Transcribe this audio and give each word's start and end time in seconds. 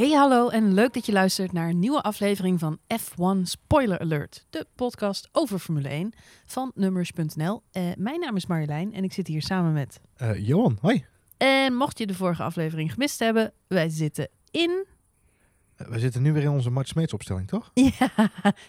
Hey 0.00 0.10
hallo 0.10 0.48
en 0.48 0.74
leuk 0.74 0.92
dat 0.94 1.06
je 1.06 1.12
luistert 1.12 1.52
naar 1.52 1.68
een 1.68 1.78
nieuwe 1.78 2.02
aflevering 2.02 2.58
van 2.58 2.78
F1 3.00 3.42
Spoiler 3.42 3.98
Alert, 3.98 4.46
de 4.50 4.66
podcast 4.74 5.28
over 5.32 5.58
Formule 5.58 5.88
1 5.88 6.12
van 6.46 6.72
Numbers.nl. 6.74 7.62
Eh, 7.72 7.82
mijn 7.96 8.20
naam 8.20 8.36
is 8.36 8.46
Marjolein 8.46 8.94
en 8.94 9.04
ik 9.04 9.12
zit 9.12 9.26
hier 9.26 9.42
samen 9.42 9.72
met... 9.72 10.00
Eh, 10.16 10.46
Johan, 10.46 10.78
hoi. 10.80 11.04
En 11.36 11.74
mocht 11.74 11.98
je 11.98 12.06
de 12.06 12.14
vorige 12.14 12.42
aflevering 12.42 12.92
gemist 12.92 13.18
hebben, 13.18 13.52
wij 13.66 13.88
zitten 13.88 14.28
in... 14.50 14.86
Eh, 15.76 15.86
we 15.86 15.98
zitten 15.98 16.22
nu 16.22 16.32
weer 16.32 16.42
in 16.42 16.50
onze 16.50 16.70
Mart 16.70 16.88
Smeets 16.88 17.12
opstelling, 17.12 17.48
toch? 17.48 17.70
Ja, 17.98 18.10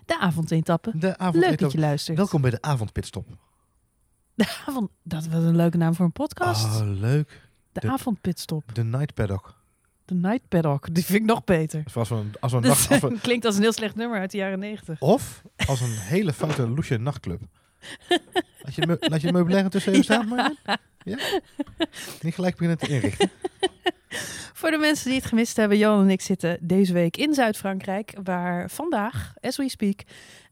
de 0.05 0.19
avondetappe. 0.19 0.91
De 0.95 1.17
avond. 1.17 1.45
Leuk 1.45 1.59
dat 1.59 1.71
je 1.71 1.79
luistert. 1.79 2.17
Welkom 2.17 2.41
bij 2.41 2.51
de 2.51 2.61
avondpitstop. 2.61 3.27
De 4.33 4.63
avond... 4.67 4.89
Dat 5.03 5.27
was 5.27 5.43
een 5.43 5.55
leuke 5.55 5.77
naam 5.77 5.95
voor 5.95 6.05
een 6.05 6.11
podcast. 6.11 6.81
Oh, 6.81 6.99
leuk. 6.99 7.41
de, 7.71 7.79
de- 7.79 7.89
avondpitstop. 7.89 8.75
De 8.75 8.83
Night 8.83 9.13
Paddock. 9.13 9.59
De 10.11 10.17
Night 10.17 10.47
Paddock. 10.47 10.93
Die 10.93 11.05
vind 11.05 11.19
ik 11.19 11.25
nog 11.25 11.43
beter. 11.43 11.83
Dus 11.83 11.95
als 11.95 12.09
we, 12.09 12.15
een- 12.15 12.33
als 12.39 12.51
we 12.51 12.57
een 12.57 12.63
Dat 12.67 12.71
nacht... 12.89 12.91
Als 13.03 13.13
we, 13.13 13.19
klinkt 13.27 13.45
als 13.45 13.55
een 13.55 13.61
heel 13.61 13.71
slecht 13.73 13.95
nummer 13.95 14.19
uit 14.19 14.31
de 14.31 14.37
jaren 14.37 14.59
90. 14.59 14.99
of 14.99 15.41
als 15.67 15.81
een 15.81 15.91
hele 15.97 16.33
foute 16.33 16.67
loesje 16.69 16.97
nachtclub. 16.97 17.41
Laat 18.63 18.75
je, 18.75 18.85
me- 18.87 18.97
laat 18.99 19.21
je 19.21 19.31
meubilair 19.31 19.69
tussen 19.69 19.91
even 19.91 20.03
staan, 20.03 20.27
Marjolein? 20.27 20.57
Ja? 21.03 21.17
Niet 22.21 22.33
gelijk 22.33 22.53
beginnen 22.57 22.77
te 22.77 22.87
inrichten. 22.87 23.29
Voor 24.53 24.71
de 24.71 24.77
mensen 24.77 25.05
die 25.09 25.15
het 25.19 25.25
gemist 25.27 25.55
hebben, 25.57 25.77
Johan 25.77 26.01
en 26.03 26.09
ik 26.09 26.21
zitten 26.21 26.57
deze 26.61 26.93
week 26.93 27.17
in 27.17 27.33
Zuid-Frankrijk, 27.33 28.13
waar 28.23 28.69
vandaag, 28.69 29.33
as 29.39 29.57
we 29.57 29.69
speak, 29.69 30.01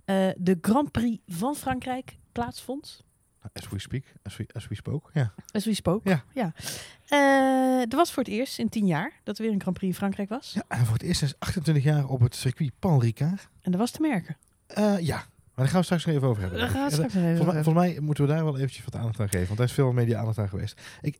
eh, 0.05 0.27
de 0.37 0.57
Grand 0.61 0.91
Prix 0.91 1.21
van 1.27 1.55
Frankrijk 1.55 2.17
plaatsvond. 2.31 3.01
As 3.53 3.69
we 3.69 3.79
speak, 3.79 4.03
as 4.23 4.37
we, 4.37 4.45
as 4.53 4.67
we 4.67 4.75
spoke. 4.75 5.09
Ja. 5.13 5.33
As 5.51 5.65
we 5.65 5.73
spoke. 5.73 6.09
Ja. 6.09 6.23
ja. 6.33 6.53
Eh, 7.07 7.81
er 7.91 7.95
was 7.95 8.11
voor 8.11 8.23
het 8.23 8.31
eerst 8.31 8.59
in 8.59 8.69
tien 8.69 8.85
jaar 8.85 9.11
dat 9.23 9.37
er 9.37 9.43
weer 9.43 9.53
een 9.53 9.61
Grand 9.61 9.77
Prix 9.77 9.91
in 9.93 9.97
Frankrijk 9.99 10.29
was. 10.29 10.51
ja. 10.53 10.63
En 10.67 10.85
voor 10.85 10.93
het 10.93 11.03
eerst 11.03 11.19
sinds 11.19 11.33
28 11.39 11.83
jaar 11.83 12.07
op 12.07 12.19
het 12.19 12.35
circuit 12.35 12.71
Paul 12.79 13.01
Ricard. 13.01 13.49
En 13.61 13.71
dat 13.71 13.79
was 13.79 13.91
te 13.91 14.01
merken. 14.01 14.37
Eh, 14.67 14.99
ja, 14.99 15.15
maar 15.15 15.25
daar 15.55 15.67
gaan 15.67 15.79
we 15.79 15.83
straks 15.85 16.05
nog 16.05 16.15
even 16.15 16.27
over 16.27 16.41
hebben. 16.41 16.59
Daar 16.59 16.69
gaan 16.69 16.85
we 16.87 16.91
straks 16.93 17.13
nog 17.13 17.23
even 17.23 17.35
Volgens 17.37 17.55
mij, 17.55 17.63
volgens 17.63 17.85
mij 17.85 17.99
moeten 17.99 18.23
we 18.27 18.29
daar 18.33 18.43
wel 18.43 18.57
eventjes 18.57 18.83
wat 18.85 18.95
aandacht 18.95 19.19
aan 19.19 19.29
geven. 19.29 19.45
Want 19.45 19.57
daar 19.57 19.67
is 19.67 19.73
veel 19.73 19.91
media 19.91 20.19
aandacht 20.19 20.37
aan 20.37 20.49
geweest. 20.49 20.81
Ik, 21.01 21.19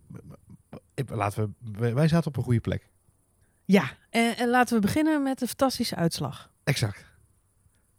ik- 0.94 1.10
laten 1.10 1.44
we, 1.62 1.72
wij, 1.80 1.94
wij 1.94 2.08
zaten 2.08 2.28
op 2.28 2.38
een 2.38 2.44
goede 2.44 2.60
plek. 2.60 2.90
Ja, 3.66 3.92
en, 4.10 4.38
en 4.38 4.50
laten 4.50 4.76
we 4.76 4.82
beginnen 4.82 5.24
met 5.24 5.40
de 5.40 5.48
fantastische 5.48 5.96
uitslag. 5.96 6.52
Exact. 6.64 7.06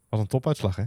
Wat 0.08 0.20
een 0.20 0.26
topuitslag, 0.26 0.76
hè? 0.76 0.84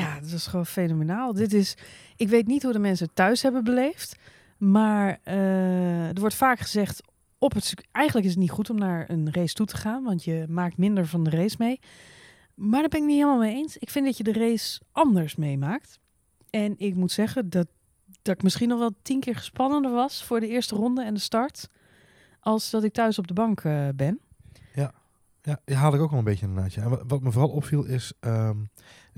Ja, 0.00 0.20
dat 0.20 0.30
is 0.30 0.46
gewoon 0.46 0.66
fenomenaal. 0.66 1.32
Dit 1.32 1.52
is, 1.52 1.76
ik 2.16 2.28
weet 2.28 2.46
niet 2.46 2.62
hoe 2.62 2.72
de 2.72 2.78
mensen 2.78 3.14
thuis 3.14 3.42
hebben 3.42 3.64
beleefd, 3.64 4.16
maar 4.58 5.18
eh, 5.22 6.08
er 6.08 6.20
wordt 6.20 6.34
vaak 6.34 6.58
gezegd 6.58 7.02
op 7.38 7.54
het 7.54 7.74
eigenlijk 7.92 8.26
is 8.26 8.32
het 8.32 8.42
niet 8.42 8.50
goed 8.50 8.70
om 8.70 8.78
naar 8.78 9.10
een 9.10 9.32
race 9.32 9.54
toe 9.54 9.66
te 9.66 9.76
gaan, 9.76 10.04
want 10.04 10.24
je 10.24 10.44
maakt 10.48 10.76
minder 10.76 11.06
van 11.06 11.24
de 11.24 11.30
race 11.30 11.56
mee. 11.58 11.80
Maar 12.54 12.80
daar 12.80 12.88
ben 12.88 13.00
ik 13.00 13.06
niet 13.06 13.16
helemaal 13.16 13.38
mee 13.38 13.54
eens. 13.54 13.76
Ik 13.76 13.90
vind 13.90 14.04
dat 14.06 14.16
je 14.16 14.24
de 14.24 14.32
race 14.32 14.80
anders 14.92 15.36
meemaakt. 15.36 15.98
En 16.50 16.74
ik 16.78 16.94
moet 16.94 17.12
zeggen 17.12 17.50
dat, 17.50 17.66
dat 18.22 18.34
ik 18.34 18.42
misschien 18.42 18.68
nog 18.68 18.78
wel 18.78 18.94
tien 19.02 19.20
keer 19.20 19.36
gespannender 19.36 19.92
was 19.92 20.24
voor 20.24 20.40
de 20.40 20.48
eerste 20.48 20.74
ronde 20.74 21.04
en 21.04 21.14
de 21.14 21.20
start, 21.20 21.68
als 22.40 22.70
dat 22.70 22.84
ik 22.84 22.92
thuis 22.92 23.18
op 23.18 23.26
de 23.26 23.34
bank 23.34 23.60
eh, 23.60 23.88
ben. 23.94 24.20
Ja, 25.46 25.60
die 25.64 25.76
haal 25.76 25.94
ik 25.94 26.00
ook 26.00 26.10
wel 26.10 26.18
een 26.18 26.24
beetje 26.24 26.46
inderdaad. 26.46 26.74
Ja. 26.74 26.82
En 26.82 26.90
wat, 26.90 27.02
wat 27.06 27.20
me 27.20 27.32
vooral 27.32 27.50
opviel 27.50 27.84
is, 27.84 28.12
ehm, 28.20 28.56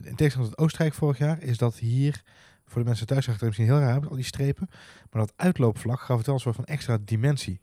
in 0.03 0.15
tegenstelling 0.15 0.51
tot 0.55 0.59
Oostenrijk 0.59 0.95
vorig 0.95 1.19
jaar, 1.19 1.43
is 1.43 1.59
dat 1.59 1.77
hier, 1.79 2.23
voor 2.67 2.81
de 2.83 2.89
mensen 2.89 3.07
thuis 3.07 3.25
zag 3.25 3.33
het 3.33 3.43
er 3.43 3.49
misschien 3.49 3.69
heel 3.69 3.79
raar 3.79 3.93
uit, 3.93 4.09
al 4.09 4.15
die 4.17 4.25
strepen, 4.25 4.69
maar 5.11 5.23
dat 5.23 5.33
uitloopvlak 5.37 6.01
gaf 6.01 6.17
het 6.17 6.27
wel 6.27 6.35
een 6.35 6.41
soort 6.41 6.57
van 6.57 6.65
extra 6.65 6.99
dimensie. 7.05 7.61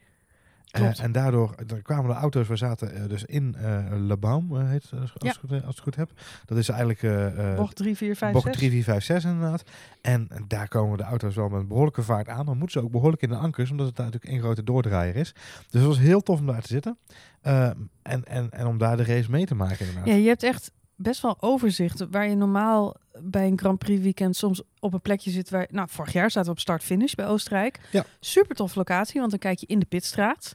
Eh, 0.71 0.99
en 1.03 1.11
daardoor 1.11 1.55
er 1.67 1.81
kwamen 1.81 2.07
de 2.07 2.15
auto's, 2.17 2.47
we 2.47 2.55
zaten 2.55 2.95
eh, 2.95 3.07
dus 3.09 3.23
in 3.25 3.55
eh 3.55 3.85
Le 3.91 4.17
Baum, 4.17 4.57
eh, 4.57 4.69
heet 4.69 4.89
als, 5.01 5.13
Ja. 5.17 5.29
als, 5.29 5.39
ik 5.43 5.49
het, 5.49 5.51
als 5.51 5.61
ik 5.61 5.65
het 5.65 5.79
goed 5.79 5.95
heb. 5.95 6.09
Dat 6.45 6.57
is 6.57 6.69
eigenlijk 6.69 7.03
eh, 7.03 7.51
eh, 7.51 7.57
Bocht 7.57 7.75
3, 7.75 7.95
4, 7.95 8.15
5, 8.15 8.33
bocht 8.33 8.45
6. 8.45 8.55
3, 8.55 8.69
4, 8.71 8.83
5, 8.83 9.03
6 9.03 9.23
inderdaad. 9.23 9.63
En 10.01 10.27
daar 10.47 10.67
komen 10.67 10.97
de 10.97 11.03
auto's 11.03 11.35
wel 11.35 11.49
met 11.49 11.59
een 11.59 11.67
behoorlijke 11.67 12.03
vaart 12.03 12.27
aan. 12.29 12.45
Dan 12.45 12.57
moeten 12.57 12.79
ze 12.79 12.85
ook 12.85 12.91
behoorlijk 12.91 13.21
in 13.21 13.29
de 13.29 13.35
ankers, 13.35 13.71
omdat 13.71 13.85
het 13.87 13.95
daar 13.95 14.05
natuurlijk 14.05 14.33
één 14.33 14.41
grote 14.41 14.63
doordraaier 14.63 15.15
is. 15.15 15.33
Dus 15.69 15.81
het 15.81 15.83
was 15.83 15.99
heel 15.99 16.21
tof 16.21 16.39
om 16.39 16.45
daar 16.45 16.61
te 16.61 16.67
zitten. 16.67 16.97
Eh, 17.41 17.65
en, 18.01 18.23
en, 18.23 18.51
en 18.51 18.65
om 18.67 18.77
daar 18.77 18.97
de 18.97 19.03
race 19.03 19.31
mee 19.31 19.45
te 19.45 19.55
maken 19.55 19.79
inderdaad. 19.79 20.07
Ja, 20.07 20.13
je 20.13 20.27
hebt 20.27 20.43
echt 20.43 20.71
best 20.95 21.21
wel 21.21 21.37
overzicht. 21.39 22.05
Waar 22.11 22.29
je 22.29 22.35
normaal 22.35 22.95
bij 23.21 23.47
een 23.47 23.59
Grand 23.59 23.79
Prix 23.79 24.01
weekend 24.01 24.35
soms 24.35 24.61
op 24.79 24.93
een 24.93 25.01
plekje 25.01 25.31
zit 25.31 25.49
waar... 25.49 25.67
Nou, 25.71 25.87
vorig 25.91 26.13
jaar 26.13 26.31
zaten 26.31 26.49
we 26.49 26.55
op 26.55 26.59
start-finish 26.59 27.13
bij 27.13 27.27
Oostenrijk. 27.27 27.79
Ja. 27.91 28.05
Super 28.19 28.55
tof 28.55 28.75
locatie, 28.75 29.19
want 29.19 29.31
dan 29.31 29.39
kijk 29.39 29.59
je 29.59 29.65
in 29.65 29.79
de 29.79 29.85
pitstraat. 29.85 30.53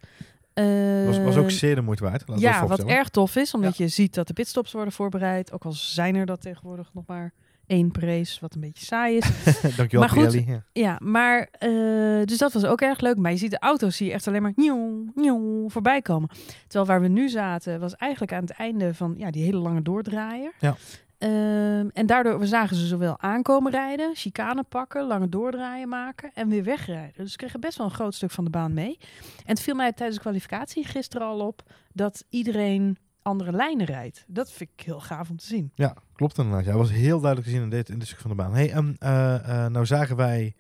Was, 1.07 1.19
was 1.19 1.37
ook 1.37 1.51
zeer 1.51 1.75
de 1.75 1.81
moeite 1.81 2.05
waard. 2.05 2.25
we 2.25 2.39
ja, 2.39 2.67
wat 2.67 2.85
erg 2.85 3.09
tof 3.09 3.37
is, 3.37 3.55
omdat 3.55 3.77
je 3.77 3.89
ziet 3.89 4.15
dat 4.15 4.27
de 4.27 4.33
pitstops 4.33 4.73
worden 4.73 4.93
voorbereid. 4.93 5.53
Ook 5.53 5.65
al 5.65 5.73
zijn 5.73 6.15
er 6.15 6.27
dat 6.27 6.41
tegenwoordig 6.41 6.91
nog 6.95 7.05
maar 7.07 7.33
één 7.71 7.91
race, 7.93 8.41
wat 8.41 8.55
een 8.55 8.61
beetje 8.61 8.85
saai 8.85 9.17
is. 9.17 9.27
Dankjewel, 9.77 10.01
Maar 10.01 10.09
goed. 10.09 10.33
Ja. 10.33 10.63
Ja, 10.73 10.99
maar 11.03 11.49
eh, 11.59 12.25
dus 12.25 12.39
dat 12.39 12.53
was 12.53 12.65
ook 12.65 12.81
erg 12.81 13.01
leuk. 13.01 13.17
Maar 13.17 13.31
je 13.31 13.37
ziet 13.37 13.51
de 13.51 13.59
auto's 13.59 13.97
zie 13.97 14.07
je 14.07 14.13
echt 14.13 14.29
alleen 14.29 14.43
maar 14.43 14.53
nieuw, 14.57 15.05
nieuw 15.15 15.69
voorbij 15.69 16.03
komen. 16.03 16.29
Terwijl 16.63 16.87
waar 16.87 17.01
we 17.01 17.09
nu 17.09 17.29
zaten 17.29 17.81
was 17.81 17.97
eigenlijk 17.97 18.33
aan 18.33 18.41
het 18.41 18.51
einde 18.51 18.95
van 18.95 19.15
ja, 19.17 19.31
die 19.31 19.45
hele 19.45 19.59
lange 19.59 19.83
doordraaier. 19.83 20.53
Ja. 20.59 20.77
Ehm, 21.19 21.89
en 21.93 22.07
daardoor 22.07 22.39
we 22.39 22.47
zagen 22.47 22.77
ze 22.77 22.87
zowel 22.87 23.21
aankomen 23.21 23.73
rijden, 23.73 24.15
chicane 24.15 24.63
pakken, 24.63 25.07
lange 25.07 25.29
doordraaien 25.29 25.89
maken 25.89 26.31
en 26.35 26.49
weer 26.49 26.65
wegrijden. 26.65 27.13
Dus 27.17 27.31
we 27.31 27.37
kregen 27.37 27.61
best 27.61 27.79
wel 27.79 27.87
een 27.87 27.93
groot 27.93 28.15
stuk 28.15 28.31
van 28.31 28.45
de 28.45 28.51
baan 28.51 28.75
mee. 28.75 28.99
En 29.21 29.55
het 29.55 29.61
viel 29.61 29.75
mij 29.75 29.93
tijdens 29.93 30.17
de 30.17 30.23
kwalificatie 30.23 30.85
gisteren 30.85 31.27
al 31.27 31.47
op 31.47 31.63
dat 31.93 32.25
iedereen 32.29 32.99
andere 33.23 33.53
lijnen 33.53 33.87
rijdt. 33.87 34.25
Dat 34.27 34.53
vind 34.53 34.71
ik 34.77 34.85
heel 34.85 35.01
gaaf 35.01 35.31
om 35.31 35.37
te 35.37 35.47
zien. 35.47 35.73
Ja, 35.75 35.97
klopt 36.21 36.39
inderdaad. 36.39 36.65
Ja, 36.65 36.77
was 36.77 36.91
heel 36.91 37.21
duidelijk 37.21 37.51
te 37.51 37.55
zien 37.55 37.63
in 37.63 37.71
dit, 37.71 37.89
in 37.89 37.99
dit 37.99 38.09
stuk 38.09 38.21
van 38.21 38.31
de 38.31 38.37
baan. 38.37 38.55
Hey, 38.55 38.71
ehm, 38.71 38.93
eh, 38.99 39.35
eh, 39.35 39.73
nou 39.73 39.87
zagen 39.87 40.17
wij 40.17 40.55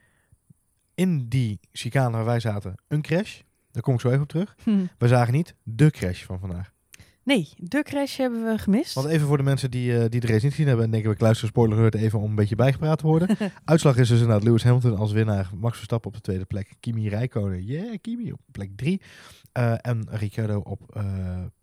in 0.94 1.28
die 1.28 1.60
chicane 1.72 2.10
waar 2.10 2.24
wij 2.24 2.40
zaten 2.40 2.74
een 2.88 3.02
crash. 3.02 3.40
Daar 3.70 3.82
kom 3.82 3.94
ik 3.94 4.00
zo 4.00 4.08
even 4.08 4.22
op 4.22 4.28
terug. 4.28 4.56
We 4.98 5.08
zagen 5.08 5.32
niet 5.32 5.54
de 5.62 5.90
crash 5.90 6.24
van 6.24 6.38
vandaag. 6.38 6.72
Nee, 7.22 7.48
de 7.56 7.82
crash 7.82 8.16
hebben 8.16 8.44
we 8.44 8.58
gemist. 8.58 8.94
Want 8.94 9.06
even 9.06 9.26
voor 9.26 9.36
de 9.36 9.42
mensen 9.42 9.70
die, 9.70 9.98
eh, 9.98 10.08
die 10.08 10.20
de 10.20 10.26
race 10.26 10.44
niet 10.44 10.50
gezien 10.50 10.66
hebben 10.66 10.84
en 10.84 10.90
denken, 10.90 11.10
ik 11.10 11.20
luister 11.20 11.48
spoiler 11.48 11.78
alert 11.78 11.94
even 11.94 12.18
om 12.18 12.30
een 12.30 12.34
beetje 12.34 12.56
bijgepraat 12.56 12.98
te 12.98 13.06
worden. 13.06 13.36
Uitslag 13.64 13.96
is 13.96 14.08
dus 14.08 14.20
inderdaad 14.20 14.44
Lewis 14.44 14.62
Hamilton 14.62 14.96
als 14.96 15.12
winnaar, 15.12 15.50
Max 15.54 15.76
Verstappen 15.76 16.10
op 16.10 16.16
de 16.16 16.22
tweede 16.22 16.44
plek, 16.44 16.74
Kimi 16.80 17.08
Räikkönen, 17.08 17.64
yeah, 17.64 17.94
Kimi 18.00 18.32
op 18.32 18.40
plek 18.52 18.70
drie. 18.76 19.00
En 19.52 20.06
Ricciardo 20.10 20.58
op 20.58 20.96
eh, 20.96 21.02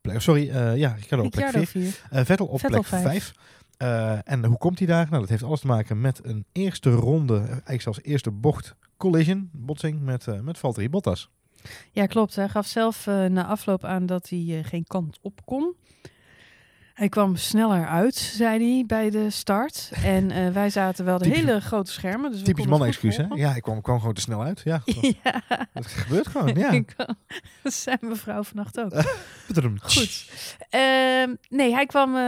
plek, 0.02 0.22
sorry, 0.22 0.46
ja, 0.78 0.92
Ricciardo 0.92 1.26
op 1.26 1.32
plek 1.32 1.50
vier. 1.50 1.68
4. 1.68 2.02
Vettel 2.26 2.46
op 2.46 2.60
Vettel 2.60 2.84
plek 2.90 3.02
vijf. 3.02 3.34
5. 3.78 4.22
en 4.24 4.46
hoe 4.46 4.58
komt 4.58 4.78
hij 4.78 4.88
daar? 4.88 5.08
Nou, 5.10 5.20
dat 5.20 5.30
heeft 5.30 5.44
alles 5.44 5.60
te 5.60 5.68
maken 5.68 6.02
met 6.02 6.20
een 6.24 6.46
eerste 6.52 6.90
ronde, 6.90 7.36
eh, 7.36 7.50
eigenlijk 7.50 7.82
zelfs 7.82 8.02
eerste 8.02 8.32
bocht 8.32 8.76
collision, 8.98 9.50
botsing 9.54 10.02
met, 10.02 10.28
eh 10.28 10.40
met 10.40 10.58
Valtteri 10.58 10.90
Bottas. 10.90 11.30
Ja, 11.92 12.06
klopt. 12.06 12.36
Hij 12.36 12.50
gaf 12.50 12.66
zelf 12.66 13.08
eh, 13.08 13.26
na 13.26 13.46
afloop 13.46 13.84
aan 13.84 14.06
dat 14.06 14.30
hij 14.30 14.46
eh, 14.48 14.66
geen 14.66 14.84
kant 14.88 15.20
op 15.22 15.46
kon. 15.46 15.76
Hij 16.98 17.10
kwam 17.10 17.36
sneller 17.36 17.88
uit, 17.88 18.16
zei 18.16 18.74
hij, 18.74 18.84
bij 18.88 19.10
de 19.10 19.30
start. 19.30 19.92
En 20.04 20.32
eh, 20.32 20.50
wij 20.50 20.70
zaten 20.70 21.06
wel 21.06 21.18
de 21.18 21.24
Typisch- 21.24 21.40
hele 21.40 21.62
grote 21.62 21.92
schermen. 21.92 22.32
Dus 22.32 22.40
Typisch 22.42 22.54
konden 22.54 22.70
mannen 22.70 22.88
het 22.88 22.98
goed 22.98 23.10
excuus, 23.10 23.28
hè? 23.30 23.36
Ja, 23.50 23.56
ik 23.56 23.62
kwam, 23.62 23.82
kwam 23.82 24.00
gewoon 24.00 24.14
te 24.14 24.22
snel 24.22 24.44
uit. 24.44 24.62
Ja, 24.64 24.82
ja. 25.24 25.42
dat 25.74 25.86
gebeurt 25.88 26.28
gewoon, 26.28 26.56
ja. 26.56 26.82
Dat 27.64 27.74
zei 27.74 27.98
mevrouw 28.02 28.44
vannacht 28.44 28.80
ook. 28.80 28.92
Goed. 29.82 30.30
Ehm, 30.70 31.36
nee, 31.50 31.72
hij 31.74 31.86
kwam. 31.86 32.16
eh, 32.16 32.22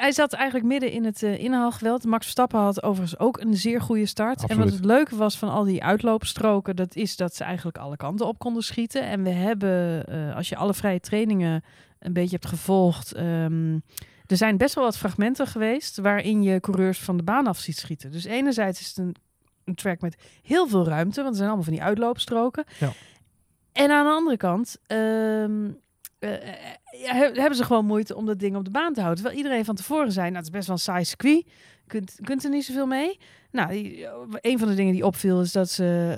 hij 0.00 0.12
zat 0.12 0.32
eigenlijk 0.32 0.66
midden 0.66 0.90
in 0.92 1.04
het 1.04 1.22
eh, 1.22 1.38
inhaalgeweld. 1.38 2.04
Max 2.04 2.22
Verstappen 2.22 2.60
had 2.60 2.82
overigens 2.82 3.18
ook 3.20 3.40
een 3.40 3.56
zeer 3.56 3.80
goede 3.80 4.06
start. 4.06 4.46
En 4.46 4.58
wat 4.58 4.70
het 4.70 4.84
leuke 4.84 5.16
was 5.16 5.38
van 5.38 5.48
al 5.48 5.64
die 5.64 5.82
uitloopstroken, 5.84 6.76
dat 6.76 6.94
is 6.96 7.16
dat 7.16 7.34
ze 7.34 7.44
eigenlijk 7.44 7.78
alle 7.78 7.96
kanten 7.96 8.26
op 8.26 8.38
konden 8.38 8.62
schieten. 8.62 9.02
En 9.02 9.22
we 9.22 9.30
hebben, 9.30 10.04
als 10.34 10.48
je 10.48 10.56
alle 10.56 10.74
vrije 10.74 11.00
trainingen 11.00 11.62
een 12.02 12.12
beetje 12.12 12.30
hebt 12.40 12.46
gevolgd. 12.46 13.12
ehm, 13.12 13.78
er 14.26 14.36
zijn 14.36 14.56
best 14.56 14.74
wel 14.74 14.84
wat 14.84 14.96
fragmenten 14.98 15.46
geweest 15.46 15.96
waarin 15.98 16.42
je 16.42 16.60
coureurs 16.60 16.98
van 16.98 17.16
de 17.16 17.22
baan 17.22 17.46
af 17.46 17.58
ziet 17.58 17.76
schieten. 17.78 18.10
Dus 18.10 18.24
enerzijds 18.24 18.80
is 18.80 18.86
het 18.88 18.96
een, 18.98 19.16
een 19.64 19.74
track 19.74 20.00
met 20.00 20.16
heel 20.42 20.68
veel 20.68 20.86
ruimte, 20.86 21.16
want 21.20 21.28
er 21.30 21.36
zijn 21.36 21.46
allemaal 21.48 21.64
van 21.64 21.74
die 21.74 21.82
uitloopstroken. 21.82 22.64
Ja. 22.78 22.92
En 23.72 23.90
aan 23.90 24.04
de 24.04 24.10
andere 24.12 24.36
kant 24.36 24.76
ehm, 24.86 25.70
eh, 26.18 26.32
eh, 26.48 26.54
he- 26.92 27.32
hebben 27.40 27.54
ze 27.56 27.64
gewoon 27.64 27.86
moeite 27.86 28.16
om 28.16 28.26
dat 28.26 28.38
ding 28.38 28.56
op 28.56 28.64
de 28.64 28.70
baan 28.70 28.92
te 28.92 29.00
houden. 29.00 29.22
Terwijl 29.22 29.42
iedereen 29.42 29.64
van 29.64 29.74
tevoren 29.74 30.12
zei, 30.12 30.24
nou 30.26 30.36
het 30.36 30.44
is 30.46 30.50
best 30.50 30.66
wel 30.66 30.76
een 30.76 30.82
saai 30.82 31.04
circuit. 31.04 31.46
kunt, 31.86 32.18
kunt 32.22 32.44
er 32.44 32.50
niet 32.50 32.64
zoveel 32.64 32.86
mee. 32.86 33.18
Nou, 33.52 33.70
die- 33.72 34.06
een 34.40 34.58
van 34.58 34.68
de 34.68 34.74
dingen 34.74 34.92
die 34.92 35.06
opviel 35.06 35.40
is 35.40 35.52
dat 35.52 35.70
ze, 35.70 36.14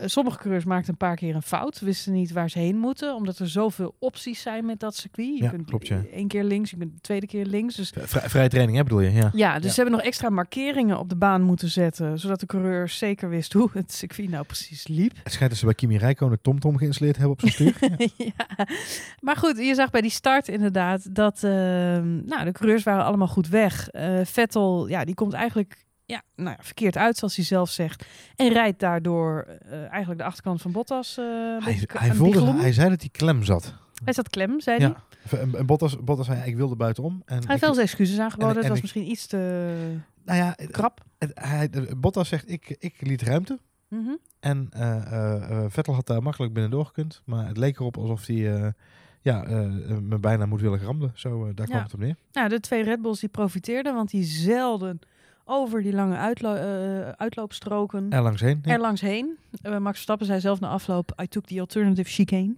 eh, 0.00 0.06
sommige 0.08 0.38
coureurs 0.38 0.64
maakten 0.64 0.90
een 0.90 0.96
paar 0.96 1.16
keer 1.16 1.34
een 1.34 1.42
fout. 1.42 1.80
Wisten 1.80 2.12
niet 2.12 2.32
waar 2.32 2.50
ze 2.50 2.58
heen 2.58 2.76
moeten, 2.78 3.14
omdat 3.14 3.38
er 3.38 3.48
zoveel 3.48 3.94
opties 3.98 4.42
zijn 4.42 4.66
met 4.66 4.80
dat 4.80 4.96
circuit. 4.96 5.36
Je 5.36 5.42
Ja, 5.42 5.50
kunt 5.50 5.66
klopt, 5.66 5.86
ja. 5.86 6.00
één 6.12 6.28
keer 6.28 6.44
links, 6.44 6.70
je 6.70 6.76
kunt 6.76 6.94
de 6.94 7.00
tweede 7.00 7.26
keer 7.26 7.44
links. 7.46 7.74
Dus 7.74 7.92
Vrij, 7.96 8.28
vrije 8.28 8.48
training, 8.48 8.76
hè, 8.76 8.82
bedoel 8.82 9.00
je? 9.00 9.12
Ja. 9.12 9.30
ja, 9.34 9.54
dus 9.54 9.64
Ja. 9.64 9.68
ze 9.70 9.74
hebben 9.80 9.94
nog 9.98 10.06
extra 10.06 10.28
markeringen 10.30 10.98
op 10.98 11.08
de 11.08 11.16
baan 11.16 11.42
moeten 11.42 11.68
zetten, 11.68 12.18
zodat 12.18 12.40
de 12.40 12.46
coureurs 12.46 12.98
zeker 12.98 13.28
wist 13.28 13.52
hoe 13.52 13.70
het 13.72 13.92
circuit 13.92 14.30
nou 14.30 14.44
precies 14.44 14.86
liep. 14.88 15.12
Het 15.22 15.32
schijnt 15.32 15.50
dat 15.50 15.58
ze 15.60 15.64
bij 15.66 15.74
Kimi 15.74 15.98
Räikkönen 15.98 16.40
TomTom 16.40 16.76
geïnstalleerd 16.76 17.16
hebben 17.16 17.34
op 17.34 17.40
zijn 17.40 17.52
stuur. 17.52 17.74
Ja. 18.16 18.24
ja. 18.56 18.66
Maar 19.20 19.36
goed, 19.36 19.58
je 19.58 19.74
zag 19.74 19.90
bij 19.90 20.00
die 20.00 20.10
start 20.10 20.48
inderdaad 20.48 21.14
dat 21.14 21.44
ehm, 21.44 22.24
nou, 22.24 22.44
de 22.44 22.52
coureurs 22.52 22.82
waren 22.82 23.04
allemaal 23.04 23.28
goed 23.28 23.48
weg. 23.48 23.88
Eh, 23.90 24.20
Vettel, 24.24 24.88
ja, 24.88 25.04
die 25.04 25.14
komt 25.14 25.32
eigenlijk 25.32 25.84
ja, 26.06 26.22
nou 26.36 26.50
ja, 26.50 26.62
verkeerd 26.64 26.96
uit, 26.96 27.16
zoals 27.16 27.36
hij 27.36 27.44
zelf 27.44 27.70
zegt. 27.70 28.04
En 28.36 28.48
rijdt 28.52 28.80
daardoor 28.80 29.42
eh, 29.42 29.80
eigenlijk 29.88 30.18
de 30.20 30.24
achterkant 30.26 30.62
van 30.62 30.72
Bottas. 30.72 31.16
een 31.16 31.62
Hij, 31.62 31.80
hij, 31.92 32.14
voelde, 32.14 32.52
hij 32.52 32.72
zei 32.72 32.88
dat 32.88 33.00
hij 33.00 33.08
klem 33.12 33.44
zat. 33.44 33.74
Hij 34.04 34.12
zat 34.12 34.28
klem, 34.30 34.60
zei 34.60 34.78
hij. 34.78 34.94
En, 35.40 35.54
en 35.54 35.66
Bottas, 35.66 35.96
Bottas 36.04 36.26
zei, 36.26 36.42
ik 36.50 36.56
wilde 36.56 36.76
buitenom. 36.76 37.22
En 37.24 37.36
Hij 37.38 37.44
heeft 37.46 37.60
wel 37.60 37.74
zijn 37.74 37.86
excuses 37.86 38.18
aangeboden. 38.18 38.50
en 38.56 38.56
Het 38.60 38.68
was 38.68 38.76
ik- 38.76 38.82
misschien 38.82 39.10
iets 39.10 39.26
te 39.26 39.36
nou 40.24 40.38
ja, 40.38 40.56
krap. 40.70 41.04
het- 41.18 41.30
hij, 41.34 41.70
Bottas 41.96 42.28
zegt, 42.28 42.50
ik, 42.50 42.76
ik 42.78 42.94
liet 43.00 43.22
ruimte. 43.22 43.58
Mhm. 43.88 44.10
En 44.40 44.68
eh, 44.72 45.64
Vettel 45.68 45.94
had 45.94 46.06
daar 46.06 46.22
makkelijk 46.22 46.52
binnendoor 46.52 46.86
gekund. 46.86 47.22
Maar 47.24 47.46
het 47.46 47.56
leek 47.56 47.78
erop 47.78 47.96
alsof 47.96 48.26
hij 48.26 48.72
ja, 49.20 49.42
me 50.02 50.18
bijna 50.20 50.46
moedwillig 50.46 50.82
ramde. 50.82 51.10
Zo, 51.14 51.46
eh, 51.46 51.50
daar 51.54 51.66
kwam 51.66 51.78
Ja. 51.78 51.84
het 51.84 51.94
op 51.94 52.00
neer. 52.00 52.16
Nou, 52.32 52.48
de 52.48 52.60
twee 52.60 52.82
Red 52.82 53.02
Bulls 53.02 53.20
die 53.20 53.28
profiteerden, 53.28 53.94
want 53.94 54.10
die 54.10 54.24
zelden 54.24 54.98
over 55.48 55.82
die 55.82 55.92
lange 55.92 56.16
uitlo 56.16 56.54
eh, 56.54 57.08
uitloopstroken 57.08 58.10
Er 58.12 58.22
langs 58.22 58.40
heen. 58.40 58.60
er 58.64 58.78
langs 58.80 59.00
heen. 59.00 59.36
Eh, 59.62 59.72
Max 59.78 59.92
Verstappen 59.94 60.26
zei 60.26 60.40
zelf 60.40 60.60
na 60.60 60.68
afloop, 60.68 61.12
I 61.22 61.28
took 61.28 61.46
the 61.46 61.60
alternative 61.60 62.08
chicane 62.10 62.54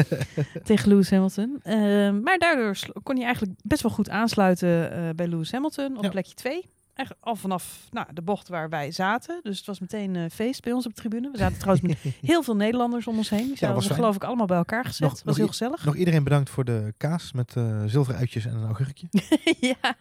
tegen 0.64 0.88
Lewis 0.88 1.10
Hamilton. 1.10 1.60
Eh, 1.62 1.76
maar 2.10 2.38
daardoor 2.38 2.76
kon 3.02 3.14
hij 3.16 3.24
eigenlijk 3.24 3.58
best 3.62 3.82
wel 3.82 3.90
goed 3.92 4.10
aansluiten 4.10 4.90
bij 5.16 5.26
Lewis 5.28 5.52
Hamilton 5.52 5.96
op 5.96 6.02
Ja. 6.02 6.08
plekje 6.10 6.34
2. 6.34 6.70
Eigenlijk 6.94 7.26
al 7.28 7.36
vanaf 7.36 7.86
nou, 7.90 8.06
de 8.12 8.22
bocht 8.22 8.48
waar 8.48 8.68
wij 8.68 8.90
zaten. 8.92 9.40
Dus 9.42 9.56
het 9.58 9.66
was 9.66 9.80
meteen 9.80 10.16
eh, 10.16 10.24
feest 10.32 10.62
bij 10.62 10.72
ons 10.72 10.86
op 10.86 10.94
de 10.94 11.00
tribune. 11.00 11.30
We 11.30 11.38
zaten 11.38 11.58
trouwens 11.58 11.86
met 11.86 11.98
heel 12.30 12.42
veel 12.42 12.56
Nederlanders 12.56 13.06
om 13.06 13.16
ons 13.16 13.28
heen. 13.30 13.54
Die 13.54 13.68
was 13.68 13.84
fijn. 13.86 13.98
geloof 13.98 14.14
ik 14.14 14.24
allemaal 14.24 14.46
bij 14.46 14.56
elkaar 14.56 14.84
gezet. 14.84 15.00
Nog- 15.00 15.10
was 15.10 15.22
nog 15.24 15.36
heel 15.36 15.46
gezellig. 15.46 15.84
Nog 15.84 15.96
iedereen 15.96 16.24
bedankt 16.24 16.50
voor 16.50 16.64
de 16.64 16.94
kaas 16.96 17.32
met 17.32 17.56
eh 17.56 17.82
zilveren 17.86 18.18
uitjes 18.20 18.46
en 18.46 18.54
een 18.56 18.64
augurkje. 18.66 19.06
ja. 19.72 19.96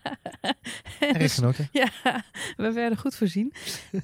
Erg 0.99 1.17
Dus- 1.23 1.33
genoten. 1.33 1.67
Ja, 1.71 1.87
we 2.57 2.71
werden 2.73 2.97
goed 2.97 3.15
voorzien. 3.15 3.53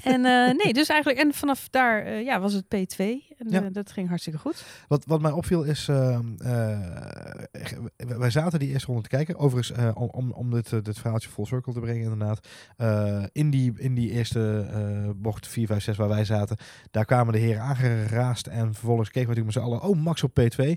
En 0.04 0.26
eh, 0.26 0.64
nee, 0.64 0.74
dus 0.74 0.88
eigenlijk, 0.90 1.20
en 1.20 1.34
vanaf 1.34 1.70
daar 1.70 2.04
eh, 2.06 2.24
ja, 2.24 2.40
was 2.40 2.54
het 2.54 2.66
P2. 2.66 2.98
En 2.98 3.50
Ja. 3.50 3.64
eh, 3.64 3.68
dat 3.72 3.92
ging 3.92 4.08
hartstikke 4.08 4.40
goed. 4.40 4.66
Wat, 4.88 5.06
wat 5.06 5.22
mij 5.22 5.32
opviel 5.32 5.64
is, 5.64 5.88
ehm, 5.88 6.26
eh, 6.38 6.80
wij 8.18 8.30
zaten 8.30 8.60
die 8.60 8.70
eerste 8.70 8.88
ronde 8.88 9.02
te 9.02 9.10
kijken. 9.10 9.38
Overigens, 9.38 9.78
eh, 9.78 9.92
om, 9.94 10.32
om, 10.32 10.52
dit, 10.52 10.74
eh, 10.74 10.80
dit 10.82 11.00
verhaaltje 11.00 11.30
full 11.30 11.46
circle 11.46 11.74
te 11.74 11.80
brengen 11.80 12.04
inderdaad. 12.12 12.48
Eh, 12.86 13.24
in, 13.32 13.50
die, 13.50 13.74
in 13.78 13.96
die 13.96 14.12
eerste 14.12 14.68
eh, 14.74 15.10
bocht 15.16 15.48
4, 15.48 15.68
5, 15.68 15.84
6 15.84 15.98
waar 15.98 16.08
wij 16.08 16.26
zaten, 16.26 16.58
daar 16.92 17.06
kwamen 17.06 17.34
de 17.34 17.40
heren 17.40 17.62
aangeraast. 17.62 18.48
En 18.48 18.74
vervolgens 18.74 19.10
keken 19.10 19.30
we 19.30 19.36
natuurlijk 19.36 19.56
met 19.56 19.64
z'n 19.64 19.72
allen, 19.72 19.98
oh 19.98 20.04
Max 20.04 20.24
op 20.24 20.40
P2. 20.40 20.72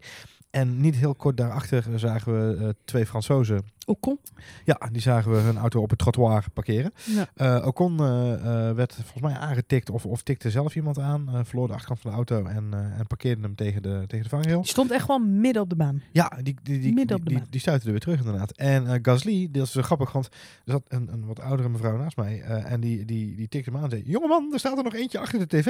En 0.58 0.80
niet 0.80 0.96
heel 0.96 1.14
kort 1.14 1.36
daarachter 1.36 1.84
zagen 1.96 2.32
we 2.32 2.56
eh, 2.64 2.68
twee 2.84 3.06
Fransozen. 3.06 3.62
Ocon. 3.86 4.18
Ja, 4.64 4.88
die 4.92 5.02
zagen 5.02 5.32
we 5.32 5.36
hun 5.36 5.56
auto 5.56 5.80
op 5.80 5.90
het 5.90 5.98
trottoir 5.98 6.44
parkeren. 6.52 6.92
Ja. 7.04 7.28
Eh 7.34 7.66
Ocon 7.66 7.92
eh, 7.92 8.72
werd 8.72 8.94
volgens 8.94 9.20
mij 9.20 9.34
aangetikt 9.34 9.90
of, 9.90 10.06
of 10.06 10.22
tikte 10.22 10.50
zelf 10.50 10.76
iemand 10.76 10.98
aan. 10.98 11.46
verloor 11.46 11.66
de 11.66 11.72
achterkant 11.72 12.00
van 12.00 12.10
de 12.10 12.16
auto 12.16 12.44
en, 12.44 12.74
en 12.98 13.06
parkeerde 13.06 13.42
hem 13.42 13.54
tegen 13.54 13.82
de, 13.82 14.04
tegen 14.06 14.22
de 14.24 14.30
vangrail. 14.30 14.60
Die 14.60 14.70
stond 14.70 14.90
echt 14.90 15.04
gewoon 15.04 15.40
midden 15.40 15.62
op 15.62 15.70
de 15.70 15.76
baan. 15.76 16.02
Ja, 16.12 16.32
die, 16.42 16.56
die, 16.62 16.78
die, 16.78 16.92
Midden 16.92 17.06
die, 17.06 17.16
op 17.16 17.22
de 17.22 17.28
die, 17.28 17.38
baan. 17.38 17.46
die 17.50 17.60
stuitte 17.60 17.84
er 17.86 17.90
weer 17.90 18.00
terug 18.00 18.18
inderdaad. 18.18 18.50
En 18.52 18.98
Gasly, 19.02 19.48
dat 19.52 19.66
is 19.66 19.74
grappig, 19.74 20.12
want 20.12 20.26
er 20.64 20.72
zat 20.72 20.82
een, 20.88 21.12
een 21.12 21.26
wat 21.26 21.40
oudere 21.40 21.68
mevrouw 21.68 21.96
naast 21.96 22.16
mij. 22.16 22.40
en 22.42 22.80
die, 22.80 23.04
die, 23.04 23.36
die 23.36 23.48
tikte 23.48 23.70
hem 23.70 23.78
aan 23.78 23.84
en 23.84 23.90
zei, 23.90 24.02
jongeman, 24.06 24.52
er 24.52 24.58
staat 24.58 24.78
er 24.78 24.84
nog 24.84 24.94
eentje 24.94 25.18
achter 25.18 25.38
de 25.38 25.46
tv. 25.46 25.66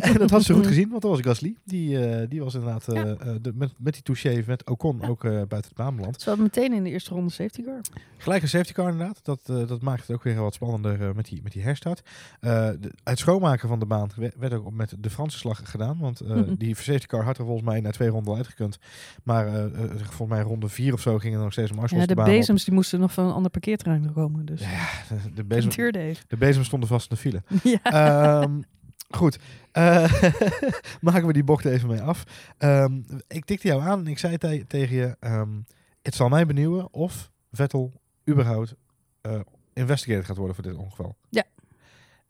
En 0.00 0.14
dat 0.18 0.30
had 0.30 0.42
ze 0.42 0.52
goed 0.54 0.66
gezien, 0.66 0.88
want 0.88 1.02
dat 1.02 1.10
was 1.10 1.20
Gasly. 1.20 1.56
Die, 1.64 2.06
eh, 2.06 2.28
die 2.28 2.42
was 2.42 2.54
inderdaad 2.54 2.88
eh, 2.88 2.94
Ja. 2.94 3.14
eh, 3.16 3.34
de, 3.42 3.52
met, 3.54 3.72
met 3.78 3.92
die 3.92 4.02
touché 4.02 4.42
met 4.46 4.68
Ocon 4.70 5.02
ook 5.08 5.22
buiten 5.22 5.62
de 5.62 5.74
baan 5.74 5.96
beland. 5.96 6.20
Ze 6.20 6.28
hadden 6.28 6.44
meteen 6.54 6.72
in 6.72 6.84
de 6.84 6.90
eerste 6.90 7.14
ronde 7.14 7.30
safety 7.30 7.62
car. 7.62 7.80
Gelijk 8.18 8.42
een 8.42 8.48
safety 8.48 8.72
car 8.72 8.90
inderdaad. 8.90 9.20
Dat, 9.24 9.40
dat 9.46 9.82
maakt 9.82 10.00
het 10.06 10.10
ook 10.16 10.22
weer 10.22 10.34
wat 10.34 10.54
spannender 10.54 11.14
met, 11.14 11.28
die, 11.28 11.42
met 11.42 11.52
die 11.52 11.62
herstart. 11.62 12.02
De- 12.40 12.92
het 13.04 13.18
schoonmaken 13.18 13.68
van 13.68 13.78
de 13.78 13.86
baan 13.86 14.08
werd, 14.16 14.34
werd 14.38 14.52
ook 14.52 14.72
met 14.72 14.94
de 14.98 15.10
Franse 15.10 15.38
slag 15.38 15.60
gedaan. 15.64 15.98
Want 15.98 16.20
Mhm. 16.28 16.54
die 16.54 16.74
safety 16.76 17.06
car 17.06 17.24
had 17.24 17.38
er 17.38 17.44
volgens 17.44 17.66
mij 17.66 17.80
na 17.80 17.90
twee 17.90 18.08
ronden 18.08 18.36
uitgekund. 18.36 18.78
Maar 19.22 19.68
volgens 19.96 20.28
mij 20.28 20.40
ronde 20.40 20.68
vier 20.68 20.92
of 20.92 21.00
zo 21.00 21.18
gingen 21.18 21.36
er 21.38 21.44
nog 21.44 21.52
steeds 21.52 21.72
marshals 21.72 22.00
Ja, 22.02 22.06
de 22.08 22.14
de 22.14 22.20
op. 22.20 22.26
bezems 22.26 22.64
die 22.64 22.74
moesten 22.74 23.00
nog 23.00 23.12
van 23.12 23.24
een 23.26 23.32
ander 23.32 23.50
parkeerterrein 23.50 24.12
komen. 24.12 24.46
Dus 24.46 24.60
Ja, 24.60 24.68
de, 25.08 25.14
de, 25.14 25.30
het 25.40 25.48
bezem, 25.48 25.92
de 26.28 26.36
bezem 26.38 26.64
stonden 26.64 26.88
vast 26.88 27.10
in 27.10 27.16
de 27.16 27.22
file. 27.22 27.42
ja. 27.84 28.42
Ehm, 28.42 28.60
goed. 29.10 29.38
Eh, 29.72 30.22
maken 31.00 31.26
we 31.26 31.32
die 31.32 31.44
bocht 31.44 31.64
even 31.64 31.88
mee 31.88 32.00
af. 32.02 32.24
Ehm, 32.58 33.00
ik 33.28 33.44
tikte 33.44 33.66
jou 33.68 33.82
aan 33.82 33.98
en 33.98 34.06
ik 34.06 34.18
zei 34.18 34.36
te- 34.38 34.64
tegen 34.66 34.96
je... 34.96 35.16
ehm, 35.20 35.60
het 36.02 36.14
zal 36.14 36.28
mij 36.28 36.46
benieuwen 36.46 36.92
of 36.92 37.30
Vettel 37.52 37.92
überhaupt 38.28 38.74
eh 39.20 39.40
investigated 39.72 40.24
gaat 40.24 40.36
worden 40.36 40.54
voor 40.54 40.64
dit 40.64 40.74
ongeval. 40.74 41.16
Ja. 41.30 41.44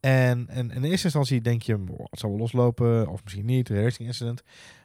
En, 0.01 0.49
en 0.49 0.71
in 0.71 0.83
eerste 0.85 1.05
instantie 1.05 1.41
denk 1.41 1.63
je, 1.63 1.77
"Boah, 1.79 2.07
het 2.11 2.19
zal 2.19 2.31
wel 2.31 2.39
loslopen 2.39 3.09
of 3.09 3.23
misschien 3.25 3.45
niet, 3.47 3.69
racing 3.69 4.09
incident. 4.09 4.43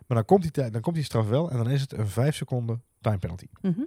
Maar 0.07 0.17
dan 0.17 0.25
komt, 0.25 0.41
die, 0.41 0.51
tijd- 0.51 0.73
dan 0.73 0.81
komt 0.81 0.95
die 0.95 1.03
straf 1.03 1.27
wel 1.27 1.51
en 1.51 1.57
dan 1.57 1.69
is 1.69 1.81
het 1.81 1.93
een 1.93 2.07
5 2.07 2.35
seconden 2.35 2.83
time 3.01 3.17
penalty. 3.17 3.47
Mhm. 3.61 3.79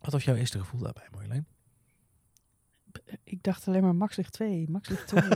Wat 0.00 0.12
was 0.12 0.24
jouw 0.24 0.34
eerste 0.34 0.58
gevoel 0.58 0.80
daarbij, 0.80 1.06
Marjolein? 1.12 1.46
Ik 3.24 3.42
dacht 3.42 3.68
alleen 3.68 3.82
maar 3.82 3.94
Max 3.94 4.16
ligt 4.16 4.32
2, 4.32 4.66
Max 4.68 4.88
ligt 4.88 5.06
2. 5.06 5.22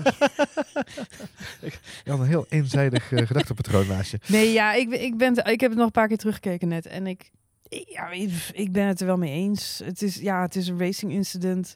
Je 2.05 2.11
had 2.11 2.21
een 2.21 2.27
heel 2.27 2.47
eenzijdig 2.49 3.13
eh, 3.13 3.27
gedachtepatroon 3.27 3.87
naast 3.87 4.11
je. 4.11 4.19
nee, 4.27 4.53
ja, 4.53 4.73
ik, 4.75 4.89
ben- 4.91 5.03
ik, 5.03 5.17
ben, 5.17 5.37
ik 5.37 5.61
heb 5.61 5.71
het 5.71 5.75
nog 5.79 5.87
een 5.87 5.91
paar 5.93 6.09
keer 6.09 6.17
teruggekeken 6.17 6.69
net. 6.69 6.87
En 6.87 7.07
ik, 7.07 7.31
ik- 7.69 7.89
ja, 7.89 8.11
ik, 8.11 8.31
ik 8.53 8.73
ben 8.73 8.87
het 8.87 9.01
er 9.01 9.07
wel 9.07 9.17
mee 9.19 9.33
eens. 9.33 9.81
Het 9.85 10.03
is, 10.03 10.17
ja, 10.17 10.43
het 10.43 10.57
is 10.57 10.69
een 10.69 10.79
racing 10.79 11.13
incident. 11.13 11.75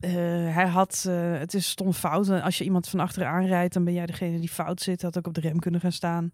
Eh, 0.00 0.12
hij 0.54 0.66
had, 0.66 1.04
eh, 1.08 1.38
het 1.38 1.54
is 1.54 1.68
stom 1.68 1.92
fout. 1.92 2.28
En 2.28 2.42
Als 2.42 2.58
je 2.58 2.64
iemand 2.64 2.88
van 2.88 3.00
achteren 3.00 3.28
aanrijdt, 3.28 3.74
dan 3.74 3.84
ben 3.84 3.92
jij 3.94 4.06
degene 4.06 4.38
die 4.40 4.48
fout 4.48 4.80
zit. 4.80 5.02
Had 5.02 5.18
ook 5.18 5.26
op 5.26 5.34
de 5.34 5.40
rem 5.40 5.58
kunnen 5.58 5.80
gaan 5.80 5.92
staan. 5.92 6.30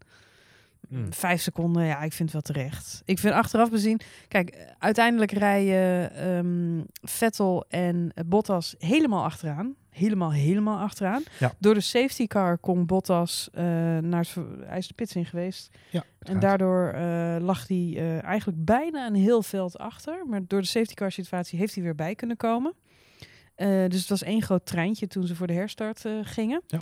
Hmm. 0.89 1.13
Vijf 1.13 1.41
seconden, 1.41 1.85
ja, 1.85 2.01
ik 2.01 2.13
vind 2.13 2.33
het 2.33 2.45
wel 2.45 2.55
terecht. 2.55 3.01
Ik 3.05 3.19
vind 3.19 3.33
achteraf 3.33 3.69
bezien... 3.69 3.99
Kijk, 4.27 4.75
uiteindelijk 4.79 5.31
rijden 5.31 6.15
ehm, 6.15 6.81
Vettel 7.01 7.65
en 7.69 8.11
eh, 8.15 8.23
Bottas 8.25 8.75
helemaal 8.79 9.23
achteraan. 9.23 9.75
Helemaal, 9.89 10.31
helemaal 10.31 10.79
achteraan. 10.79 11.23
Ja. 11.39 11.53
Door 11.59 11.73
de 11.73 11.81
safety 11.81 12.27
car 12.27 12.57
kon 12.57 12.85
Bottas 12.85 13.49
eh, 13.53 13.63
naar 13.97 14.19
het... 14.19 14.35
Hij 14.65 14.77
is 14.77 14.87
de 14.87 14.93
pits 14.93 15.15
in 15.15 15.25
geweest. 15.25 15.69
Ja, 15.89 16.03
En 16.19 16.39
daardoor 16.39 16.87
eh, 16.87 17.35
lag 17.39 17.67
hij 17.67 18.21
eigenlijk 18.21 18.65
bijna 18.65 19.07
een 19.07 19.15
heel 19.15 19.43
veld 19.43 19.77
achter. 19.77 20.25
Maar 20.27 20.41
door 20.47 20.61
de 20.61 20.67
safety 20.67 20.93
car 20.93 21.11
situatie 21.11 21.59
heeft 21.59 21.73
hij 21.75 21.83
weer 21.83 21.95
bij 21.95 22.15
kunnen 22.15 22.37
komen. 22.37 22.73
Dus 23.87 23.99
het 23.99 24.09
was 24.09 24.23
één 24.23 24.41
groot 24.41 24.65
treintje 24.65 25.07
toen 25.07 25.27
ze 25.27 25.35
voor 25.35 25.47
de 25.47 25.53
herstart 25.53 26.05
gingen. 26.23 26.61
Ja. 26.67 26.79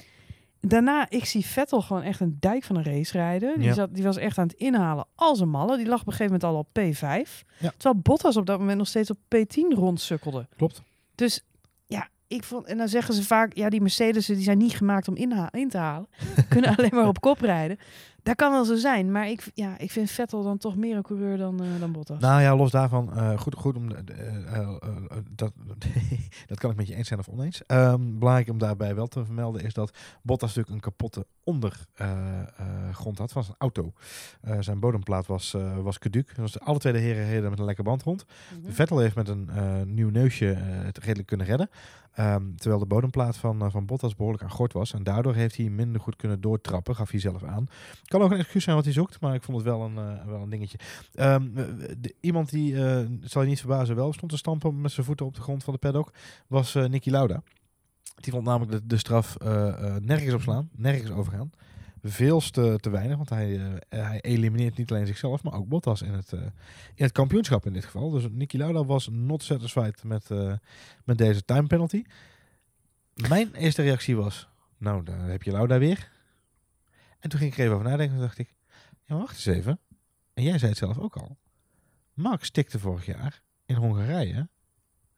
Daarna, 0.67 1.05
ik 1.09 1.25
zie 1.25 1.45
Vettel 1.45 1.81
gewoon 1.81 2.01
echt 2.03 2.19
een 2.19 2.37
dijk 2.39 2.63
van 2.63 2.75
een 2.75 2.83
race 2.83 3.11
rijden. 3.17 3.55
Die, 3.59 3.67
Ja. 3.67 3.73
zat, 3.73 3.93
die 3.95 4.03
was 4.03 4.17
echt 4.17 4.37
aan 4.37 4.47
het 4.47 4.55
inhalen 4.57 5.05
als 5.15 5.39
een 5.39 5.49
malle. 5.49 5.77
Die 5.77 5.85
lag 5.87 6.01
op 6.01 6.07
een 6.07 6.13
gegeven 6.13 6.39
moment 6.41 6.43
al 6.43 6.57
op 6.57 6.67
P5. 6.79 7.43
Ja. 7.57 7.71
Terwijl 7.77 8.01
Bottas 8.01 8.37
op 8.37 8.45
dat 8.45 8.59
moment 8.59 8.77
nog 8.77 8.87
steeds 8.87 9.09
op 9.09 9.17
P10 9.35 9.75
rondsukkelde. 9.75 10.47
Klopt. 10.57 10.81
Dus 11.15 11.45
ja, 11.85 12.07
ik 12.27 12.43
vond... 12.43 12.65
En 12.65 12.77
dan 12.77 12.87
zeggen 12.87 13.13
ze 13.13 13.23
vaak, 13.23 13.53
ja, 13.55 13.69
die 13.69 13.81
Mercedes 13.81 14.25
die 14.25 14.41
zijn 14.41 14.57
niet 14.57 14.73
gemaakt 14.73 15.07
om 15.07 15.15
inha- 15.15 15.51
in 15.51 15.69
te 15.69 15.77
halen. 15.77 16.07
Kunnen 16.49 16.75
alleen 16.77 16.89
maar 16.93 17.07
op 17.07 17.19
kop 17.21 17.39
rijden. 17.39 17.77
Dat 18.23 18.35
kan 18.35 18.51
wel 18.51 18.65
zo 18.65 18.75
zijn. 18.75 19.11
Maar 19.11 19.29
ik, 19.29 19.51
ja, 19.53 19.77
ik 19.77 19.91
vind 19.91 20.11
Vettel 20.11 20.43
dan 20.43 20.57
toch 20.57 20.75
meer 20.75 20.95
een 20.95 21.03
coureur 21.03 21.37
dan, 21.37 21.63
eh, 21.63 21.79
dan 21.79 21.91
Bottas. 21.91 22.19
Nou 22.19 22.41
ja, 22.41 22.55
los 22.55 22.71
daarvan, 22.71 23.13
eh, 23.13 23.39
goed, 23.39 23.55
goed 23.55 23.75
om 23.75 23.91
eh, 23.91 24.67
dat, 25.29 25.53
dat 26.47 26.59
kan 26.59 26.71
ik 26.71 26.77
met 26.77 26.87
je 26.87 26.95
eens 26.95 27.07
zijn 27.07 27.19
of 27.19 27.27
oneens. 27.27 27.65
Ehm, 27.65 28.17
belangrijk 28.19 28.49
om 28.49 28.57
daarbij 28.57 28.95
wel 28.95 29.07
te 29.07 29.25
vermelden 29.25 29.63
is 29.63 29.73
dat 29.73 29.97
Bottas 30.21 30.55
natuurlijk 30.55 30.75
een 30.75 30.91
kapotte 30.91 31.25
ondergrond 31.43 33.17
had 33.17 33.31
van 33.31 33.43
zijn 33.43 33.55
auto. 33.57 33.93
Eh, 34.41 34.57
zijn 34.59 34.79
bodemplaat 34.79 35.25
was, 35.25 35.53
eh 35.53 35.77
was 35.77 35.99
caduc. 35.99 36.35
Dus 36.35 36.59
alle 36.59 36.79
twee 36.79 36.93
de 36.93 36.99
heren 36.99 37.25
reden 37.25 37.49
met 37.49 37.59
een 37.59 37.65
lekker 37.65 37.83
band 37.83 38.03
rond. 38.03 38.25
Mhm. 38.61 38.71
Vettel 38.71 38.99
heeft 38.99 39.15
met 39.15 39.27
een 39.27 39.49
eh, 39.49 39.81
nieuw 39.85 40.09
neusje 40.09 40.45
het 40.45 40.97
redelijk 40.97 41.27
kunnen 41.27 41.45
redden. 41.45 41.69
Ehm, 42.11 42.55
terwijl 42.55 42.79
de 42.79 42.87
bodemplaat 42.87 43.37
van, 43.37 43.71
van 43.71 43.85
Bottas 43.85 44.15
behoorlijk 44.15 44.43
aan 44.43 44.51
gort 44.51 44.73
was. 44.73 44.93
En 44.93 45.03
daardoor 45.03 45.33
heeft 45.33 45.57
hij 45.57 45.69
minder 45.69 46.01
goed 46.01 46.15
kunnen 46.15 46.41
doortrappen, 46.41 46.95
gaf 46.95 47.11
hij 47.11 47.19
zelf 47.19 47.43
aan. 47.43 47.67
Kan 48.11 48.21
ook 48.21 48.31
een 48.31 48.37
excuus 48.37 48.63
zijn 48.63 48.75
wat 48.75 48.85
hij 48.85 48.93
zoekt, 48.93 49.19
maar 49.21 49.35
ik 49.35 49.43
vond 49.43 49.57
het 49.57 49.65
wel 49.65 49.81
een, 49.81 49.97
eh, 49.97 50.25
wel 50.25 50.41
een 50.41 50.49
dingetje. 50.49 50.77
Ehm, 51.13 51.57
eh, 51.57 51.65
de- 51.97 52.15
iemand 52.19 52.49
die, 52.49 52.85
eh, 52.85 53.05
zal 53.21 53.41
je 53.41 53.47
niet 53.47 53.59
verbazen, 53.59 53.95
wel 53.95 54.13
stond 54.13 54.31
te 54.31 54.37
stampen 54.37 54.81
met 54.81 54.91
zijn 54.91 55.05
voeten 55.05 55.25
op 55.25 55.35
de 55.35 55.41
grond 55.41 55.63
van 55.63 55.73
de 55.73 55.79
paddock, 55.79 56.13
was 56.47 56.73
Nicky 56.73 57.09
Lauda. 57.09 57.43
Die 58.15 58.31
vond 58.33 58.45
namelijk 58.45 58.71
de, 58.71 58.87
de 58.87 58.97
straf 58.97 59.37
nergens 59.99 60.33
op 60.33 60.41
slaan, 60.41 60.69
nergens 60.75 61.11
overgaan. 61.11 61.51
Veel 62.03 62.39
te, 62.39 62.89
weinig, 62.89 63.17
want 63.17 63.29
hij, 63.29 63.59
hij 63.89 64.21
elimineert 64.21 64.77
niet 64.77 64.91
alleen 64.91 65.07
zichzelf, 65.07 65.43
maar 65.43 65.53
ook 65.53 65.67
Bottas 65.67 66.01
in 66.01 66.13
het, 66.13 66.31
in 66.95 67.03
het 67.03 67.11
kampioenschap 67.11 67.65
in 67.65 67.73
dit 67.73 67.85
geval. 67.85 68.09
Dus 68.09 68.27
Nicky 68.31 68.57
Lauda 68.57 68.85
was 68.85 69.09
not 69.11 69.43
satisfied 69.43 70.03
met, 70.03 70.29
met 71.05 71.17
deze 71.17 71.45
time 71.45 71.67
penalty. 71.67 72.03
Mijn 73.29 73.53
eerste 73.53 73.81
reactie 73.81 74.15
was, 74.15 74.47
nou, 74.77 75.03
dan 75.03 75.19
heb 75.19 75.43
je 75.43 75.51
Lauda 75.51 75.77
weer. 75.79 76.09
En 77.21 77.29
toen 77.29 77.39
ging 77.39 77.51
ik 77.51 77.57
er 77.57 77.63
even 77.63 77.75
over 77.75 77.89
nadenken 77.89 78.15
en 78.15 78.21
dacht 78.21 78.37
ik, 78.37 78.55
ja, 79.03 79.15
wacht 79.17 79.31
eens 79.35 79.45
even. 79.45 79.79
En 80.33 80.43
jij 80.43 80.57
zei 80.57 80.69
het 80.69 80.79
zelf 80.79 80.97
ook 80.97 81.15
al. 81.17 81.37
Max 82.13 82.51
tikte 82.51 82.79
vorig 82.79 83.05
jaar 83.05 83.41
in 83.65 83.75
Hongarije 83.75 84.49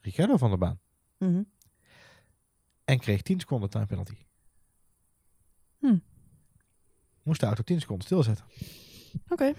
Ricciardo 0.01 0.37
van 0.37 0.49
de 0.51 0.57
baan. 0.57 0.79
Mhm. 1.17 1.41
En 2.85 2.99
kreeg 2.99 3.21
10 3.21 3.39
seconden 3.39 3.69
time 3.69 3.85
penalty. 3.85 4.17
Hm. 5.79 5.97
Moest 7.23 7.39
de 7.39 7.45
auto 7.45 7.63
10 7.63 7.79
seconden 7.79 8.05
stilzetten. 8.05 8.45
Oké, 9.29 9.53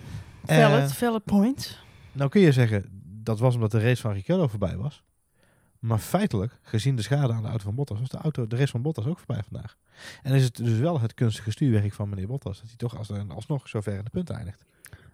Eh, 0.46 0.56
valid, 0.70 0.92
valid 0.92 1.24
point. 1.24 1.78
nou 2.12 2.30
kun 2.30 2.40
je 2.40 2.52
zeggen, 2.52 3.02
dat 3.04 3.38
was 3.38 3.54
omdat 3.54 3.70
de 3.70 3.80
race 3.80 4.00
van 4.02 4.12
Ricciardo 4.12 4.46
voorbij 4.46 4.76
was. 4.76 5.02
Maar 5.84 5.98
feitelijk, 5.98 6.58
gezien 6.62 6.96
de 6.96 7.02
schade 7.02 7.32
aan 7.32 7.42
de 7.42 7.48
auto 7.48 7.64
van 7.64 7.74
Bottas, 7.74 8.00
was 8.00 8.08
de, 8.08 8.16
auto, 8.16 8.46
de 8.46 8.56
race 8.56 8.70
van 8.70 8.82
Bottas 8.82 9.06
ook 9.06 9.18
voorbij 9.18 9.42
vandaag. 9.42 9.76
En 10.22 10.34
is 10.34 10.44
het 10.44 10.56
dus 10.56 10.78
wel 10.78 11.00
het 11.00 11.14
kunstige 11.14 11.50
stuurwerk 11.50 11.92
van 11.92 12.08
meneer 12.08 12.26
Bottas, 12.26 12.58
dat 12.58 12.68
hij 12.68 12.76
toch 12.76 12.98
als, 12.98 13.10
alsnog 13.28 13.68
zo 13.68 13.80
ver 13.80 13.96
in 13.96 14.04
de 14.04 14.10
punten 14.10 14.34
eindigt. 14.34 14.64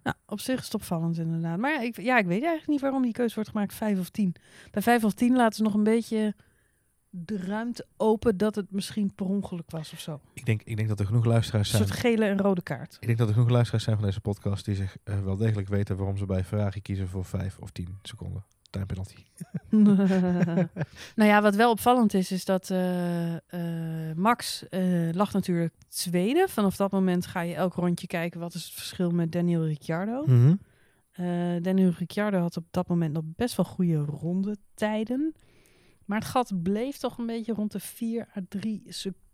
Nou, 0.03 0.17
op 0.27 0.41
zich 0.41 0.59
is 0.59 0.65
het 0.65 0.75
opvallend 0.75 1.19
inderdaad. 1.19 1.59
Maar 1.59 1.73
ja, 1.73 1.81
ik, 1.81 2.01
ja, 2.01 2.19
ik 2.19 2.27
weet 2.27 2.43
eigenlijk 2.43 2.69
niet 2.69 2.81
waarom 2.81 3.03
die 3.03 3.13
keuze 3.13 3.35
wordt 3.35 3.51
gemaakt 3.51 3.75
5 3.75 3.99
of 3.99 4.09
10. 4.11 4.35
Bij 4.71 4.83
5 4.83 5.05
of 5.05 5.13
10 5.13 5.37
laten 5.37 5.57
ze 5.57 5.63
nog 5.63 5.75
een 5.75 5.85
beetje 5.85 6.35
de 7.09 7.37
ruimte 7.37 7.87
open 7.97 8.37
dat 8.37 8.55
het 8.55 8.73
misschien 8.73 9.15
per 9.15 9.27
ongeluk 9.27 9.71
was 9.71 9.93
of 9.93 10.01
zo. 10.01 10.21
Ik 10.33 10.45
denk, 10.45 10.63
ik 10.63 10.77
denk 10.77 10.89
dat 10.89 11.01
er 11.01 11.07
genoeg 11.07 11.25
luisteraars 11.25 11.73
Een 11.73 11.77
zijn. 11.77 11.89
soort 11.89 12.01
gele 12.01 12.25
en 12.25 12.39
rode 12.39 12.63
kaart. 12.63 12.97
Ik 13.01 13.07
denk 13.07 13.19
dat 13.19 13.29
er 13.29 13.35
genoeg 13.35 13.51
luisteraars 13.51 13.85
zijn 13.85 13.97
van 13.97 14.05
deze 14.05 14.21
podcast 14.21 14.65
die 14.65 14.75
zich 14.75 14.97
eh, 15.05 15.21
wel 15.21 15.37
degelijk 15.37 15.69
weten 15.69 15.97
waarom 15.97 16.17
ze 16.17 16.27
bij 16.27 16.45
Ferrari 16.45 16.81
kiezen 16.81 17.09
voor 17.09 17.25
5 17.25 17.59
of 17.59 17.71
10 17.71 17.99
seconden 18.03 18.45
time 18.71 18.87
penalty. 18.87 19.25
nou 21.21 21.31
ja, 21.31 21.43
wat 21.43 21.55
wel 21.55 21.71
opvallend 21.71 22.15
is, 22.15 22.33
is 22.33 22.45
dat 22.45 22.71
eh, 22.71 23.35
eh, 23.35 24.17
Max 24.17 24.69
eh, 24.69 25.13
lag 25.13 25.33
natuurlijk 25.33 25.75
tweede. 25.89 26.47
Vanaf 26.49 26.77
dat 26.77 26.91
moment 26.93 27.27
ga 27.27 27.41
je 27.41 27.55
elk 27.55 27.75
rondje 27.75 28.07
kijken 28.07 28.41
wat 28.41 28.55
is 28.55 28.65
het 28.65 28.73
verschil 28.73 29.11
met 29.11 29.33
Daniel 29.33 29.67
Ricciardo. 29.67 30.23
Mhm. 30.27 30.55
Eh, 31.11 31.27
Daniel 31.63 31.93
Ricciardo 31.99 32.39
had 32.39 32.57
op 32.57 32.67
dat 32.71 32.89
moment 32.89 33.13
nog 33.13 33.23
best 33.27 33.57
wel 33.57 33.67
goede 33.67 33.99
rondetijden. 33.99 35.35
Maar 36.05 36.19
het 36.19 36.29
gat 36.29 36.63
bleef 36.63 36.97
toch 36.97 37.19
een 37.19 37.27
beetje 37.27 37.53
rond 37.53 37.73
de 37.73 37.81
4 37.81 38.29
à 38.37 38.41
3 38.49 38.83
seconden 38.87 39.29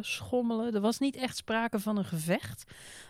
schommelen. 0.00 0.74
Er 0.74 0.80
was 0.80 0.98
niet 0.98 1.16
echt 1.16 1.36
sprake 1.36 1.78
van 1.78 1.96
een 1.96 2.04
gevecht. 2.04 2.64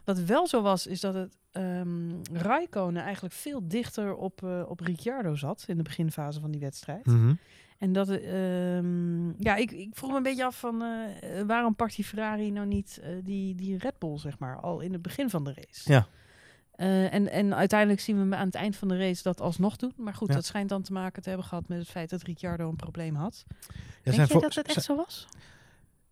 Wat 0.05 0.19
wel 0.19 0.47
zo 0.47 0.63
was, 0.63 0.87
is 0.87 1.01
dat 1.01 1.15
het 1.15 1.37
ehm 1.53 2.11
Raikkonen 2.33 3.03
eigenlijk 3.03 3.35
veel 3.35 3.69
dichter 3.69 4.15
op, 4.15 4.43
eh, 4.43 4.63
op 4.69 4.81
Ricciardo 4.81 5.35
zat 5.35 5.65
in 5.67 5.77
de 5.77 5.83
beginfase 5.83 6.41
van 6.41 6.51
die 6.51 6.61
wedstrijd. 6.61 7.07
Mhm. 7.07 7.35
En 7.79 7.93
dat, 7.93 8.09
ehm, 8.09 9.43
ja, 9.43 9.57
ik, 9.57 9.71
ik 9.71 9.89
vroeg 9.93 10.11
me 10.11 10.17
een 10.17 10.23
beetje 10.23 10.45
af 10.45 10.59
van 10.59 10.83
eh, 10.83 11.41
waarom 11.47 11.75
pakt 11.75 11.97
die 11.97 12.05
Ferrari 12.05 12.51
nou 12.51 12.67
niet 12.67 13.01
eh, 13.03 13.11
die, 13.23 13.55
die 13.55 13.79
Red 13.79 13.99
Bull, 13.99 14.19
zeg 14.19 14.39
maar, 14.39 14.61
al 14.61 14.81
in 14.81 14.93
het 14.93 15.03
begin 15.03 15.31
van 15.31 15.45
de 15.45 15.53
race. 15.55 15.93
Ja. 15.93 16.07
En, 17.11 17.31
en 17.31 17.55
uiteindelijk 17.55 18.01
zien 18.01 18.29
we 18.29 18.37
aan 18.37 18.47
het 18.47 18.55
eind 18.55 18.77
van 18.77 18.89
de 18.89 18.99
race 18.99 19.23
dat 19.23 19.41
alsnog 19.41 19.77
doen. 19.77 19.93
Maar 19.97 20.15
goed, 20.15 20.29
Ja. 20.29 20.35
dat 20.35 20.45
schijnt 20.45 20.69
dan 20.69 20.83
te 20.83 20.93
maken 20.93 21.23
te 21.23 21.29
hebben 21.29 21.47
gehad 21.47 21.69
met 21.69 21.79
het 21.79 21.89
feit 21.89 22.11
dat 22.11 22.23
Ricciardo 22.23 22.69
een 22.69 22.77
probleem 22.77 23.15
had. 23.15 23.45
Ja, 24.03 24.13
Denk 24.13 24.29
je 24.33 24.41
dat 24.41 24.55
het 24.55 24.69
echt 24.69 24.83
zo 24.85 24.97
was? 24.97 25.29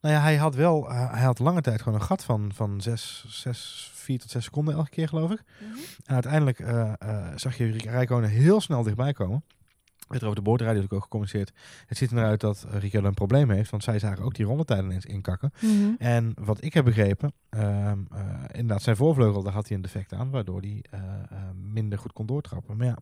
Nou 0.00 0.14
ja, 0.14 0.20
hij 0.20 0.36
had 0.36 0.54
wel, 0.54 0.90
eh, 0.90 1.12
hij 1.12 1.22
had 1.22 1.38
lange 1.38 1.60
tijd 1.60 1.82
gewoon 1.82 1.98
een 1.98 2.06
gat 2.06 2.24
van, 2.24 2.50
van 2.54 2.80
6, 2.80 3.24
6, 3.28 3.90
4 3.94 4.18
tot 4.18 4.30
6 4.30 4.44
seconden 4.44 4.74
elke 4.74 4.90
keer, 4.90 5.08
geloof 5.08 5.30
ik. 5.30 5.42
En 6.04 6.14
uiteindelijk 6.14 6.58
eh, 6.58 6.92
eh, 6.98 7.26
zag 7.36 7.56
je 7.56 7.70
Rijkonen 7.70 8.30
heel 8.30 8.60
snel 8.60 8.82
dichtbij 8.82 9.12
komen. 9.12 9.44
Werd 10.08 10.22
er 10.22 10.28
over 10.28 10.42
de 10.42 10.48
boordradio 10.48 10.82
ook 10.88 11.02
gecommuniceerd. 11.02 11.52
Het 11.86 11.98
ziet 11.98 12.12
eruit 12.12 12.40
dat 12.40 12.66
uh, 12.66 12.80
Ricciardo 12.80 13.08
een 13.08 13.14
probleem 13.14 13.50
heeft, 13.50 13.70
want 13.70 13.82
zij 13.82 13.98
zagen 13.98 14.24
ook 14.24 14.34
die 14.34 14.46
rondetijden 14.46 14.84
ineens 14.84 15.06
inkakken. 15.06 15.52
Mhm. 15.60 15.94
En 15.98 16.32
wat 16.34 16.64
ik 16.64 16.74
heb 16.74 16.84
begrepen, 16.84 17.32
ehm, 17.48 17.98
eh, 18.12 18.24
inderdaad 18.52 18.82
zijn 18.82 18.96
voorvleugel, 18.96 19.42
daar 19.42 19.52
had 19.52 19.66
hij 19.68 19.76
een 19.76 19.82
defect 19.82 20.12
aan, 20.12 20.30
waardoor 20.30 20.60
hij 20.60 20.82
minder 21.54 21.98
goed 21.98 22.12
kon 22.12 22.26
doortrappen. 22.26 22.76
Maar 22.76 22.86
ja, 22.86 22.96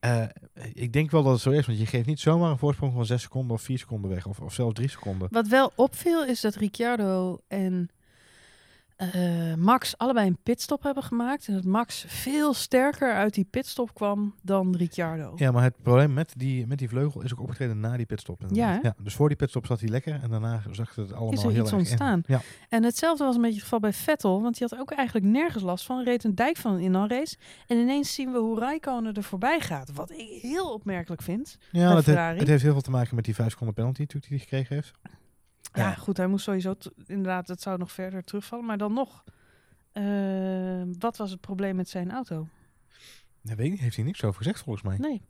eh, 0.00 0.22
ik 0.72 0.92
denk 0.92 1.10
wel 1.10 1.22
dat 1.22 1.32
het 1.32 1.40
zo 1.40 1.50
is, 1.50 1.66
want 1.66 1.78
je 1.78 1.86
geeft 1.86 2.06
niet 2.06 2.20
zomaar 2.20 2.50
een 2.50 2.58
voorsprong 2.58 2.92
van 2.92 3.06
6 3.06 3.22
seconden 3.22 3.56
of 3.56 3.62
4 3.62 3.78
seconden 3.78 4.10
weg, 4.10 4.26
of, 4.26 4.40
of 4.40 4.52
zelfs 4.52 4.74
3 4.74 4.88
seconden. 4.88 5.28
Wat 5.30 5.46
wel 5.46 5.72
opviel 5.74 6.24
is 6.24 6.40
dat 6.40 6.54
Ricciardo 6.54 7.38
en 7.48 7.90
eh, 9.00 9.54
Max 9.54 9.98
allebei 9.98 10.26
een 10.26 10.38
pitstop 10.42 10.82
hebben 10.82 11.02
gemaakt. 11.02 11.48
En 11.48 11.54
dat 11.54 11.64
Max 11.64 12.04
veel 12.08 12.54
sterker 12.54 13.14
uit 13.14 13.34
die 13.34 13.46
pitstop 13.50 13.94
kwam 13.94 14.34
dan 14.42 14.76
Ricciardo. 14.76 15.32
Ja, 15.36 15.50
maar 15.50 15.62
het 15.62 15.82
probleem 15.82 16.12
met 16.12 16.32
die, 16.36 16.66
met 16.66 16.78
die 16.78 16.88
vleugel 16.88 17.22
is 17.22 17.32
ook 17.32 17.40
opgetreden 17.40 17.80
na 17.80 17.96
die 17.96 18.06
pitstop. 18.06 18.42
Ja, 18.48 18.94
Dus 19.02 19.14
voor 19.14 19.28
die 19.28 19.36
pitstop 19.36 19.66
zat 19.66 19.80
hij 19.80 19.88
lekker 19.88 20.20
en 20.22 20.30
daarna 20.30 20.62
zag 20.70 20.94
het 20.94 21.12
allemaal 21.12 21.32
Is 21.32 21.42
er 21.42 21.50
heel 21.50 21.60
iets 21.60 21.70
erg 21.70 21.78
ontstaan? 21.78 22.22
Ja. 22.26 22.40
En 22.68 22.84
hetzelfde 22.84 23.24
was 23.24 23.34
een 23.34 23.40
beetje 23.40 23.56
het 23.56 23.64
geval 23.64 23.80
bij 23.80 23.92
Vettel, 23.92 24.42
want 24.42 24.58
die 24.58 24.66
had 24.70 24.78
ook 24.78 24.90
eigenlijk 24.90 25.26
nergens 25.26 25.62
last 25.62 25.84
van. 25.84 26.04
Reed 26.04 26.24
een 26.24 26.34
dijk 26.34 26.56
van 26.56 26.78
in 26.78 26.94
een 26.94 27.08
race. 27.08 27.36
En 27.66 27.76
ineens 27.76 28.14
zien 28.14 28.32
we 28.32 28.38
hoe 28.38 28.58
Raikkonen 28.58 29.14
er 29.14 29.22
voorbij 29.22 29.60
gaat. 29.60 29.92
Wat 29.94 30.10
ik 30.10 30.42
heel 30.42 30.72
opmerkelijk 30.72 31.22
vind. 31.22 31.58
Ja, 31.70 31.96
het, 31.96 32.06
het 32.06 32.48
heeft 32.48 32.62
heel 32.62 32.72
veel 32.72 32.80
te 32.80 32.90
maken 32.90 33.14
met 33.14 33.24
die 33.24 33.34
5 33.34 33.50
seconden 33.50 33.74
penalty 33.74 34.00
natuurlijk 34.00 34.28
die 34.28 34.38
hij 34.38 34.46
gekregen 34.46 34.74
heeft. 34.74 34.92
Ja, 35.72 35.82
Ja. 35.88 35.94
goed, 35.94 36.16
hij 36.16 36.26
moest 36.26 36.44
sowieso, 36.44 36.74
inderdaad, 37.06 37.48
het 37.48 37.62
zou 37.62 37.78
nog 37.78 37.92
verder 37.92 38.24
terugvallen. 38.24 38.64
Maar 38.64 38.78
dan 38.78 38.92
nog, 38.92 39.24
eh, 39.92 40.82
wat 40.98 41.16
was 41.16 41.30
het 41.30 41.40
probleem 41.40 41.76
met 41.76 41.88
zijn 41.88 42.10
auto? 42.10 42.48
Dat 43.42 43.56
weet 43.56 43.66
ik 43.66 43.70
niet, 43.72 43.80
heeft 43.80 43.96
hij 43.96 44.04
niks 44.04 44.24
over 44.24 44.36
gezegd 44.38 44.60
volgens 44.62 44.84
mij. 44.84 44.96
Nee, 44.98 45.22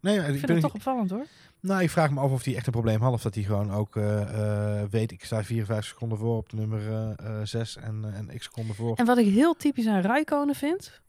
Nee, 0.00 0.14
ik 0.16 0.20
ik, 0.20 0.28
vind 0.28 0.40
het 0.42 0.50
niet- 0.52 0.60
toch 0.60 0.74
opvallend 0.74 1.10
hoor. 1.10 1.26
Nou, 1.60 1.82
ik 1.82 1.90
vraag 1.90 2.10
me 2.10 2.20
af 2.20 2.30
of 2.30 2.44
hij 2.44 2.56
echt 2.56 2.66
een 2.66 2.72
probleem 2.72 3.00
had. 3.00 3.12
Of 3.12 3.22
dat 3.22 3.34
hij 3.34 3.44
gewoon 3.44 3.70
ook 3.70 3.96
eh, 3.96 4.80
eh, 4.82 4.88
weet, 4.90 5.12
ik 5.12 5.24
sta 5.24 5.44
54 5.44 5.84
seconden 5.84 6.18
voor 6.18 6.36
op 6.36 6.48
de 6.48 6.56
nummer 6.56 7.16
6 7.48 7.76
en, 7.76 8.04
eh, 8.04 8.18
en 8.18 8.38
x 8.38 8.44
seconden 8.44 8.74
voor. 8.74 8.96
En 8.96 9.06
wat 9.06 9.18
ik 9.18 9.26
heel 9.26 9.54
typisch 9.56 9.86
aan 9.86 10.00
Raikkonen 10.00 10.54
vind, 10.54 11.00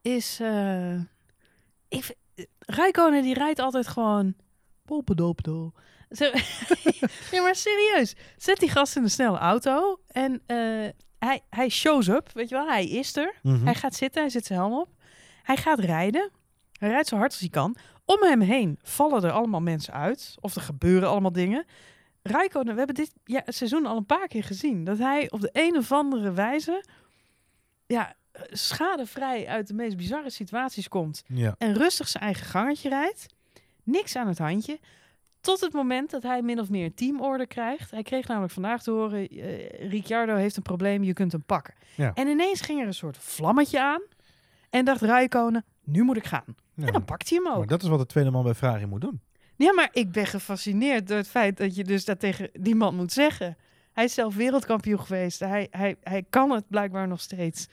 is... 0.00 0.40
ik, 1.88 2.14
Raikkonen 2.58 3.22
die 3.22 3.34
rijdt 3.34 3.58
altijd 3.58 3.88
gewoon... 3.88 4.34
Popedopedo. 4.84 5.72
Ja, 7.30 7.42
maar 7.42 7.54
serieus. 7.54 8.14
Zet 8.36 8.58
die 8.58 8.70
gast 8.70 8.96
in 8.96 9.02
een 9.02 9.10
snelle 9.10 9.38
auto 9.38 10.00
en 10.06 10.42
eh, 10.46 10.56
hij, 11.18 11.40
hij 11.50 11.68
shows 11.68 12.08
up, 12.08 12.30
weet 12.32 12.48
je 12.48 12.54
wel. 12.54 12.66
Hij 12.66 12.88
is 12.88 13.16
er. 13.16 13.34
Mhm. 13.42 13.64
Hij 13.64 13.74
gaat 13.74 13.94
zitten, 13.94 14.20
hij 14.20 14.30
zet 14.30 14.46
zijn 14.46 14.58
helm 14.58 14.80
op. 14.80 14.88
Hij 15.42 15.56
gaat 15.56 15.78
rijden. 15.78 16.30
Hij 16.78 16.88
rijdt 16.88 17.08
zo 17.08 17.16
hard 17.16 17.30
als 17.30 17.40
hij 17.40 17.48
kan. 17.48 17.76
Om 18.04 18.22
hem 18.22 18.40
heen 18.40 18.78
vallen 18.82 19.24
er 19.24 19.30
allemaal 19.30 19.60
mensen 19.60 19.94
uit. 19.94 20.34
Of 20.40 20.54
er 20.54 20.60
gebeuren 20.60 21.08
allemaal 21.08 21.32
dingen. 21.32 21.64
Rijkonen, 22.22 22.72
we 22.72 22.78
hebben 22.78 22.96
dit 22.96 23.12
ja, 23.24 23.42
het 23.44 23.54
seizoen 23.54 23.86
al 23.86 23.96
een 23.96 24.06
paar 24.06 24.28
keer 24.28 24.44
gezien. 24.44 24.84
Dat 24.84 24.98
hij 24.98 25.30
op 25.30 25.40
de 25.40 25.50
een 25.52 25.76
of 25.76 25.92
andere 25.92 26.32
wijze... 26.32 26.84
Ja, 27.86 28.14
schadevrij 28.50 29.46
uit 29.46 29.66
de 29.66 29.74
meest 29.74 29.96
bizarre 29.96 30.30
situaties 30.30 30.88
komt. 30.88 31.22
Ja. 31.26 31.54
En 31.58 31.74
rustig 31.74 32.08
zijn 32.08 32.24
eigen 32.24 32.46
gangetje 32.46 32.88
rijdt. 32.88 33.26
Niks 33.82 34.16
aan 34.16 34.28
het 34.28 34.38
handje. 34.38 34.78
Tot 35.42 35.60
het 35.60 35.72
moment 35.72 36.10
dat 36.10 36.22
hij 36.22 36.42
min 36.42 36.60
of 36.60 36.70
meer 36.70 36.94
teamorder 36.94 37.46
krijgt. 37.46 37.90
Hij 37.90 38.02
kreeg 38.02 38.28
namelijk 38.28 38.52
vandaag 38.52 38.82
te 38.82 38.90
horen... 38.90 39.28
eh, 39.28 39.90
Ricciardo 39.90 40.34
heeft 40.34 40.56
een 40.56 40.62
probleem, 40.62 41.02
je 41.02 41.12
kunt 41.12 41.32
hem 41.32 41.42
pakken. 41.42 41.74
Ja. 41.96 42.12
En 42.14 42.28
ineens 42.28 42.60
ging 42.60 42.80
er 42.80 42.86
een 42.86 42.94
soort 42.94 43.18
vlammetje 43.18 43.80
aan. 43.80 44.02
En 44.70 44.84
dacht 44.84 45.00
Rijkonen, 45.00 45.64
nu 45.84 46.02
moet 46.02 46.16
ik 46.16 46.26
gaan. 46.26 46.44
Ja. 46.74 46.86
En 46.86 46.92
dan 46.92 47.04
pakt 47.04 47.28
hij 47.28 47.38
hem 47.42 47.52
ook. 47.52 47.58
Maar 47.58 47.66
dat 47.66 47.82
is 47.82 47.88
wat 47.88 47.98
de 47.98 48.06
tweede 48.06 48.30
man 48.30 48.44
bij 48.44 48.54
Ferrari 48.54 48.86
moet 48.86 49.00
doen. 49.00 49.20
Ja, 49.56 49.72
maar 49.72 49.88
ik 49.92 50.12
ben 50.12 50.26
gefascineerd 50.26 51.08
door 51.08 51.16
het 51.16 51.28
feit 51.28 51.56
dat 51.56 51.74
je 51.74 51.84
dus 51.84 52.04
dat 52.04 52.20
tegen 52.20 52.50
die 52.52 52.74
man 52.74 52.94
moet 52.96 53.12
zeggen. 53.12 53.56
Hij 53.92 54.04
is 54.04 54.14
zelf 54.14 54.34
wereldkampioen 54.34 55.00
geweest. 55.00 55.40
Hij, 55.40 55.66
hij, 55.70 55.96
hij 56.02 56.24
kan 56.30 56.50
het 56.50 56.64
blijkbaar 56.68 57.08
nog 57.08 57.20
steeds. 57.20 57.68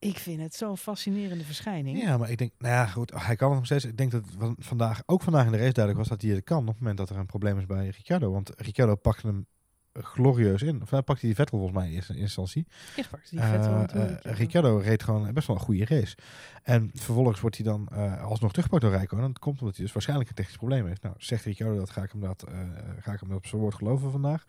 Ik 0.00 0.18
vind 0.18 0.40
het 0.40 0.54
zo'n 0.54 0.76
fascinerende 0.76 1.44
verschijning. 1.44 2.02
Ja, 2.02 2.16
maar 2.18 2.30
ik 2.30 2.38
denk, 2.38 2.52
nou 2.58 2.74
ja, 2.74 2.86
goed, 2.86 3.12
hij 3.14 3.36
kan 3.36 3.48
het 3.48 3.56
nog 3.56 3.66
steeds. 3.66 3.84
Ik 3.84 3.96
denk 3.96 4.10
dat 4.10 4.24
van- 4.38 4.56
vandaag, 4.58 5.02
ook 5.06 5.22
vandaag 5.22 5.44
in 5.46 5.52
de 5.52 5.58
race 5.58 5.72
duidelijk 5.72 6.08
was 6.08 6.18
dat 6.18 6.26
hij 6.28 6.36
het 6.36 6.44
kan 6.44 6.60
op 6.60 6.66
het 6.66 6.78
moment 6.78 6.96
dat 6.98 7.10
er 7.10 7.16
een 7.16 7.26
probleem 7.26 7.58
is 7.58 7.66
bij 7.66 7.84
Ricciardo. 7.88 8.32
Want 8.32 8.50
Ricciardo 8.56 8.94
pakte 8.94 9.26
hem 9.26 9.46
glorieus 9.92 10.62
in. 10.62 10.82
Of 10.82 10.90
hij 10.90 11.02
pakte 11.02 11.26
die 11.26 11.34
Vettel 11.34 11.58
volgens 11.58 11.78
mij 11.78 11.88
in 11.88 11.94
eerste 11.94 12.16
instantie. 12.16 12.66
Eerst 12.96 13.10
pakt 13.10 13.30
die 13.30 13.40
Eh, 13.40 13.50
Vettel 13.50 13.72
eh, 13.72 13.82
toen 13.84 14.00
Ricciardo. 14.06 14.38
Ricciardo 14.38 14.76
reed 14.78 15.02
gewoon 15.02 15.32
best 15.32 15.46
wel 15.46 15.56
een 15.56 15.62
goede 15.62 15.84
race. 15.84 16.16
En 16.62 16.90
vervolgens 16.94 17.40
wordt 17.40 17.56
hij 17.56 17.64
dan 17.64 17.88
eh, 17.92 18.22
alsnog 18.24 18.50
teruggepakt 18.50 18.82
door 18.82 18.92
Rijkonen. 18.92 19.24
En 19.24 19.30
dat 19.32 19.40
komt 19.42 19.60
omdat 19.60 19.74
hij 19.76 19.84
dus 19.84 19.92
waarschijnlijk 19.94 20.28
een 20.30 20.34
technisch 20.36 20.56
probleem 20.56 20.86
heeft. 20.86 21.02
Nou, 21.02 21.14
zegt 21.18 21.44
Ricciardo 21.44 21.76
dat, 21.78 21.90
ga 21.90 22.02
ik 22.02 22.12
hem 22.12 22.20
dat, 22.20 22.42
eh, 22.42 22.58
ga 23.00 23.12
ik 23.12 23.20
hem 23.20 23.28
dat 23.28 23.38
op 23.38 23.46
zijn 23.46 23.60
woord 23.60 23.74
geloven 23.74 24.10
vandaag. 24.10 24.44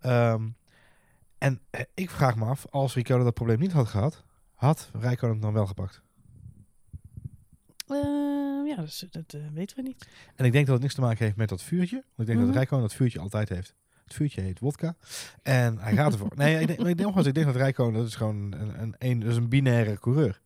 Ehm, 0.00 0.48
En 1.38 1.60
eh, 1.70 1.80
ik 1.94 2.10
vraag 2.10 2.36
me 2.36 2.44
af, 2.44 2.66
als 2.70 2.94
Ricardo 2.94 3.24
dat 3.24 3.34
probleem 3.34 3.58
niet 3.58 3.72
had 3.72 3.88
gehad, 3.88 4.24
had 4.60 4.90
Rijkonen 4.92 5.34
het 5.34 5.42
dan 5.44 5.52
wel 5.52 5.66
gepakt? 5.66 6.02
Ehm, 7.88 8.66
ja, 8.66 8.76
dus, 8.76 9.04
dat 9.10 9.34
eh, 9.34 9.40
weten 9.54 9.76
we 9.76 9.82
niet. 9.82 10.08
En 10.36 10.44
ik 10.44 10.52
denk 10.52 10.64
dat 10.64 10.74
het 10.74 10.82
niks 10.82 10.94
te 10.94 11.00
maken 11.00 11.24
heeft 11.24 11.36
met 11.36 11.48
dat 11.48 11.62
vuurtje. 11.62 11.96
Want 11.96 12.04
ik 12.16 12.26
denk 12.26 12.38
Mhm. 12.38 12.46
dat 12.46 12.56
Rijkonen 12.56 12.84
dat 12.88 12.94
vuurtje 12.94 13.20
altijd 13.20 13.48
heeft. 13.48 13.74
Het 14.04 14.14
vuurtje 14.14 14.40
heet 14.40 14.58
wodka. 14.58 14.96
En 15.42 15.78
hij 15.78 15.92
gaat 15.94 16.12
ervoor. 16.12 16.32
nee, 16.34 16.60
ik 16.60 16.66
denk, 16.66 16.78
ik 16.78 16.84
denk, 16.84 16.98
nogmaals, 17.00 17.26
ik 17.26 17.34
denk 17.34 17.46
dat 17.46 17.56
Rijkonen, 17.56 17.94
dat 17.94 18.06
is 18.06 18.14
gewoon 18.14 18.36
een, 18.52 18.80
een, 18.82 18.94
een, 18.98 19.20
dat 19.20 19.30
is 19.30 19.36
een 19.36 19.48
binaire 19.48 19.98
coureur. 19.98 20.40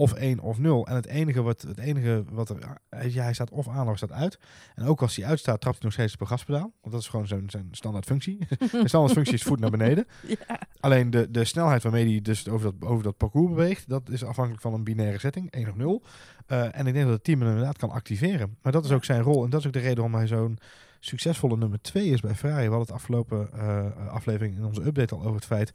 Of 0.00 0.12
1 0.12 0.40
of 0.40 0.58
0. 0.58 0.86
En 0.86 0.94
het 0.94 1.06
enige 1.06 1.42
wat, 1.42 1.62
het 1.62 1.78
enige 1.78 2.24
wat 2.30 2.48
er... 2.48 2.78
Ja, 3.08 3.22
hij 3.22 3.32
staat 3.32 3.50
of 3.50 3.68
aan 3.68 3.88
of 3.88 3.96
staat 3.96 4.12
uit. 4.12 4.38
En 4.74 4.84
ook 4.84 5.02
als 5.02 5.16
hij 5.16 5.26
uitstaat, 5.26 5.60
trapt 5.60 5.76
hij 5.76 5.84
nog 5.84 5.92
steeds 5.92 6.14
op 6.14 6.20
een 6.20 6.26
gaspedaal. 6.26 6.72
Want 6.80 6.92
dat 6.94 7.00
is 7.00 7.08
gewoon 7.08 7.26
zijn, 7.26 7.50
zijn 7.50 7.68
standaard 7.70 8.04
functie. 8.04 8.38
zijn 8.70 8.88
standaard 8.88 9.12
functie 9.12 9.34
is 9.34 9.42
voet 9.42 9.60
naar 9.60 9.70
beneden. 9.70 10.06
Ja. 10.48 10.60
Alleen 10.80 11.10
de, 11.10 11.30
de 11.30 11.44
snelheid 11.44 11.82
waarmee 11.82 12.10
hij 12.10 12.20
dus 12.20 12.48
over 12.48 12.72
dat, 12.72 12.88
over 12.88 13.02
dat 13.02 13.16
parcours 13.16 13.48
beweegt, 13.48 13.88
dat 13.88 14.08
is 14.08 14.24
afhankelijk 14.24 14.62
van 14.62 14.74
een 14.74 14.84
binaire 14.84 15.18
setting, 15.18 15.50
1 15.50 15.68
of 15.68 15.74
0. 15.74 16.02
Eh, 16.46 16.78
en 16.78 16.86
ik 16.86 16.92
denk 16.92 17.04
dat 17.04 17.14
het 17.14 17.24
team 17.24 17.40
hem 17.40 17.48
inderdaad 17.48 17.78
kan 17.78 17.90
activeren. 17.90 18.56
Maar 18.62 18.72
dat 18.72 18.84
is 18.84 18.90
ook 18.90 19.04
zijn 19.04 19.22
rol. 19.22 19.44
En 19.44 19.50
dat 19.50 19.60
is 19.60 19.66
ook 19.66 19.72
de 19.72 19.78
reden 19.78 19.96
waarom 19.96 20.14
hij 20.14 20.26
zo'n 20.26 20.58
succesvolle 21.00 21.56
nummer 21.56 21.82
2 21.82 22.08
is 22.08 22.20
bij 22.20 22.34
Ferrari. 22.34 22.64
We 22.64 22.74
hadden 22.74 22.86
het 22.86 22.96
afgelopen 22.96 23.52
eh, 23.52 24.08
aflevering 24.08 24.56
in 24.56 24.64
onze 24.64 24.86
update 24.86 25.14
al 25.14 25.20
over 25.20 25.34
het 25.34 25.44
feit 25.44 25.70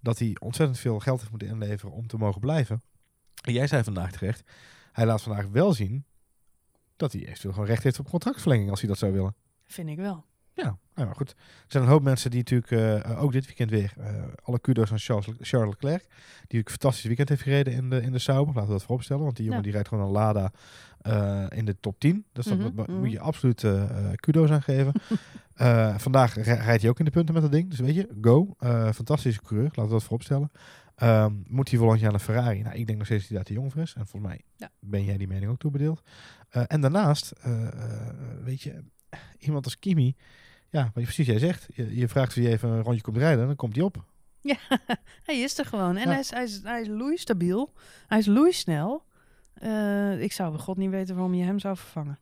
dat 0.00 0.18
hij 0.18 0.36
ontzettend 0.40 0.78
veel 0.78 0.98
geld 0.98 1.18
heeft 1.18 1.30
moeten 1.30 1.48
inleveren 1.48 1.94
om 1.94 2.06
te 2.06 2.16
mogen 2.16 2.40
blijven. 2.40 2.82
Jij 3.42 3.66
zei 3.66 3.84
vandaag 3.84 4.12
terecht, 4.12 4.42
hij 4.92 5.06
laat 5.06 5.22
vandaag 5.22 5.46
wel 5.52 5.72
zien 5.72 6.04
dat 6.96 7.12
hij 7.12 7.20
eventueel 7.26 7.52
gewoon 7.52 7.68
recht 7.68 7.82
heeft 7.82 7.98
op 7.98 8.08
contractverlenging 8.10 8.70
als 8.70 8.80
hij 8.80 8.88
dat 8.88 8.98
zou 8.98 9.12
willen. 9.12 9.34
Vind 9.66 9.88
ik 9.88 9.96
wel. 9.96 10.24
Ja, 10.52 10.64
nou, 10.94 11.06
maar 11.06 11.14
goed. 11.16 11.30
Er 11.30 11.36
zijn 11.66 11.82
een 11.84 11.88
hoop 11.88 12.02
mensen 12.02 12.30
die 12.30 12.38
natuurlijk 12.38 13.04
eh, 13.04 13.22
ook 13.22 13.32
dit 13.32 13.46
weekend 13.46 13.70
weer 13.70 13.92
eh, 13.98 14.22
alle 14.42 14.58
kudo's 14.60 14.90
aan 14.92 14.98
Charles, 14.98 15.28
Charles 15.40 15.70
Leclerc. 15.70 16.06
Die 16.46 16.58
een 16.60 16.68
fantastisch 16.68 17.04
weekend 17.04 17.28
heeft 17.28 17.42
gereden 17.42 17.72
in 17.72 17.90
de, 17.90 18.00
in 18.02 18.12
de 18.12 18.18
Sauber. 18.18 18.54
Laten 18.54 18.66
we 18.68 18.72
dat 18.76 18.82
vooropstellen. 18.84 19.22
Want 19.22 19.36
die 19.36 19.44
jongen 19.44 19.58
Ja. 19.58 19.64
die 19.64 19.72
rijdt 19.74 19.88
gewoon 19.88 20.04
een 20.04 20.10
Lada 20.12 20.52
eh, 21.00 21.44
in 21.48 21.64
de 21.64 21.76
top 21.80 21.98
10. 22.00 22.24
Dus 22.32 22.44
dat 22.44 22.58
Mhm, 22.58 22.70
moet- 22.74 22.86
mhm. 22.86 22.98
moet 22.98 23.10
je 23.10 23.20
absoluut 23.20 23.64
eh 23.64 23.82
eh, 23.82 24.12
kudo's 24.14 24.50
aan 24.50 24.62
geven. 24.62 24.92
Eh, 25.58 25.98
vandaag 25.98 26.34
ri- 26.34 26.42
rijdt 26.42 26.80
hij 26.82 26.90
ook 26.90 26.98
in 26.98 27.04
de 27.04 27.10
punten 27.10 27.34
met 27.34 27.42
dat 27.42 27.52
ding. 27.52 27.70
Dus 27.70 27.78
weet 27.78 27.94
je, 27.94 28.08
go. 28.20 28.54
Eh, 28.58 28.90
fantastische 28.92 29.40
coureur. 29.42 29.66
Laten 29.66 29.82
we 29.84 29.90
dat 29.90 30.02
vooropstellen. 30.02 30.50
Ehm, 30.98 31.32
moet 31.46 31.68
hij 31.70 31.78
volgend 31.78 32.00
jaar 32.00 32.10
naar 32.10 32.20
Ferrari? 32.20 32.62
Nou, 32.62 32.76
ik 32.76 32.86
denk 32.86 32.98
nog 32.98 33.06
steeds 33.06 33.20
dat 33.22 33.28
hij 33.30 33.36
daar 33.38 33.46
te 33.46 33.52
jong 33.52 33.72
voor 33.72 33.82
is. 33.82 33.94
En 33.94 34.06
volgens 34.06 34.32
mij 34.32 34.42
Ja. 34.56 34.70
ben 34.80 35.04
jij 35.04 35.16
die 35.16 35.28
mening 35.28 35.50
ook 35.50 35.58
toebedeeld. 35.58 36.02
Eh 36.48 36.62
en 36.66 36.80
daarnaast, 36.80 37.30
eh, 37.30 37.66
eh, 37.66 38.14
weet 38.44 38.62
je, 38.62 38.84
iemand 39.38 39.64
als 39.64 39.78
Kimi... 39.78 40.16
Ja, 40.70 40.82
wat 40.82 40.92
je 40.94 41.02
precies 41.02 41.26
jij 41.26 41.38
zegt. 41.38 41.68
Je, 41.74 41.96
je 41.96 42.08
vraagt 42.08 42.34
hij 42.34 42.46
even 42.46 42.68
een 42.68 42.82
rondje 42.82 43.02
komt 43.02 43.16
rijden, 43.16 43.46
dan 43.46 43.56
komt 43.56 43.74
hij 43.74 43.84
op. 43.84 44.04
Hij 45.28 45.38
is 45.40 45.58
er 45.58 45.64
gewoon. 45.64 45.96
En 45.96 46.02
Ja. 46.06 46.10
hij, 46.10 46.18
is, 46.20 46.30
hij, 46.30 46.42
is, 46.44 46.60
hij 46.62 46.80
is 46.80 46.86
loeistabiel. 46.88 47.72
Hij 48.06 48.18
is 48.18 48.26
loeisnel. 48.26 49.04
Eh 49.54 50.20
ik 50.22 50.32
zou 50.32 50.50
bij 50.50 50.60
god 50.60 50.76
niet 50.76 50.90
weten 50.90 51.14
waarom 51.14 51.34
je 51.34 51.44
hem 51.44 51.58
zou 51.58 51.76
vervangen. 51.76 52.18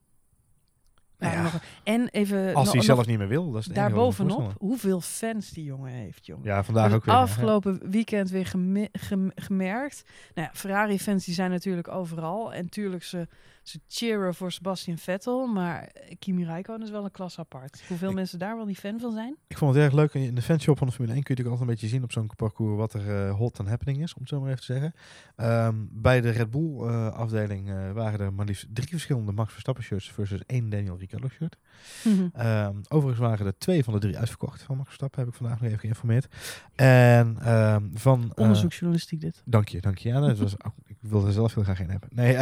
Nou 1.18 1.35
ja, 1.35 1.42
nog- 1.42 1.61
en 1.85 2.08
even 2.08 2.54
Als 2.54 2.73
hij 2.73 2.82
zelf 2.82 3.06
niet 3.06 3.18
meer 3.18 3.28
wil, 3.28 3.50
dat 3.50 3.61
is 3.61 3.66
daarbovenop, 3.66 4.52
hoeveel 4.58 5.00
fans 5.00 5.50
die 5.50 5.64
jongen 5.64 5.92
heeft, 5.92 6.26
jongen. 6.26 6.44
Ja, 6.44 6.64
vandaag 6.64 6.85
Dus 6.87 6.94
ook 6.94 7.04
weer. 7.04 7.14
ja. 7.14 7.20
afgelopen 7.20 7.90
weekend 7.90 8.30
weer 8.30 8.46
geme- 8.46 8.88
gem- 8.92 9.32
gemerkt. 9.35 10.04
Nou 10.35 10.49
ja, 10.52 10.58
Ferrari-fans 10.58 11.25
die 11.25 11.35
zijn 11.35 11.50
natuurlijk 11.50 11.88
overal. 11.88 12.52
En 12.54 12.68
tuurlijk, 12.68 13.02
ze, 13.04 13.28
ze 13.68 13.80
cheeren 13.88 14.35
voor 14.35 14.52
Sebastian 14.52 14.99
Vettel. 14.99 15.46
Maar 15.46 15.92
Kimi 16.18 16.44
Räikkönen 16.44 16.82
is 16.82 16.90
wel 16.90 17.04
een 17.04 17.11
klas 17.11 17.38
apart. 17.38 17.82
Hoeveel 17.88 18.08
Ik- 18.08 18.14
mensen 18.14 18.38
daar 18.38 18.56
wel 18.56 18.64
niet 18.66 18.78
fan 18.78 19.00
van 19.00 19.12
zijn? 19.12 19.37
Ik 19.46 19.58
vond 19.58 19.75
het 19.75 19.85
erg 19.85 19.92
leuk. 19.92 20.14
In 20.14 20.35
de 20.35 20.42
fanshop 20.42 20.78
van 20.78 20.87
de 20.87 20.92
Formule 20.92 21.14
1 21.16 21.23
kun 21.23 21.35
je 21.37 21.42
natuurlijk 21.42 21.49
altijd 21.49 21.68
een 21.68 21.88
beetje 21.88 21.88
zien 21.96 22.02
op 22.02 22.12
zo'n 22.12 22.37
parcours 22.37 22.76
wat 22.76 22.94
er 22.94 23.26
eh, 23.26 23.35
hot 23.37 23.58
and 23.58 23.68
happening 23.68 24.02
is, 24.02 24.14
om 24.14 24.20
het 24.20 24.28
zo 24.30 24.40
maar 24.40 24.49
even 24.49 24.61
te 24.61 24.73
zeggen. 24.73 24.94
Ehm, 25.37 25.75
bij 25.90 26.20
de 26.20 26.30
Red 26.30 26.50
Bull 26.50 26.80
eh, 26.80 27.08
afdeling 27.12 27.70
eh, 27.70 27.92
waren 27.92 28.20
er 28.20 28.32
maar 28.32 28.46
liefst 28.46 28.66
drie 28.73 28.88
verschillende 28.88 29.32
Max 29.32 29.52
Verstappen 29.52 29.85
shirts 29.85 30.11
versus 30.11 30.40
één 30.46 30.68
Daniel 30.70 30.96
Ricciardo 30.99 31.28
shirt. 31.28 31.56
Ehm, 32.32 32.76
overigens 32.88 33.26
waren 33.29 33.46
er 33.46 33.59
twee 33.59 33.85
van 33.85 33.92
de 33.92 33.98
drie 34.00 34.18
uitverkocht 34.18 34.62
van 34.62 34.74
Max 34.76 34.87
Verstappen, 34.88 35.20
heb 35.20 35.29
ik 35.29 35.35
vandaag 35.35 35.57
nog 35.61 35.66
even 35.68 35.81
geïnformeerd. 35.81 36.26
En 36.74 37.37
ehm, 37.40 37.85
van... 37.94 38.33
Onderzoeksjournalistiek 38.35 39.20
dit. 39.20 39.42
Dank 39.44 39.68
je, 39.68 39.81
dank 39.81 39.98
je. 39.98 40.09
Ja, 40.09 40.20
dat 40.20 40.38
was, 40.38 40.64
ook- 40.64 40.74
ik 40.87 40.96
wilde 41.00 41.26
er 41.26 41.33
zelf 41.33 41.55
heel 41.55 41.62
graag 41.62 41.81
een 41.81 41.90
hebben. 41.90 42.09
Nee, 42.12 42.37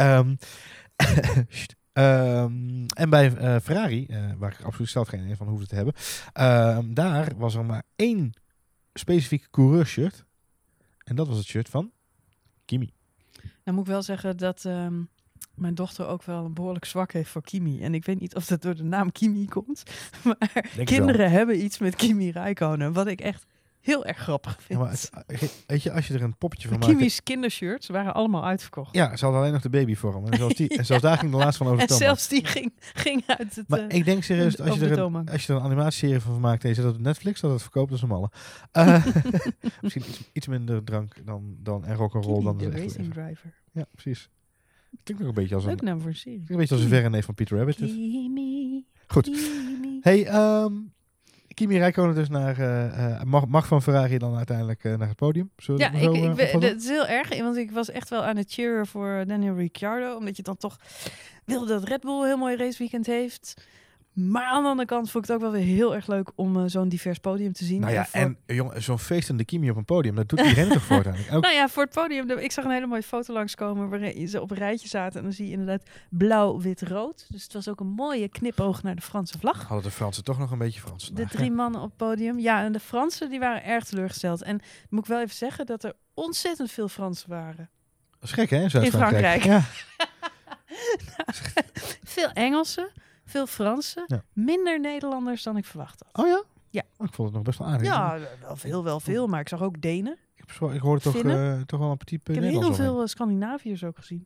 ehm, 1.93 2.85
en 2.85 3.09
bij 3.09 3.35
eh, 3.35 3.55
Ferrari, 3.63 4.05
eh, 4.05 4.31
waar 4.37 4.51
ik 4.51 4.65
absoluut 4.65 4.89
zelf 4.89 5.07
geen 5.07 5.29
een 5.29 5.37
van 5.37 5.47
hoefde 5.47 5.67
te 5.67 5.75
hebben, 5.75 5.93
ehm, 6.33 6.93
daar 6.93 7.37
was 7.37 7.55
er 7.55 7.65
maar 7.65 7.83
één 7.95 8.33
specifieke 8.93 9.49
coureurshirt. 9.49 10.25
En 11.03 11.15
dat 11.15 11.27
was 11.27 11.37
het 11.37 11.45
shirt 11.45 11.69
van 11.69 11.91
Kimi. 12.65 12.93
Nou 13.63 13.77
moet 13.77 13.85
ik 13.85 13.91
wel 13.91 14.03
zeggen 14.03 14.37
dat 14.37 14.65
ehm, 14.65 15.03
mijn 15.55 15.75
dochter 15.75 16.07
ook 16.07 16.23
wel 16.23 16.45
een 16.45 16.53
behoorlijk 16.53 16.85
zwak 16.85 17.11
heeft 17.11 17.29
voor 17.29 17.41
Kimi. 17.41 17.81
En 17.81 17.93
ik 17.93 18.05
weet 18.05 18.19
niet 18.19 18.35
of 18.35 18.45
dat 18.45 18.61
door 18.61 18.75
de 18.75 18.83
naam 18.83 19.11
Kimi 19.11 19.47
komt. 19.47 19.83
Maar 20.23 20.67
kinderen 20.83 21.31
hebben 21.31 21.63
iets 21.63 21.77
met 21.77 21.95
Kimi 21.95 22.31
Räikkönen. 22.31 22.93
Wat 22.93 23.07
ik 23.07 23.21
echt 23.21 23.45
heel 23.85 24.05
erg 24.05 24.17
grappig 24.17 24.55
Ja, 24.57 24.63
vind. 24.65 24.79
maar 24.79 24.89
het- 24.89 25.09
eh, 25.27 25.49
weet 25.67 25.83
je, 25.83 25.91
als 25.91 26.07
je 26.07 26.13
er 26.13 26.21
een 26.21 26.37
poppetje 26.37 26.67
van 26.67 26.79
maakt... 26.79 26.91
Kimi's 26.91 27.23
kindershirts 27.23 27.87
waren 27.87 28.13
allemaal 28.13 28.45
uitverkocht. 28.45 28.95
Ja, 28.95 29.15
ze 29.15 29.23
hadden 29.23 29.41
alleen 29.41 29.53
nog 29.53 29.61
de 29.61 29.69
babyvorm. 29.69 30.25
En 30.25 30.37
zelfs, 30.37 30.55
die, 30.55 30.69
en 30.77 30.85
zelfs 30.85 31.01
daar 31.03 31.17
ging 31.17 31.31
de 31.31 31.37
laatste 31.37 31.63
van 31.63 31.73
over 31.73 31.87
en 31.89 31.95
zelfs 31.95 32.27
die 32.27 32.45
ging, 32.45 32.73
ging 32.79 33.23
uit 33.27 33.55
het... 33.55 33.67
Maar 33.67 33.87
eh, 33.87 33.97
ik 33.97 34.05
denk 34.05 34.23
serieus, 34.23 34.55
dat 34.55 34.67
als 34.69 34.79
je, 34.79 34.87
er 34.89 34.99
een, 34.99 35.29
als 35.29 35.45
je 35.45 35.53
er 35.53 35.59
een 35.59 35.65
animatieserie 35.65 36.19
van 36.19 36.39
maakt 36.39 36.63
en 36.63 36.69
je 36.69 36.75
zet 36.75 36.83
het 36.85 36.95
op 36.95 37.01
Netflix, 37.01 37.41
dat 37.41 37.51
het 37.51 37.61
verkoopt 37.61 37.91
als 37.91 38.01
een 38.01 38.07
malle. 38.07 38.29
Eh, 38.71 39.05
misschien 39.81 40.03
iets, 40.07 40.29
iets 40.33 40.47
minder 40.47 40.83
drank 40.83 41.25
dan, 41.25 41.55
dan 41.59 41.85
en 41.85 41.95
rock'n'roll 41.95 42.43
dan 42.43 42.57
de 42.57 42.69
racing 42.69 43.13
driver. 43.13 43.53
Ja, 43.71 43.85
precies. 43.91 44.29
Klinkt 45.03 45.23
ook 45.23 45.29
een 45.29 45.35
beetje 45.35 45.55
als 45.55 45.63
een, 45.63 45.69
Leuk 45.69 45.81
naam 45.81 45.99
voor 45.99 46.09
een 46.09 46.15
serie. 46.15 46.43
een, 46.47 46.57
beetje 46.57 46.75
als 46.75 46.83
een 46.83 46.89
verre 46.89 47.09
neef 47.09 47.25
van 47.25 47.33
Peter 47.33 47.57
Rabbit. 47.57 47.77
dus. 47.77 47.91
Goed. 49.07 49.29
Hey, 50.01 50.25
ehm 50.25 50.73
Kimi 51.55 51.77
Räikkönen 51.77 52.15
dus 52.15 52.29
naar, 52.29 52.59
eh, 52.59 53.15
eh, 53.15 53.21
mag, 53.23 53.47
mag 53.47 53.67
van 53.67 53.81
Ferrari 53.81 54.17
dan 54.17 54.35
uiteindelijk 54.37 54.83
eh, 54.83 54.95
naar 54.97 55.07
het 55.07 55.17
podium? 55.17 55.49
Zullen 55.57 55.81
Ja, 55.81 55.91
ik, 55.91 56.11
ik, 56.23 56.35
ben- 56.35 56.59
dat 56.59 56.75
is 56.81 56.87
heel 56.87 57.07
erg, 57.07 57.37
want 57.37 57.57
ik 57.57 57.71
was 57.71 57.89
echt 57.89 58.09
wel 58.09 58.23
aan 58.23 58.37
het 58.37 58.51
cheeren 58.51 58.87
voor 58.87 59.23
Daniel 59.27 59.55
Ricciardo, 59.55 60.15
omdat 60.15 60.37
je 60.37 60.43
dan 60.43 60.57
toch 60.57 60.77
wilde 61.45 61.67
dat 61.67 61.83
Red 61.83 62.01
Bull 62.01 62.19
een 62.19 62.25
heel 62.25 62.37
mooi 62.37 62.55
raceweekend 62.55 63.05
heeft. 63.05 63.53
Maar 64.15 64.43
aan 64.45 64.63
de 64.63 64.69
andere 64.69 64.87
kant 64.87 65.11
vond 65.11 65.23
ik 65.23 65.29
het 65.31 65.39
ook 65.41 65.51
wel 65.51 65.61
weer 65.61 65.75
heel 65.75 65.95
erg 65.95 66.07
leuk 66.07 66.31
om 66.35 66.57
eh, 66.57 66.63
zo'n 66.65 66.89
divers 66.89 67.19
podium 67.19 67.53
te 67.53 67.65
zien. 67.65 67.79
nou 67.81 67.93
ja, 67.93 68.05
voor- 68.05 68.19
en 68.19 68.37
eh, 68.45 68.55
jongen, 68.55 68.83
zo'n 68.83 68.99
feestende 68.99 69.45
Kimi 69.45 69.69
op 69.69 69.75
een 69.77 69.85
podium, 69.85 70.15
dat 70.15 70.29
doet 70.29 70.39
iedereen 70.39 70.69
toch 70.69 70.83
voortaan. 70.83 71.15
Ook, 71.31 71.41
Nou 71.41 71.53
ja, 71.55 71.69
voor 71.69 71.83
het 71.83 71.93
podium. 71.93 72.29
Ik 72.31 72.51
zag 72.51 72.65
een 72.65 72.71
hele 72.71 72.87
mooie 72.87 73.03
foto 73.03 73.33
langskomen 73.33 73.89
waarin 73.89 74.27
ze 74.27 74.41
op 74.41 74.51
een 74.51 74.57
rijtje 74.57 74.87
zaten. 74.87 75.17
En 75.17 75.23
dan 75.23 75.33
zie 75.33 75.45
je 75.45 75.51
inderdaad 75.51 75.83
blauw, 76.09 76.59
wit, 76.61 76.81
rood. 76.81 77.25
Dus 77.29 77.43
het 77.43 77.53
was 77.53 77.67
ook 77.69 77.79
een 77.79 77.87
mooie 77.87 78.27
knipoog 78.29 78.83
naar 78.83 78.95
de 78.95 79.01
Franse 79.01 79.39
vlag. 79.39 79.63
hadden 79.63 79.83
de 79.83 79.91
Fransen 79.91 80.23
toch 80.23 80.37
nog 80.37 80.51
een 80.51 80.57
beetje 80.57 80.81
Frans 80.81 81.09
De 81.13 81.25
drie 81.27 81.51
mannen 81.51 81.81
op 81.81 81.87
het 81.87 81.97
podium. 81.97 82.39
Ja, 82.39 82.63
en 82.63 82.71
de 82.71 82.79
Fransen 82.79 83.29
die 83.29 83.39
waren 83.39 83.63
erg 83.63 83.83
teleurgesteld. 83.83 84.41
En 84.41 84.59
moet 84.89 84.99
ik 85.03 85.09
wel 85.09 85.21
even 85.21 85.35
zeggen 85.35 85.65
dat 85.65 85.83
er 85.83 85.93
ontzettend 86.13 86.71
veel 86.71 86.87
Fransen 86.87 87.29
waren. 87.29 87.69
Dat 88.19 88.29
is 88.29 88.31
gek 88.31 88.49
hè, 88.49 88.61
in 88.61 88.69
Zuid-Frankrijk. 88.69 89.41
Frankrijk. 89.41 89.63
Ja. 89.97 90.05
Veel 92.03 92.29
Engelsen, 92.29 92.89
veel 93.25 93.47
Fransen. 93.47 94.03
Ja. 94.07 94.23
Minder 94.33 94.79
Nederlanders 94.79 95.43
dan 95.43 95.57
ik 95.57 95.65
verwacht 95.65 96.03
had. 96.11 96.25
Oh 96.25 96.31
ja? 96.31 96.43
Ja. 96.69 96.83
Oh, 96.97 97.07
ik 97.07 97.13
vond 97.13 97.27
het 97.27 97.37
nog 97.37 97.45
best 97.45 97.59
wel 97.59 97.67
aardig. 97.67 97.87
Ja, 97.87 98.17
wel 98.41 98.55
veel, 98.55 98.83
wel 98.83 98.99
veel. 98.99 99.27
Maar 99.27 99.39
ik 99.39 99.47
zag 99.49 99.61
ook 99.61 99.81
Denen. 99.81 100.17
Ik, 100.35 100.51
zo- 100.51 100.69
ik 100.69 100.81
hoorde 100.81 101.01
toch, 101.01 101.15
eh, 101.15 101.61
toch 101.61 101.79
wel 101.79 101.91
een 101.91 101.97
petit 101.97 102.29
Ik 102.29 102.35
heb 102.35 102.43
heel 102.43 102.73
veel 102.73 103.01
eh, 103.01 103.07
Scandinaviërs 103.07 103.83
ook 103.83 103.97
gezien. 103.97 104.25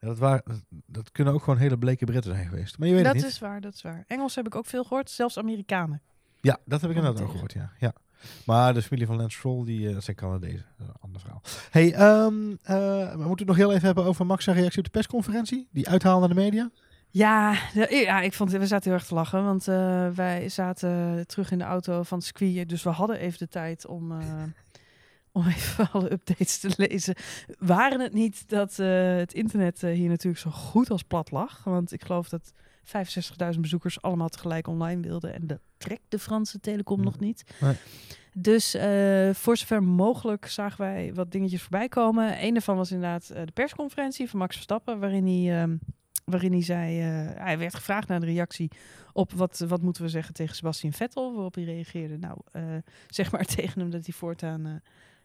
Ja, 0.00 0.08
dat, 0.08 0.18
waren, 0.18 0.42
dat, 0.44 0.62
dat 0.86 1.12
kunnen 1.12 1.34
ook 1.34 1.42
gewoon 1.42 1.58
hele 1.58 1.78
bleke 1.78 2.04
Britten 2.04 2.34
zijn 2.34 2.48
geweest. 2.48 2.78
Maar 2.78 2.88
je 2.88 2.94
weet 2.94 3.04
Dat 3.04 3.14
het 3.14 3.22
niet. 3.22 3.32
is 3.32 3.38
waar, 3.38 3.60
dat 3.60 3.74
is 3.74 3.82
waar. 3.82 4.04
Engels 4.06 4.34
heb 4.34 4.46
ik 4.46 4.54
ook 4.54 4.66
veel 4.66 4.82
gehoord, 4.84 5.10
zelfs 5.10 5.38
Amerikanen. 5.38 6.02
Ja, 6.40 6.58
dat 6.64 6.80
heb 6.80 6.90
ik 6.90 6.96
inderdaad 6.96 7.22
ook 7.22 7.30
tegen. 7.32 7.48
gehoord, 7.48 7.70
ja. 7.80 7.86
ja. 7.86 7.94
Maar 8.46 8.74
de 8.74 8.82
familie 8.82 9.06
van 9.06 9.16
Lance 9.16 9.36
Stroll, 9.38 9.64
die, 9.64 9.88
eh, 9.88 9.96
zijn 10.00 10.16
Canadezen. 10.16 10.66
Dat 10.78 10.86
is 10.86 10.92
een 10.94 11.00
ander 11.00 11.20
verhaal. 11.20 11.42
Hey, 11.70 11.92
ehm, 11.94 12.50
eh, 12.62 13.10
we 13.12 13.16
moeten 13.26 13.46
het 13.46 13.46
nog 13.46 13.56
heel 13.56 13.72
even 13.72 13.86
hebben 13.86 14.04
over 14.04 14.26
Max' 14.26 14.44
zijn 14.44 14.56
reactie 14.56 14.78
op 14.78 14.84
de 14.84 14.90
persconferentie. 14.90 15.68
Die 15.70 15.88
uithaal 15.88 16.18
naar 16.18 16.28
de 16.28 16.34
media. 16.34 16.70
Ja, 17.12 17.56
ja 17.88 18.20
ik 18.20 18.32
vond, 18.32 18.50
we 18.52 18.66
zaten 18.66 18.90
heel 18.90 18.98
erg 18.98 19.08
te 19.08 19.14
lachen, 19.14 19.44
want 19.44 19.68
eh, 19.68 20.08
wij 20.08 20.48
zaten 20.48 21.26
terug 21.26 21.50
in 21.50 21.58
de 21.58 21.64
auto 21.64 22.02
van 22.02 22.18
het 22.18 22.26
circuit. 22.26 22.68
Dus 22.68 22.82
we 22.82 22.90
hadden 22.90 23.18
even 23.18 23.38
de 23.38 23.48
tijd 23.48 23.86
om, 23.86 24.12
eh, 24.20 24.42
om 25.32 25.46
even 25.46 25.90
alle 25.92 26.12
updates 26.12 26.58
te 26.58 26.72
lezen. 26.76 27.14
Waren 27.58 28.00
het 28.00 28.12
niet 28.12 28.48
dat 28.48 28.78
eh, 28.78 29.16
het 29.16 29.34
internet 29.34 29.80
hier 29.80 30.08
natuurlijk 30.08 30.42
zo 30.42 30.50
goed 30.50 30.90
als 30.90 31.02
plat 31.02 31.30
lag? 31.30 31.64
Want 31.64 31.92
ik 31.92 32.02
geloof 32.04 32.28
dat 32.28 32.52
65.000 33.54 33.60
bezoekers 33.60 34.02
allemaal 34.02 34.28
tegelijk 34.28 34.66
online 34.66 35.02
wilden. 35.02 35.34
En 35.34 35.46
dat 35.46 35.60
trekt 35.76 36.04
de 36.08 36.18
Franse 36.18 36.60
telecom 36.60 36.98
Mm. 36.98 37.04
nog 37.04 37.18
niet. 37.18 37.44
Nee. 37.60 37.74
Dus 38.34 38.76
voor 39.38 39.56
zover 39.56 39.82
mogelijk 39.82 40.46
zagen 40.46 40.80
wij 40.80 41.14
wat 41.14 41.30
dingetjes 41.30 41.60
voorbij 41.60 41.88
komen. 41.88 42.44
Een 42.44 42.52
daarvan 42.52 42.76
was 42.76 42.90
inderdaad 42.90 43.26
de 43.26 43.52
persconferentie 43.54 44.30
van 44.30 44.38
Max 44.38 44.54
Verstappen, 44.54 45.00
waarin 45.00 45.26
hij 45.26 45.60
ehm, 45.60 45.76
waarin 46.24 46.52
hij 46.52 46.62
zei, 46.62 47.00
eh, 47.00 47.36
hij 47.44 47.58
werd 47.58 47.74
gevraagd 47.74 48.08
naar 48.08 48.20
de 48.20 48.26
reactie 48.26 48.70
op 49.12 49.32
wat, 49.32 49.64
wat 49.68 49.82
moeten 49.82 50.02
we 50.02 50.08
zeggen 50.08 50.34
tegen 50.34 50.56
Sebastian 50.56 50.92
Vettel, 50.92 51.32
waarop 51.32 51.54
hij 51.54 51.64
reageerde, 51.64 52.18
nou, 52.18 52.38
eh, 52.52 52.62
zeg 53.08 53.32
maar 53.32 53.44
tegen 53.56 53.80
hem 53.80 53.90
dat 53.90 54.04
hij 54.04 54.14
voortaan 54.14 54.80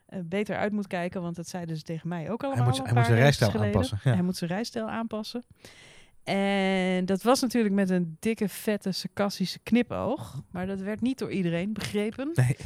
eh, 0.06 0.18
beter 0.24 0.56
uit 0.56 0.72
moet 0.72 0.86
kijken, 0.86 1.22
want 1.22 1.36
dat 1.36 1.48
zeiden 1.48 1.76
ze 1.76 1.82
tegen 1.82 2.08
mij 2.08 2.30
ook 2.30 2.42
allemaal. 2.42 2.64
Hij 2.64 2.78
moet, 2.78 2.84
hij 2.84 2.94
moet 2.94 3.04
zijn 3.04 3.18
rijstijl 3.18 3.50
geleden. 3.50 3.74
aanpassen. 3.74 4.00
Ja. 4.04 4.12
Hij 4.12 4.22
moet 4.22 4.36
zijn 4.36 4.50
rijstijl 4.50 4.88
aanpassen. 4.88 5.44
En 6.24 7.04
dat 7.04 7.22
was 7.22 7.40
natuurlijk 7.40 7.74
met 7.74 7.90
een 7.90 8.16
dikke, 8.20 8.48
vette, 8.48 8.92
sarcastische 8.92 9.58
knipoog. 9.58 10.42
Maar 10.50 10.66
dat 10.66 10.80
werd 10.80 11.00
niet 11.00 11.18
door 11.18 11.30
iedereen 11.30 11.72
begrepen. 11.72 12.30
Nee, 12.34 12.56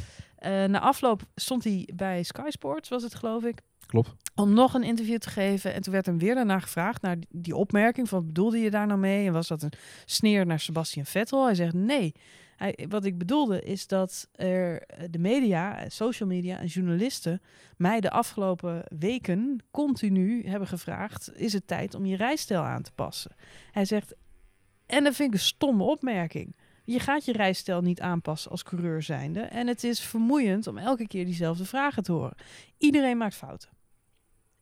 na 0.67 0.79
afloop 0.79 1.21
stond 1.35 1.63
hij 1.63 1.89
bij 1.95 2.23
Sky 2.23 2.49
Sports, 2.49 2.89
was 2.89 3.03
het 3.03 3.15
geloof 3.15 3.43
ik, 3.43 3.61
klopt. 4.01 4.15
om 4.35 4.53
nog 4.53 4.73
een 4.73 4.83
interview 4.83 5.17
te 5.17 5.29
geven. 5.29 5.73
En 5.73 5.81
toen 5.81 5.93
werd 5.93 6.05
hem 6.05 6.17
weer 6.17 6.35
daarna 6.35 6.59
gevraagd 6.59 7.01
naar 7.01 7.17
die, 7.29 7.55
opmerking 7.55 8.09
van 8.09 8.25
bedoelde 8.25 8.59
je 8.59 8.69
daar 8.69 8.87
nou 8.87 8.99
mee? 8.99 9.27
En 9.27 9.33
was 9.33 9.47
dat 9.47 9.61
een 9.61 9.73
sneer 10.05 10.45
naar 10.45 10.59
Sebastian 10.59 11.05
Vettel? 11.05 11.45
Hij 11.45 11.55
zegt 11.55 11.73
nee. 11.73 12.13
Hij, 12.55 12.85
wat 12.89 13.05
ik 13.05 13.17
bedoelde 13.17 13.61
is 13.61 13.87
dat 13.87 14.27
er 14.31 14.81
eh, 14.81 15.07
de 15.09 15.19
media, 15.19 15.77
eh, 15.77 15.89
social 15.89 16.29
media 16.29 16.59
en 16.59 16.65
journalisten 16.65 17.41
mij 17.77 17.99
de 17.99 18.09
afgelopen 18.09 18.83
weken 18.97 19.63
continu 19.71 20.47
hebben 20.47 20.67
gevraagd: 20.67 21.31
is 21.35 21.53
het 21.53 21.67
tijd 21.67 21.95
om 21.95 22.05
je 22.05 22.15
rijstijl 22.15 22.61
aan 22.61 22.81
te 22.81 22.91
passen? 22.91 23.35
Hij 23.71 23.85
zegt, 23.85 24.15
en 24.85 25.03
dat 25.03 25.15
vind 25.15 25.27
ik 25.27 25.39
een 25.39 25.45
stomme 25.45 25.83
opmerking. 25.83 26.55
Je 26.85 26.99
gaat 26.99 27.25
je 27.25 27.31
rijstijl 27.31 27.81
niet 27.81 28.01
aanpassen 28.01 28.51
als 28.51 28.63
coureur 28.63 29.01
zijnde. 29.01 29.39
En 29.39 29.67
het 29.67 29.83
is 29.83 29.99
vermoeiend 29.99 30.67
om 30.67 30.77
elke 30.77 31.07
keer 31.07 31.25
diezelfde 31.25 31.65
vragen 31.65 32.03
te 32.03 32.11
horen. 32.11 32.35
Iedereen 32.77 33.17
maakt 33.17 33.35
fouten. 33.35 33.69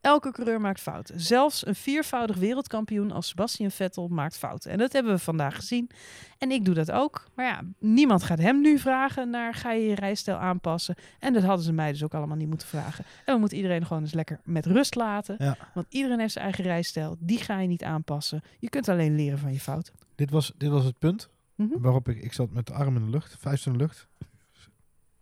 Elke 0.02 0.32
coureur 0.32 0.62
maakt 0.62 0.82
fouten. 0.82 1.20
Zelfs 1.20 1.66
een 1.66 1.76
viervoudig 1.76 2.36
wereldkampioen 2.38 3.12
als 3.12 3.28
Sebastian 3.28 3.72
Vettel 3.72 4.08
maakt 4.08 4.38
fouten. 4.38 4.72
En 4.72 4.78
dat 4.78 4.94
hebben 4.94 5.14
we 5.14 5.20
vandaag 5.20 5.56
gezien. 5.56 5.90
En 6.38 6.52
ik 6.52 6.66
doe 6.66 6.74
dat 6.74 6.92
ook. 6.92 7.28
Maar 7.36 7.46
ja, 7.46 7.62
niemand 7.80 8.24
gaat 8.24 8.38
hem 8.40 8.62
nu 8.62 8.80
vragen 8.80 9.30
naar 9.30 9.54
ga 9.54 9.72
je 9.72 9.88
je 9.88 9.96
rijstijl 9.96 10.38
aanpassen. 10.38 10.96
En 11.20 11.34
dat 11.34 11.44
hadden 11.44 11.66
ze 11.66 11.74
mij 11.74 11.92
dus 11.92 12.04
ook 12.04 12.14
allemaal 12.14 12.38
niet 12.38 12.48
moeten 12.50 12.68
vragen. 12.68 13.06
En 13.26 13.34
we 13.34 13.40
moeten 13.40 13.58
iedereen 13.58 13.86
gewoon 13.86 14.02
eens 14.02 14.14
lekker 14.14 14.40
met 14.44 14.66
rust 14.66 14.96
laten. 14.96 15.36
Ja. 15.40 15.58
Want 15.74 15.86
iedereen 15.90 16.20
heeft 16.20 16.34
zijn 16.34 16.46
eigen 16.46 16.64
rijstijl. 16.64 17.16
Die 17.20 17.38
ga 17.38 17.60
je 17.60 17.68
niet 17.68 17.84
aanpassen. 17.84 18.42
Je 18.60 18.70
kunt 18.70 18.90
alleen 18.90 19.16
leren 19.16 19.40
van 19.40 19.54
je 19.54 19.60
fouten. 19.60 19.94
Dit, 20.16 20.30
was, 20.32 20.54
dit 20.58 20.70
was 20.70 20.84
het 20.86 21.00
punt 21.00 21.30
Mhm. 21.56 21.80
waarop 21.82 22.10
ik, 22.10 22.22
ik 22.24 22.34
zat 22.34 22.52
met 22.52 22.66
de 22.68 22.74
arm 22.74 22.96
in 22.96 23.04
de 23.04 23.10
lucht, 23.10 23.36
vuist 23.40 23.66
in 23.66 23.72
de 23.72 23.78
lucht. 23.78 24.08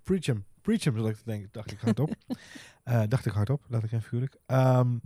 Preach 0.04 0.26
hem, 0.26 0.46
preach 0.62 0.84
hem, 0.84 1.08
ik 1.08 1.16
te 1.16 1.22
denken, 1.26 1.50
dacht 1.52 1.72
ik 1.72 1.80
hardop. 1.80 2.16
Eh 2.84 3.04
dacht 3.08 3.26
ik 3.26 3.32
hardop, 3.32 3.66
laat 3.68 3.84
ik 3.84 3.92
even 3.92 4.02
figuurlijk. 4.02 4.36
Ehm, 4.46 4.98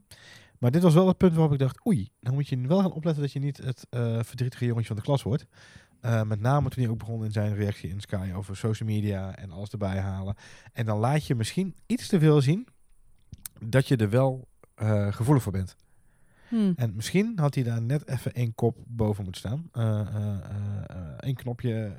maar 0.60 0.72
dit 0.72 0.82
was 0.82 0.94
wel 0.94 1.08
het 1.08 1.18
punt 1.18 1.34
waarop 1.34 1.54
ik 1.54 1.60
dacht, 1.60 1.86
oei, 1.86 2.10
dan 2.20 2.34
moet 2.34 2.48
je 2.48 2.68
wel 2.68 2.80
gaan 2.80 2.92
opletten 2.92 3.22
dat 3.22 3.32
je 3.32 3.39
niet 3.39 3.58
het 3.58 3.88
eh, 3.89 4.20
verdrietige 4.24 4.66
jongetje 4.66 4.88
van 4.88 4.96
de 4.96 5.02
klas 5.02 5.24
wordt. 5.24 5.46
Eh, 6.00 6.24
met 6.24 6.39
name 6.39 6.70
toen 6.70 6.84
hij 6.84 6.92
ook 6.92 6.98
begon 6.98 7.24
in 7.24 7.32
zijn 7.32 7.56
reactie 7.56 7.89
in 7.89 8.02
Sky 8.02 8.32
over 8.36 8.58
social 8.58 8.89
media 8.89 9.36
en 9.36 9.52
alles 9.52 9.70
erbij 9.70 10.00
halen. 10.00 10.36
En 10.74 10.86
dan 10.86 11.00
laat 11.00 11.28
je 11.28 11.36
misschien 11.36 11.76
iets 11.86 12.08
te 12.08 12.20
veel 12.20 12.42
zien 12.42 12.68
dat 13.60 13.88
je 13.88 13.96
er 13.96 14.10
wel 14.10 14.48
gevoelig 15.10 15.44
voor 15.44 15.52
bent. 15.52 15.76
Hm. 16.54 16.72
En 16.76 16.94
misschien 16.96 17.34
had 17.36 17.56
hij 17.56 17.63
daar 17.63 17.82
net 17.82 18.08
even 18.08 18.34
één 18.34 18.56
kop 18.56 18.78
boven 18.88 19.24
moeten 19.24 19.42
staan. 19.42 19.70
Eh 19.72 20.00
eh, 20.00 20.06
eh, 20.16 21.30
eh, 21.30 21.36
knopje 21.36 21.92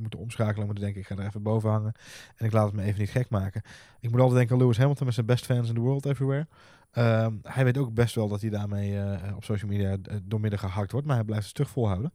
moeten 0.00 0.18
omschakelen. 0.18 0.66
Moeten 0.66 0.84
denken, 0.84 1.00
ik 1.00 1.06
ga 1.06 1.16
er 1.16 1.26
even 1.26 1.42
boven 1.42 1.70
hangen. 1.70 1.92
En 2.36 2.46
ik 2.46 2.52
laat 2.52 2.66
het 2.66 2.74
me 2.74 2.82
even 2.82 3.00
niet 3.00 3.10
gek 3.10 3.28
maken. 3.28 3.62
Ik 4.00 4.10
moet 4.10 4.20
altijd 4.20 4.38
denken 4.38 4.54
aan 4.54 4.62
Lewis 4.62 4.78
Hamilton 4.78 5.06
met 5.06 5.14
zijn 5.14 5.26
best 5.26 5.44
fans 5.44 5.68
in 5.68 5.74
the 5.74 5.80
world 5.80 6.06
everywhere. 6.06 6.46
Ehm, 6.90 7.34
hij 7.42 7.64
weet 7.64 7.78
ook 7.78 7.94
best 7.94 8.14
wel 8.14 8.28
dat 8.28 8.40
hij 8.40 8.50
daarmee 8.50 8.98
op 9.36 9.44
social 9.44 9.70
media 9.70 9.90
eh, 9.90 10.16
doormidden 10.24 10.58
gehakt 10.58 10.92
wordt. 10.92 11.06
Maar 11.06 11.16
hij 11.16 11.24
blijft 11.24 11.44
het 11.44 11.54
stug 11.54 11.70
volhouden. 11.70 12.12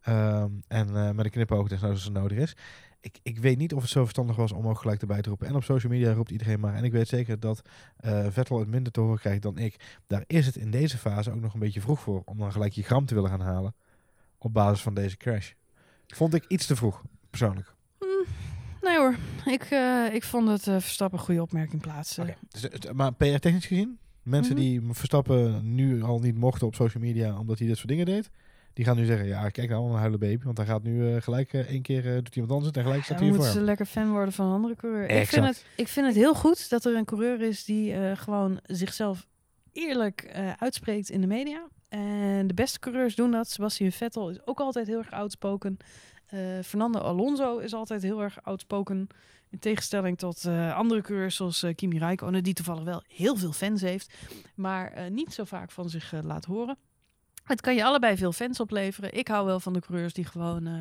Ehm, 0.00 0.50
en 0.68 0.96
eh, 0.96 1.10
met 1.10 1.24
een 1.24 1.30
knipoog 1.30 1.68
dus 1.68 1.82
als 1.82 2.04
het 2.04 2.12
nodig 2.12 2.38
is. 2.38 2.56
Ik, 3.04 3.18
ik 3.22 3.38
weet 3.38 3.58
niet 3.58 3.72
of 3.74 3.80
het 3.82 3.90
zo 3.90 4.00
verstandig 4.02 4.36
was 4.36 4.52
om 4.52 4.66
ook 4.68 4.78
gelijk 4.78 5.00
erbij 5.00 5.22
te 5.22 5.28
roepen. 5.28 5.46
En 5.46 5.54
op 5.54 5.64
social 5.64 5.92
media 5.92 6.12
roept 6.12 6.30
iedereen 6.30 6.60
maar. 6.60 6.74
En 6.74 6.84
ik 6.84 6.92
weet 6.92 7.08
zeker 7.08 7.40
dat 7.40 7.62
eh, 7.96 8.26
Vettel 8.30 8.58
het 8.58 8.68
minder 8.68 8.92
te 8.92 9.00
horen 9.00 9.18
krijgt 9.18 9.42
dan 9.42 9.58
ik. 9.58 10.00
Daar 10.06 10.24
is 10.26 10.46
het 10.46 10.56
in 10.56 10.70
deze 10.70 10.98
fase 10.98 11.30
ook 11.32 11.40
nog 11.40 11.54
een 11.54 11.60
beetje 11.60 11.80
vroeg 11.80 12.00
voor. 12.00 12.22
Om 12.24 12.38
dan 12.38 12.52
gelijk 12.52 12.72
je 12.72 12.82
gram 12.82 13.06
te 13.06 13.14
willen 13.14 13.30
gaan 13.30 13.40
halen. 13.40 13.74
Op 14.38 14.52
basis 14.52 14.82
van 14.82 14.94
deze 14.94 15.16
crash. 15.16 15.52
Vond 16.06 16.34
ik 16.34 16.44
iets 16.48 16.66
te 16.66 16.76
vroeg, 16.76 17.02
persoonlijk. 17.30 17.74
Nee 18.82 18.96
hoor, 18.96 19.16
ik, 19.44 19.62
eh, 19.62 20.06
ik 20.12 20.22
vond 20.24 20.48
het 20.48 20.66
eh, 20.66 20.74
Verstappen 20.80 21.18
een 21.18 21.24
goede 21.24 21.42
opmerking 21.42 21.82
plaatsen. 21.82 22.36
Dus, 22.48 22.68
maar 22.92 23.12
PR-technisch 23.14 23.66
gezien, 23.66 23.98
mensen 24.22 24.52
Mhm. 24.54 24.62
die 24.62 24.80
Verstappen 24.90 25.74
nu 25.74 26.02
al 26.02 26.18
niet 26.20 26.38
mochten 26.38 26.66
op 26.66 26.74
social 26.74 27.02
media 27.02 27.38
omdat 27.38 27.58
hij 27.58 27.66
dit 27.66 27.76
soort 27.76 27.88
dingen 27.88 28.06
deed, 28.06 28.30
die 28.74 28.84
gaan 28.84 28.96
nu 28.96 29.04
zeggen, 29.04 29.26
ja, 29.26 29.48
kijk 29.48 29.68
nou, 29.70 29.90
een 29.90 29.98
huilen 29.98 30.18
baby, 30.18 30.44
want 30.44 30.56
hij 30.56 30.66
gaat 30.66 30.82
nu 30.82 31.14
eh, 31.14 31.22
gelijk 31.22 31.52
eh, 31.52 31.60
één 31.60 31.82
keer 31.82 32.06
eh, 32.06 32.14
doet 32.14 32.34
iemand 32.34 32.52
anders 32.52 32.66
het 32.68 32.76
en 32.76 32.82
gelijk 32.82 33.04
staat 33.04 33.18
hij 33.18 33.26
moeten 33.26 33.44
voor 33.44 33.52
ze 33.52 33.58
hem. 33.58 33.66
lekker 33.68 33.86
fan 33.86 34.10
worden 34.10 34.32
van 34.34 34.46
een 34.46 34.52
andere 34.52 34.76
coureur. 34.76 35.10
Ik 35.10 35.26
vind, 35.26 35.46
het, 35.46 35.64
ik 35.76 35.88
vind 35.88 36.06
het 36.06 36.14
heel 36.14 36.34
goed 36.34 36.70
dat 36.70 36.84
er 36.84 36.96
een 36.96 37.04
coureur 37.04 37.40
is 37.40 37.64
die 37.64 37.92
eh, 37.92 38.16
gewoon 38.16 38.60
zichzelf 38.62 39.26
eerlijk 39.72 40.22
eh, 40.22 40.52
uitspreekt 40.58 41.10
in 41.10 41.20
de 41.20 41.26
media. 41.26 41.68
En 41.88 42.46
de 42.46 42.54
beste 42.54 42.78
coureurs 42.78 43.14
doen 43.14 43.30
dat. 43.30 43.48
Sebastian 43.50 43.90
Vettel 43.92 44.30
is 44.30 44.46
ook 44.46 44.60
altijd 44.60 44.86
heel 44.86 44.98
erg 44.98 45.10
outspoken. 45.10 45.76
Eh, 46.26 46.38
Fernando 46.64 46.98
Alonso 46.98 47.58
is 47.58 47.74
altijd 47.74 48.02
heel 48.02 48.22
erg 48.22 48.42
outspoken. 48.42 49.06
In 49.50 49.58
tegenstelling 49.58 50.18
tot 50.18 50.44
eh, 50.44 50.76
andere 50.76 51.00
coureurs 51.00 51.36
zoals 51.36 51.62
eh, 51.62 51.74
Kimi 51.74 51.98
Räikkönen, 51.98 52.42
die 52.42 52.54
toevallig 52.54 52.84
wel 52.84 53.02
heel 53.08 53.36
veel 53.36 53.52
fans 53.52 53.80
heeft, 53.80 54.14
maar 54.54 54.92
eh, 54.92 55.10
niet 55.10 55.32
zo 55.34 55.44
vaak 55.44 55.70
van 55.70 55.88
zich 55.90 56.12
laat 56.22 56.44
horen. 56.44 56.76
Het 57.44 57.60
kan 57.60 57.74
je 57.74 57.84
allebei 57.84 58.16
veel 58.16 58.32
fans 58.32 58.60
opleveren. 58.60 59.14
Ik 59.14 59.28
hou 59.28 59.46
wel 59.46 59.60
van 59.60 59.72
de 59.72 59.80
coureurs 59.80 60.12
die 60.12 60.24
gewoon 60.24 60.66
eh, 60.66 60.72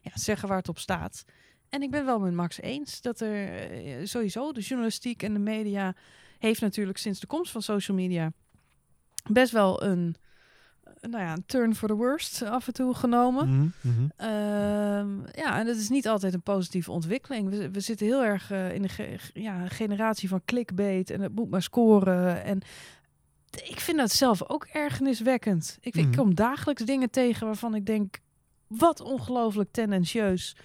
ja, 0.00 0.10
zeggen 0.14 0.48
waar 0.48 0.56
het 0.58 0.68
op 0.68 0.78
staat. 0.78 1.24
En 1.68 1.82
ik 1.82 1.90
ben 1.90 2.04
wel 2.04 2.18
met 2.20 2.32
Max 2.32 2.60
eens 2.60 3.00
dat 3.00 3.20
er 3.20 3.48
eh, 3.70 3.94
sowieso 4.06 4.52
de 4.52 4.60
journalistiek 4.60 5.22
en 5.22 5.32
de 5.32 5.38
media 5.38 5.94
heeft 6.38 6.60
natuurlijk 6.60 6.98
sinds 6.98 7.20
de 7.20 7.26
komst 7.26 7.52
van 7.52 7.62
social 7.62 7.96
media 7.96 8.32
best 9.30 9.52
wel 9.52 9.82
een, 9.82 10.14
eh, 10.84 11.10
nou 11.10 11.24
ja, 11.24 11.32
een 11.32 11.46
turn 11.46 11.74
for 11.74 11.88
the 11.88 11.94
worst 11.94 12.42
af 12.42 12.66
en 12.66 12.72
toe 12.72 12.94
genomen. 12.94 13.48
Mhm, 13.48 13.68
mhm. 13.80 14.08
Ehm, 14.16 15.18
ja, 15.32 15.58
en 15.58 15.66
dat 15.66 15.76
is 15.76 15.88
niet 15.88 16.08
altijd 16.08 16.34
een 16.34 16.42
positieve 16.42 16.90
ontwikkeling. 16.90 17.48
We, 17.50 17.70
we 17.70 17.80
zitten 17.80 18.06
heel 18.06 18.24
erg 18.24 18.50
in 18.50 18.82
de 18.82 18.88
ge- 18.88 19.18
ja, 19.34 19.68
generatie 19.68 20.28
van 20.28 20.42
clickbait 20.44 21.10
en 21.10 21.20
het 21.20 21.34
moet 21.34 21.50
maar 21.50 21.62
scoren. 21.62 22.44
En 22.44 22.60
ik 23.50 23.80
vind 23.80 23.98
dat 23.98 24.10
zelf 24.12 24.48
ook 24.48 24.64
ergerniswekkend. 24.72 25.78
Ik, 25.80 25.94
ik 25.96 26.04
Mhm. 26.06 26.14
kom 26.16 26.34
dagelijks 26.34 26.82
dingen 26.84 27.10
tegen 27.10 27.46
waarvan 27.46 27.74
ik 27.74 27.86
denk, 27.86 28.18
wat 28.66 29.00
ongelooflijk 29.00 29.72
tendentieus 29.72 30.56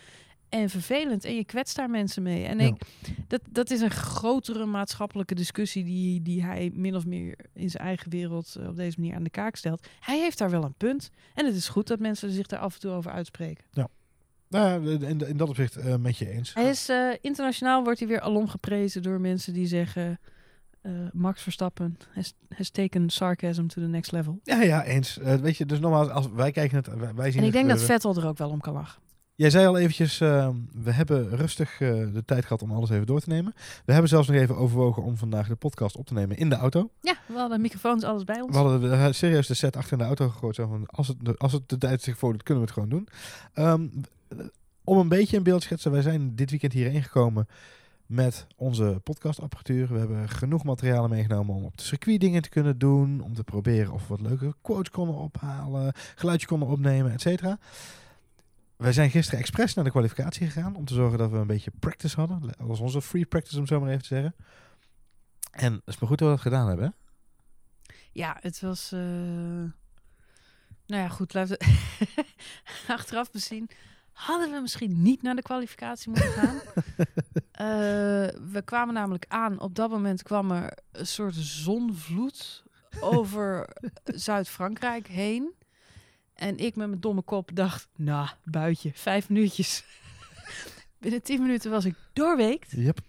en 0.50 0.69
vervelend. 0.69 1.26
En 1.26 1.36
je 1.36 1.45
kwetst 1.45 1.76
daar 1.76 1.89
mensen 1.89 2.24
mee. 2.24 2.45
En 2.45 2.60
Ja. 2.60 2.65
ik, 2.65 2.82
dat, 3.28 3.41
dat 3.50 3.71
is 3.71 3.82
een 3.82 3.91
grotere 3.91 4.65
maatschappelijke 4.65 5.36
discussie 5.36 5.84
die, 5.84 6.21
die 6.21 6.43
hij 6.43 6.71
min 6.74 6.95
of 6.95 7.06
meer 7.06 7.36
in 7.54 7.69
zijn 7.69 7.84
eigen 7.84 8.10
wereld 8.10 8.56
eh, 8.60 8.67
op 8.67 8.76
deze 8.76 9.00
manier 9.00 9.15
aan 9.15 9.24
de 9.24 9.30
kaak 9.30 9.56
stelt. 9.56 9.88
Hij 10.00 10.19
heeft 10.19 10.38
daar 10.38 10.50
wel 10.50 10.63
een 10.63 10.74
punt. 10.78 11.10
En 11.34 11.45
het 11.45 11.56
is 11.56 11.67
goed 11.67 11.88
dat 11.88 12.00
mensen 12.00 12.32
zich 12.32 12.48
daar 12.48 12.60
af 12.60 12.74
en 12.74 12.80
toe 12.80 12.91
over 12.91 13.12
uitspreken. 13.12 13.63
Nou, 13.74 13.89
ja, 14.50 14.74
in, 14.76 15.28
in 15.28 15.38
dat 15.38 15.50
opzicht 15.50 15.76
eh, 15.76 15.95
met 15.95 16.17
je 16.17 16.30
eens. 16.30 16.54
Hij 16.54 16.69
is 16.69 16.89
eh, 16.89 17.10
internationaal 17.21 17.84
wordt 17.84 18.00
hij 18.00 18.08
weer 18.08 18.19
alom 18.21 18.48
geprezen 18.48 19.02
door 19.02 19.19
mensen 19.21 19.54
die 19.54 19.67
zeggen 19.67 20.19
eh, 20.86 20.91
Max 21.13 21.41
Verstappen 21.41 21.98
has, 22.13 22.34
has 22.56 22.69
taken 22.69 23.10
sarcasm 23.10 23.65
to 23.67 23.82
the 23.82 23.88
next 23.88 24.12
level. 24.12 24.39
Ja, 24.43 24.62
ja, 24.62 24.84
eens. 24.84 25.19
Eh, 25.19 25.36
weet 25.36 25.58
je, 25.58 25.65
dus 25.65 25.80
nogmaals, 25.80 26.10
als 26.10 26.30
wij 26.36 26.52
kijken 26.52 26.78
het, 26.78 26.88
wij, 26.88 27.13
wij 27.13 27.32
zien 27.32 27.41
En 27.41 27.48
ik 27.48 27.54
denk 27.54 27.69
dat. 27.69 27.82
Vettel 27.82 28.15
er 28.15 28.28
ook 28.28 28.38
wel 28.38 28.50
om 28.50 28.60
kan 28.62 28.74
lachen. 28.74 29.02
Jij 29.38 29.50
zei 29.50 29.67
al 29.67 29.78
eventjes, 29.78 30.19
eh, 30.21 30.50
we 30.74 30.91
hebben 30.91 31.30
rustig 31.36 31.82
eh, 31.82 31.89
de 32.13 32.24
tijd 32.26 32.43
gehad 32.43 32.62
om 32.62 32.71
alles 32.71 32.89
even 32.89 33.06
door 33.06 33.19
te 33.19 33.30
nemen. 33.30 33.54
We 33.86 33.91
hebben 33.91 34.10
zelfs 34.10 34.28
nog 34.28 34.38
even 34.38 34.58
overwogen 34.58 35.04
om 35.04 35.17
vandaag 35.17 35.48
de 35.48 35.56
podcast 35.56 35.95
op 35.98 36.06
te 36.06 36.13
nemen 36.13 36.38
in 36.38 36.50
de 36.50 36.56
auto. 36.56 36.89
Ja, 37.02 37.15
we 37.28 37.34
hadden 37.38 37.62
microfoons, 37.62 38.04
alles 38.04 38.24
bij 38.24 38.41
ons. 38.41 38.52
We 38.52 38.58
hadden 38.58 38.82
de, 38.82 39.13
serieus 39.13 39.48
de 39.48 39.54
set 39.54 39.76
achter 39.76 39.91
in 39.91 39.98
de 39.98 40.04
auto 40.04 40.30
gegooid. 40.30 40.56
Zo 40.56 40.67
van, 40.67 40.86
als, 40.86 41.08
het, 41.08 41.17
de- 41.21 41.38
als 41.38 41.52
het 41.52 41.69
de 41.69 41.78
tijd 41.78 42.02
zich 42.02 42.17
voordoet, 42.17 42.43
kunnen 42.43 42.63
we 42.63 42.69
het 42.71 42.80
gewoon 42.80 42.98
doen. 42.98 43.08
Ehm, 43.54 43.88
om 44.84 44.98
een 44.98 45.08
beetje 45.10 45.38
een 45.38 45.43
beeld 45.43 45.60
te 45.60 45.65
schetsen, 45.65 45.91
wij 45.91 46.02
zijn 46.02 46.36
dit 46.36 46.50
weekend 46.50 46.74
hierheen 46.74 47.04
gekomen 47.04 47.48
met 48.06 48.48
onze 48.56 49.00
podcastapparatuur. 49.04 49.88
We 49.94 50.00
hebben 50.00 50.30
genoeg 50.30 50.63
materialen 50.63 51.10
meegenomen 51.10 51.56
om 51.56 51.63
op 51.63 51.78
de 51.78 51.84
circuit 51.84 52.20
dingen 52.20 52.41
te 52.41 52.50
kunnen 52.50 52.78
doen. 52.78 53.22
Om 53.22 53.34
te 53.34 53.44
proberen 53.44 53.94
of 53.94 54.02
we 54.02 54.08
wat 54.08 54.22
leuke 54.22 54.54
quotes 54.62 54.89
konden 54.91 55.15
ophalen, 55.15 55.94
geluidje 56.15 56.48
konden 56.48 56.68
opnemen, 56.68 57.12
et 57.12 57.22
cetera. 57.22 57.58
Wij 58.76 58.94
zijn 58.94 59.10
gisteren 59.10 59.39
expres 59.39 59.74
naar 59.74 59.84
de 59.84 59.91
kwalificatie 59.91 60.46
gegaan 60.46 60.76
om 60.76 60.86
te 60.86 60.94
zorgen 60.94 61.18
dat 61.18 61.32
we 61.32 61.38
een 61.38 61.48
beetje 61.48 61.72
practice 61.80 62.15
hadden. 62.15 62.41
Dat 62.41 62.56
was 62.58 62.80
onze 62.80 63.02
free 63.02 63.26
practice, 63.26 63.60
om 63.60 63.68
zo 63.68 63.80
maar 63.80 63.89
even 63.89 64.02
te 64.02 64.08
zeggen. 64.08 64.36
En 65.52 65.74
het 65.74 65.82
is 65.86 66.00
maar 66.00 66.10
goed 66.10 66.18
dat 66.20 66.28
we 66.28 66.34
dat 66.34 66.44
gedaan 66.44 66.68
hebben. 66.68 66.96
Ja, 68.12 68.38
het 68.39 68.62
was. 68.62 68.91
eh, 68.91 69.00
Nou 69.00 69.72
ja, 71.02 71.08
goed. 71.08 71.34
Laten 71.34 71.58
we 71.58 72.26
achteraf 72.88 73.32
bezien. 73.32 73.70
Hadden 74.15 74.51
we 74.51 74.60
misschien 74.62 75.01
niet 75.01 75.21
naar 75.21 75.36
de 75.36 75.41
kwalificatie 75.41 76.10
moeten 76.10 76.32
gaan? 76.32 76.60
Eh, 77.51 77.65
we 78.51 78.62
kwamen 78.65 78.93
namelijk 78.93 79.25
aan. 79.28 79.60
Op 79.60 79.75
dat 79.75 79.89
moment 79.89 80.23
kwam 80.23 80.51
er 80.51 80.78
een 80.91 81.08
soort 81.08 81.36
zonvloed 81.36 82.63
over 82.99 83.69
Zuid-Frankrijk 84.04 85.08
heen. 85.08 85.54
En 86.34 86.58
ik 86.58 86.75
met 86.75 86.88
mijn 86.88 86.99
domme 86.99 87.21
kop 87.21 87.49
dacht, 87.54 87.88
nou, 87.95 88.28
buitje, 88.43 88.91
vijf 88.93 89.30
minuutjes. 89.30 89.84
Binnen 90.99 91.21
tien 91.21 91.41
minuten 91.41 91.71
was 91.71 91.86
ik 91.86 91.95
doorweekt. 92.13 92.71
Yep. 92.71 92.99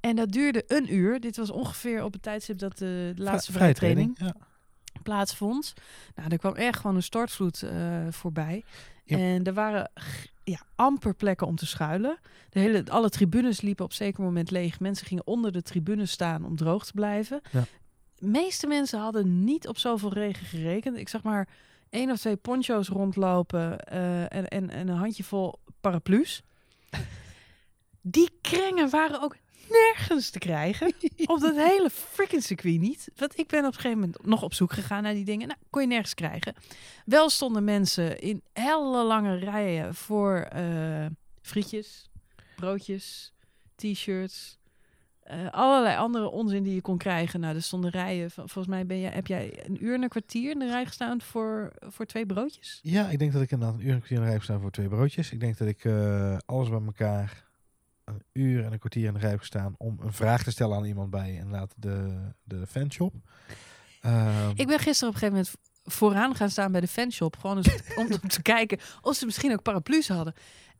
En 0.00 0.16
dat 0.16 0.32
duurde 0.32 0.64
een 0.66 0.94
uur. 0.94 1.20
Dit 1.20 1.36
was 1.36 1.50
ongeveer 1.50 2.04
op 2.04 2.12
het 2.12 2.22
tijdstip 2.22 2.58
dat 2.58 2.78
de, 2.78 3.12
de 3.14 3.22
laatste 3.22 3.52
Vrije 3.52 3.74
vrije 3.74 3.94
training 3.94 4.18
Ja. 4.18 4.34
plaatsvond. 5.02 5.72
Nou, 6.14 6.28
er 6.30 6.38
kwam 6.38 6.54
echt 6.54 6.80
gewoon 6.80 6.96
een 6.96 7.02
stortvloed 7.02 7.62
eh, 7.62 8.06
voorbij. 8.10 8.64
Ja. 9.04 9.18
En 9.18 9.44
er 9.44 9.54
waren 9.54 9.90
ja, 10.44 10.60
amper 10.74 11.14
plekken 11.14 11.46
om 11.46 11.56
te 11.56 11.66
schuilen. 11.66 12.18
De 12.50 12.60
hele, 12.60 12.84
alle 12.88 13.08
tribunes 13.08 13.60
liepen 13.60 13.84
op 13.84 13.90
een 13.90 13.96
zeker 13.96 14.22
moment 14.22 14.50
leeg. 14.50 14.80
Mensen 14.80 15.06
gingen 15.06 15.26
onder 15.26 15.52
de 15.52 15.62
tribunes 15.62 16.10
staan 16.10 16.44
om 16.44 16.56
droog 16.56 16.86
te 16.86 16.92
blijven. 16.92 17.40
Ja. 17.52 17.64
De 18.14 18.26
meeste 18.26 18.66
mensen 18.66 19.00
hadden 19.00 19.44
niet 19.44 19.68
op 19.68 19.78
zoveel 19.78 20.12
regen 20.12 20.46
gerekend. 20.46 20.96
Ik 20.96 21.08
zag 21.08 21.22
maar 21.22 21.48
één 21.90 22.10
of 22.10 22.18
twee 22.18 22.36
poncho's 22.36 22.88
rondlopen 22.88 23.80
eh, 23.80 24.20
en, 24.22 24.48
en, 24.48 24.70
en 24.70 24.88
een 24.88 24.96
handjevol 24.96 25.54
paraplu's. 25.80 26.42
Die 28.00 28.30
krengen 28.40 28.90
waren 28.90 29.22
ook 29.22 29.36
nergens 29.70 30.30
te 30.30 30.38
krijgen. 30.38 30.92
op 31.26 31.40
dat 31.40 31.54
hele 31.56 31.90
freaking 31.90 32.42
circuit 32.42 32.80
niet. 32.80 33.08
Want 33.16 33.38
ik 33.38 33.46
ben 33.46 33.60
op 33.60 33.66
een 33.66 33.74
gegeven 33.74 33.98
moment 33.98 34.26
nog 34.26 34.42
op 34.42 34.54
zoek 34.54 34.72
gegaan 34.72 35.02
naar 35.02 35.14
die 35.14 35.24
dingen. 35.24 35.46
Nou, 35.48 35.58
kon 35.70 35.80
je 35.82 35.88
nergens 35.88 36.14
krijgen. 36.14 36.54
Wel 37.04 37.30
stonden 37.30 37.64
mensen 37.64 38.18
in 38.20 38.42
hele 38.52 39.04
lange 39.04 39.34
rijen 39.36 39.94
voor 39.94 40.36
eh, 40.36 41.06
frietjes, 41.42 42.10
broodjes, 42.56 43.32
t-shirts. 43.76 44.58
eh, 45.22 45.50
allerlei 45.50 45.96
andere 45.96 46.28
onzin 46.30 46.62
die 46.62 46.74
je 46.74 46.80
kon 46.80 46.98
krijgen. 46.98 47.40
Nou, 47.40 47.54
er 47.54 47.62
stonden 47.62 47.90
rijen. 47.90 48.30
van- 48.30 48.48
Volgens 48.48 48.74
mij 48.74 48.86
ben 48.86 49.00
jij, 49.00 49.10
heb 49.10 49.26
jij 49.26 49.62
een 49.66 49.84
uur 49.84 49.94
en 49.94 50.02
een 50.02 50.08
kwartier 50.08 50.50
in 50.50 50.58
de 50.58 50.66
rij 50.66 50.86
gestaan 50.86 51.20
voor, 51.20 51.72
voor 51.80 52.06
twee 52.06 52.26
broodjes. 52.26 52.78
Ja, 52.82 53.08
ik 53.08 53.18
denk 53.18 53.32
dat 53.32 53.42
ik 53.42 53.50
inderdaad 53.50 53.78
een 53.78 53.84
uur 53.84 53.88
en 53.88 53.94
een 53.94 54.00
kwartier 54.02 54.16
in 54.16 54.22
de 54.22 54.28
rij 54.28 54.32
heb 54.38 54.40
gestaan 54.44 54.60
voor 54.60 54.70
twee 54.70 54.88
broodjes. 54.88 55.32
Ik 55.32 55.40
denk 55.40 55.58
dat 55.58 55.68
ik 55.68 55.84
eh, 55.84 56.36
alles 56.46 56.68
bij 56.68 56.80
elkaar 56.86 57.44
een 58.04 58.22
uur 58.32 58.64
en 58.64 58.72
een 58.72 58.78
kwartier 58.78 59.06
in 59.06 59.12
de 59.14 59.18
rij 59.18 59.30
heb 59.30 59.38
gestaan 59.38 59.74
om 59.78 59.98
een 60.02 60.12
vraag 60.12 60.42
te 60.42 60.50
stellen 60.50 60.76
aan 60.76 60.84
iemand 60.84 61.10
bij 61.10 61.32
inderdaad 61.34 61.72
de, 61.76 62.14
de 62.42 62.66
fanshop. 62.66 63.14
Ehm, 64.00 64.50
Ik 64.54 64.66
ben 64.66 64.78
gisteren 64.78 65.14
op 65.14 65.22
een 65.22 65.28
gegeven 65.28 65.32
moment 65.32 65.54
vooraan 65.84 66.34
gaan 66.34 66.50
staan 66.50 66.72
bij 66.72 66.80
de 66.80 66.88
fanshop. 66.88 67.36
Gewoon 67.36 67.56
om 67.96 68.28
te 68.28 68.42
kijken 68.42 68.78
of 69.00 69.16
ze 69.16 69.24
misschien 69.24 69.52
ook 69.52 69.62
paraplu's 69.62 70.08
hadden. 70.08 70.34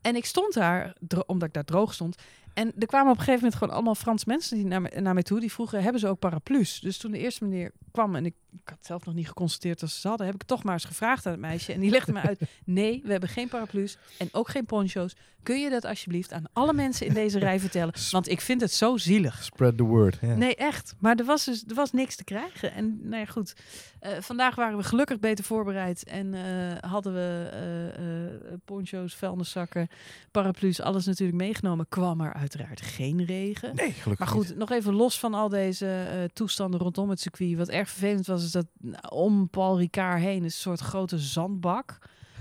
En 0.05 0.15
ik 0.15 0.25
stond 0.25 0.53
daar, 0.53 0.95
omdat 1.25 1.47
ik 1.47 1.53
daar 1.53 1.65
droog 1.65 1.93
stond. 1.93 2.15
En 2.53 2.73
er 2.79 2.87
kwamen 2.87 3.11
op 3.11 3.17
een 3.17 3.23
gegeven 3.23 3.41
moment 3.43 3.55
gewoon 3.55 3.73
allemaal 3.73 3.95
Frans 3.95 4.25
mensen 4.25 4.57
die 4.57 4.65
naar, 4.65 4.81
me, 4.81 5.01
naar 5.01 5.13
mij 5.13 5.23
toe. 5.23 5.39
Die 5.39 5.51
vroegen, 5.51 5.83
hebben 5.83 6.01
ze 6.01 6.07
ook 6.07 6.19
paraplu's? 6.19 6.79
Dus 6.79 6.97
toen 6.97 7.11
de 7.11 7.17
eerste 7.17 7.43
meneer 7.43 7.71
kwam 7.91 8.15
en 8.15 8.25
ik, 8.25 8.33
ik 8.51 8.69
had 8.69 8.85
zelf 8.85 9.05
nog 9.05 9.15
niet 9.15 9.27
geconstateerd 9.27 9.79
dat 9.79 9.89
ze 9.89 9.99
ze 9.99 10.07
hadden... 10.07 10.25
heb 10.25 10.35
ik 10.35 10.43
toch 10.43 10.63
maar 10.63 10.73
eens 10.73 10.85
gevraagd 10.85 11.25
aan 11.25 11.31
het 11.31 11.41
meisje. 11.41 11.73
En 11.73 11.79
die 11.79 11.89
legde 11.89 12.11
me 12.11 12.19
uit, 12.19 12.41
nee, 12.65 13.01
we 13.03 13.11
hebben 13.11 13.29
geen 13.29 13.47
paraplu's 13.47 13.97
en 14.17 14.29
ook 14.31 14.49
geen 14.49 14.65
poncho's. 14.65 15.15
Kun 15.43 15.59
je 15.59 15.69
dat 15.69 15.85
alsjeblieft 15.85 16.31
aan 16.31 16.43
alle 16.53 16.73
mensen 16.73 17.07
in 17.07 17.13
deze 17.13 17.39
rij 17.39 17.59
vertellen? 17.59 17.93
Want 18.11 18.29
ik 18.29 18.41
vind 18.41 18.61
het 18.61 18.71
zo 18.71 18.97
zielig. 18.97 19.43
Spread 19.43 19.77
the 19.77 19.83
word. 19.83 20.17
Ja. 20.21 20.35
Nee, 20.35 20.55
echt. 20.55 20.95
Maar 20.99 21.15
er 21.15 21.25
was 21.25 21.45
dus 21.45 21.63
er 21.67 21.75
was 21.75 21.91
niks 21.91 22.15
te 22.15 22.23
krijgen. 22.23 22.73
En 22.73 22.99
nou 23.01 23.19
ja, 23.19 23.25
goed. 23.25 23.55
Eh, 23.99 24.11
vandaag 24.19 24.55
waren 24.55 24.77
we 24.77 24.83
gelukkig 24.83 25.19
beter 25.19 25.43
voorbereid. 25.43 26.03
En 26.03 26.33
eh, 26.33 26.89
hadden 26.89 27.13
we 27.13 27.49
eh, 27.51 28.53
poncho's, 28.65 29.15
vuilniszakken, 29.15 29.87
paraplu's, 30.31 30.79
alles 30.81 31.05
natuurlijk 31.05 31.37
meegenomen. 31.37 31.85
Kwam 31.89 32.21
er 32.21 32.33
uiteraard 32.33 32.81
geen 32.81 33.25
regen. 33.25 33.75
Nee, 33.75 33.91
gelukkig 33.91 34.19
Maar 34.19 34.35
goed, 34.35 34.47
niet. 34.47 34.57
nog 34.57 34.71
even 34.71 34.93
los 34.93 35.19
van 35.19 35.33
al 35.33 35.49
deze 35.49 35.87
eh, 35.87 36.23
toestanden 36.33 36.79
rondom 36.79 37.09
het 37.09 37.19
circuit. 37.19 37.57
Wat 37.57 37.69
erg 37.69 37.89
vervelend 37.89 38.27
was, 38.27 38.43
is 38.43 38.51
dat 38.51 38.65
nou, 38.79 39.03
om 39.09 39.49
Paul 39.49 39.77
Ricard 39.77 40.21
heen 40.21 40.43
is 40.43 40.53
een 40.55 40.59
soort 40.61 40.79
grote 40.79 41.17
zandbak. 41.19 41.97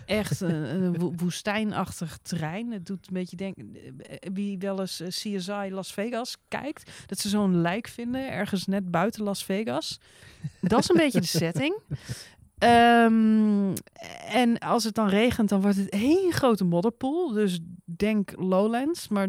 Echt 0.07 0.41
een, 0.41 0.55
een 0.55 0.99
wo- 0.99 1.13
woestijnachtig 1.25 2.19
terrein. 2.23 2.73
Het 2.73 2.87
doet 2.87 3.07
een 3.07 3.13
beetje 3.15 3.37
denken, 3.37 3.77
eh, 3.99 4.17
wie 4.33 4.59
wel 4.59 4.81
eens 4.81 5.01
eh, 5.01 5.09
CSI 5.09 5.69
Las 5.71 5.93
Vegas 5.93 6.37
kijkt, 6.49 6.91
dat 7.07 7.19
ze 7.19 7.29
zo'n 7.29 7.61
lijk 7.61 7.89
vinden 7.89 8.31
ergens 8.33 8.67
net 8.67 8.91
buiten 8.91 9.23
Las 9.23 9.45
Vegas. 9.45 10.01
Dat 10.61 10.81
is 10.81 10.89
een 10.89 10.97
beetje 10.97 11.21
de 11.21 11.27
setting. 11.27 11.75
Ehm, 12.65 13.73
en 14.29 14.59
als 14.59 14.85
het 14.85 14.95
dan 14.95 15.09
regent, 15.09 15.49
dan 15.49 15.61
wordt 15.61 15.77
het 15.77 15.89
één 15.89 16.33
grote 16.33 16.65
modderpoel. 16.65 17.33
Dus 17.33 17.61
denk 17.85 18.33
Lowlands, 18.37 19.09
maar 19.09 19.29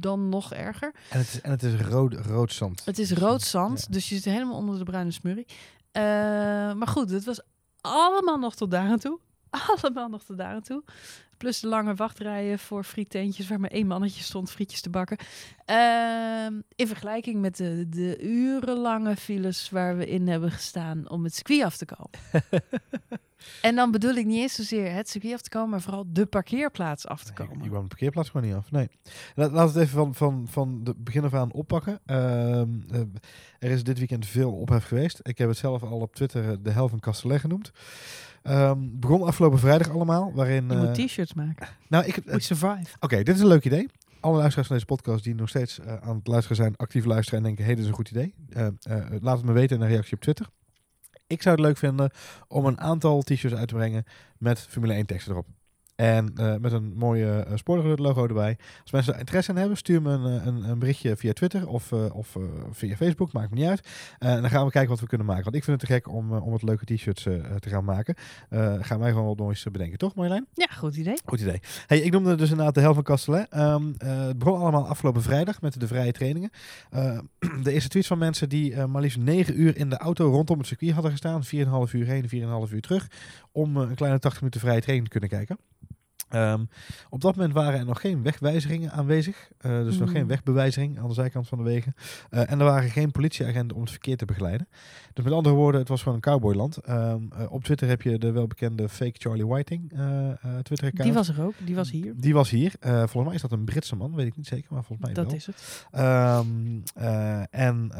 dan 0.00 0.28
nog 0.28 0.52
erger. 0.52 0.94
En 1.10 1.18
het 1.18 1.26
is, 1.28 1.40
en 1.40 1.50
het 1.50 1.62
is 1.62 1.80
rood, 1.80 2.14
rood 2.14 2.52
zand. 2.52 2.82
Het 2.84 2.98
is 2.98 3.12
rood 3.12 3.42
zand, 3.42 3.80
Ja. 3.80 3.86
dus 3.90 4.08
je 4.08 4.14
zit 4.14 4.24
helemaal 4.24 4.56
onder 4.56 4.78
de 4.78 4.84
bruine 4.84 5.10
smurrie. 5.10 5.46
Eh, 5.92 6.02
maar 6.72 6.86
goed, 6.88 7.10
het 7.10 7.24
was 7.24 7.40
allemaal 7.80 8.38
nog 8.38 8.54
tot 8.54 8.70
daar 8.70 8.88
aan 8.88 8.98
toe. 8.98 9.18
Allemaal 9.80 10.08
nog 10.08 10.22
tot 10.24 10.36
daar 10.38 10.54
aan 10.54 10.62
toe. 10.62 10.82
Plus 11.36 11.60
de 11.60 11.68
lange 11.68 11.94
wachtrijen 11.94 12.58
voor 12.58 12.84
friettentjes 12.84 13.48
waar 13.48 13.60
maar 13.60 13.70
één 13.70 13.86
mannetje 13.86 14.22
stond 14.22 14.50
frietjes 14.50 14.80
te 14.80 14.90
bakken. 14.90 15.16
Ehm, 15.64 16.60
in 16.76 16.86
vergelijking 16.86 17.40
met 17.40 17.56
de, 17.56 17.86
de 17.88 18.18
urenlange 18.22 19.16
files 19.16 19.70
waar 19.70 19.96
we 19.96 20.06
in 20.06 20.28
hebben 20.28 20.50
gestaan 20.50 21.10
om 21.10 21.24
het 21.24 21.34
circuit 21.34 21.62
af 21.62 21.76
te 21.76 21.86
komen. 21.86 22.10
en 23.62 23.74
dan 23.74 23.90
bedoel 23.90 24.14
ik 24.14 24.26
niet 24.26 24.40
eens 24.40 24.54
zozeer 24.54 24.92
het 24.92 25.08
circuit 25.08 25.34
af 25.34 25.40
te 25.40 25.48
komen, 25.48 25.70
maar 25.70 25.80
vooral 25.80 26.04
de 26.06 26.26
parkeerplaats 26.26 27.06
af 27.06 27.24
te 27.24 27.32
Nee, 27.36 27.46
komen. 27.46 27.62
Je 27.62 27.70
kwam 27.70 27.82
de 27.82 27.88
parkeerplaats 27.88 28.30
gewoon 28.30 28.46
niet 28.46 28.56
af. 28.56 28.70
Nee. 28.70 28.88
Laten 29.34 29.54
we 29.54 29.60
het 29.60 29.76
even 29.76 29.88
van, 29.88 30.14
van, 30.14 30.46
van 30.50 30.84
de 30.84 30.94
begin 30.96 31.24
af 31.24 31.34
aan 31.34 31.52
oppakken. 31.52 32.00
Ehm, 32.06 32.68
eh, 32.90 33.00
er 33.58 33.70
is 33.70 33.84
dit 33.84 33.98
weekend 33.98 34.26
veel 34.26 34.52
ophef 34.52 34.84
geweest. 34.84 35.20
Ik 35.22 35.38
heb 35.38 35.48
het 35.48 35.58
zelf 35.58 35.82
al 35.82 36.00
op 36.00 36.14
Twitter 36.14 36.50
eh, 36.50 36.56
de 36.62 36.70
hel 36.70 36.88
van 36.88 37.00
Castellet 37.00 37.40
genoemd. 37.40 37.72
Ehm, 38.44 38.78
begon 38.80 39.22
afgelopen 39.22 39.58
vrijdag 39.58 39.90
allemaal. 39.90 40.32
Waarin, 40.34 40.68
Je 40.68 40.74
eh, 40.74 40.80
moet 40.80 40.94
t-shirts 40.94 41.34
maken. 41.34 41.68
nou, 41.88 42.04
ik, 42.04 42.14
We 42.24 42.40
survive. 42.40 42.96
Oké, 43.00 43.22
dit 43.22 43.34
is 43.34 43.40
een 43.40 43.46
leuk 43.46 43.64
idee. 43.64 43.88
Alle 44.20 44.36
luisteraars 44.36 44.66
van 44.68 44.76
deze 44.76 44.88
podcast 44.88 45.24
die 45.24 45.34
nog 45.34 45.48
steeds 45.48 45.78
eh, 45.80 45.96
aan 45.96 46.16
het 46.16 46.26
luisteren 46.26 46.56
zijn, 46.56 46.76
actief 46.76 47.04
luisteren 47.04 47.38
en 47.38 47.44
denken, 47.44 47.64
hey, 47.64 47.74
dit 47.74 47.82
is 47.82 47.88
een 47.90 47.96
goed 47.96 48.10
idee. 48.10 48.34
eh, 48.48 48.66
eh, 48.66 49.22
laat 49.22 49.36
het 49.36 49.46
me 49.46 49.52
weten 49.52 49.76
in 49.76 49.82
een 49.82 49.88
reactie 49.88 50.14
op 50.14 50.20
Twitter. 50.20 50.46
Ik 51.26 51.42
zou 51.42 51.54
het 51.56 51.64
leuk 51.64 51.76
vinden 51.76 52.10
om 52.48 52.66
een 52.66 52.80
aantal 52.80 53.22
t-shirts 53.22 53.56
uit 53.56 53.68
te 53.68 53.74
brengen 53.74 54.04
met 54.38 54.60
Formule 54.60 54.92
1 54.94 55.06
teksten 55.06 55.32
erop. 55.32 55.46
En 55.96 56.32
eh, 56.36 56.54
met 56.56 56.72
een 56.72 56.92
mooie 56.96 57.46
uh, 57.66 57.96
logo 57.96 58.26
erbij. 58.26 58.56
Als 58.82 58.90
mensen 58.90 59.12
er 59.12 59.18
interesse 59.18 59.50
in 59.50 59.56
hebben, 59.56 59.76
stuur 59.76 60.02
me 60.02 60.10
een, 60.10 60.40
eh, 60.40 60.46
een, 60.46 60.68
een 60.68 60.78
berichtje 60.78 61.16
via 61.16 61.32
Twitter 61.32 61.68
of, 61.68 61.92
of 61.92 62.36
via 62.70 62.96
Facebook. 62.96 63.32
Maakt 63.32 63.50
me 63.50 63.56
niet 63.56 63.68
uit. 63.68 63.88
En 64.18 64.40
dan 64.40 64.50
gaan 64.50 64.64
we 64.64 64.70
kijken 64.70 64.90
wat 64.90 65.00
we 65.00 65.06
kunnen 65.06 65.26
maken. 65.26 65.44
Want 65.44 65.56
ik 65.56 65.64
vind 65.64 65.80
het 65.80 65.88
te 65.88 65.94
gek 65.94 66.08
om, 66.08 66.32
om 66.32 66.50
wat 66.50 66.62
leuke 66.62 66.84
t-shirts 66.84 67.22
te 67.22 67.68
gaan 67.68 67.84
maken. 67.84 68.14
Gaan 68.80 68.98
wij 68.98 69.10
gewoon 69.10 69.26
wat 69.26 69.38
moois 69.38 69.62
bedenken, 69.62 69.98
toch 69.98 70.14
Marjolein? 70.14 70.46
Ja, 70.54 70.66
goed 70.66 70.96
idee. 70.96 71.18
Goed 71.24 71.40
idee. 71.40 71.60
Hey, 71.86 71.98
ik 71.98 72.12
noemde 72.12 72.34
dus 72.34 72.50
inderdaad 72.50 72.74
de 72.74 72.80
hel 72.80 72.94
van 72.94 73.02
Castellet. 73.02 73.46
Ehm, 73.50 73.92
eh, 73.98 74.26
het 74.26 74.38
begon 74.38 74.60
allemaal 74.60 74.86
afgelopen 74.86 75.22
vrijdag 75.22 75.60
met 75.60 75.80
de 75.80 75.86
vrije 75.86 76.12
trainingen. 76.12 76.50
De 77.62 77.72
eerste 77.72 77.88
tweets 77.88 78.06
van 78.06 78.18
mensen 78.18 78.48
die 78.48 78.86
maar 78.86 79.02
liefst 79.02 79.18
9 79.18 79.60
uur 79.60 79.76
in 79.76 79.88
de 79.88 79.96
auto 79.96 80.30
rondom 80.30 80.58
het 80.58 80.66
circuit 80.66 80.92
hadden 80.92 81.10
gestaan. 81.10 81.44
4,5 81.44 81.92
uur 81.92 82.06
heen, 82.06 82.28
4,5 82.68 82.72
uur 82.72 82.80
terug. 82.80 83.08
Om 83.56 83.76
eh, 83.76 83.88
een 83.88 83.94
kleine 83.94 84.18
80 84.18 84.40
minuten 84.40 84.60
vrije 84.60 84.80
training 84.80 85.04
te 85.06 85.18
kunnen 85.18 85.38
kijken. 85.38 85.58
Ehm, 86.34 86.64
op 87.10 87.20
dat 87.20 87.36
moment 87.36 87.54
waren 87.54 87.78
er 87.78 87.84
nog 87.84 88.00
geen 88.00 88.22
wegwijzeringen 88.22 88.90
aanwezig. 88.90 89.48
Eh, 89.58 89.82
dus 89.82 89.98
nog 89.98 90.10
geen 90.10 90.26
wegbewijzering 90.26 90.98
aan 90.98 91.08
de 91.08 91.14
zijkant 91.14 91.48
van 91.48 91.58
de 91.58 91.64
wegen. 91.64 91.94
Eh, 92.30 92.50
en 92.50 92.58
er 92.58 92.64
waren 92.64 92.90
geen 92.90 93.10
politieagenten 93.10 93.76
om 93.76 93.82
het 93.82 93.90
verkeer 93.90 94.16
te 94.16 94.24
begeleiden. 94.24 94.68
Dus 95.12 95.24
met 95.24 95.32
andere 95.32 95.54
woorden, 95.54 95.80
het 95.80 95.88
was 95.88 96.02
gewoon 96.02 96.14
een 96.14 96.20
cowboyland. 96.20 96.76
Eh, 96.76 97.14
op 97.48 97.64
Twitter 97.64 97.88
heb 97.88 98.02
je 98.02 98.18
de 98.18 98.30
welbekende 98.30 98.88
fake 98.88 99.14
Charlie 99.18 99.46
Whiting 99.46 99.88
Twitter-account. 100.62 101.02
Die 101.02 101.12
was 101.12 101.28
er 101.28 101.42
ook. 101.42 101.54
Die 101.64 101.74
was 101.74 101.90
hier. 101.90 102.12
Die 102.16 102.34
was 102.34 102.50
hier. 102.50 102.72
Volgens 102.80 103.24
mij 103.24 103.34
is 103.34 103.40
dat 103.40 103.52
een 103.52 103.64
Britse 103.64 103.96
man, 103.96 104.14
weet 104.14 104.26
ik 104.26 104.36
niet 104.36 104.46
zeker, 104.46 104.72
maar 104.72 104.84
volgens 104.84 105.06
mij 105.06 105.16
Dat 105.16 105.26
wel. 105.26 105.34
is 105.34 105.46
het. 105.46 105.86
Ehm, 105.90 106.46
eh, 106.94 107.40
en, 107.50 107.90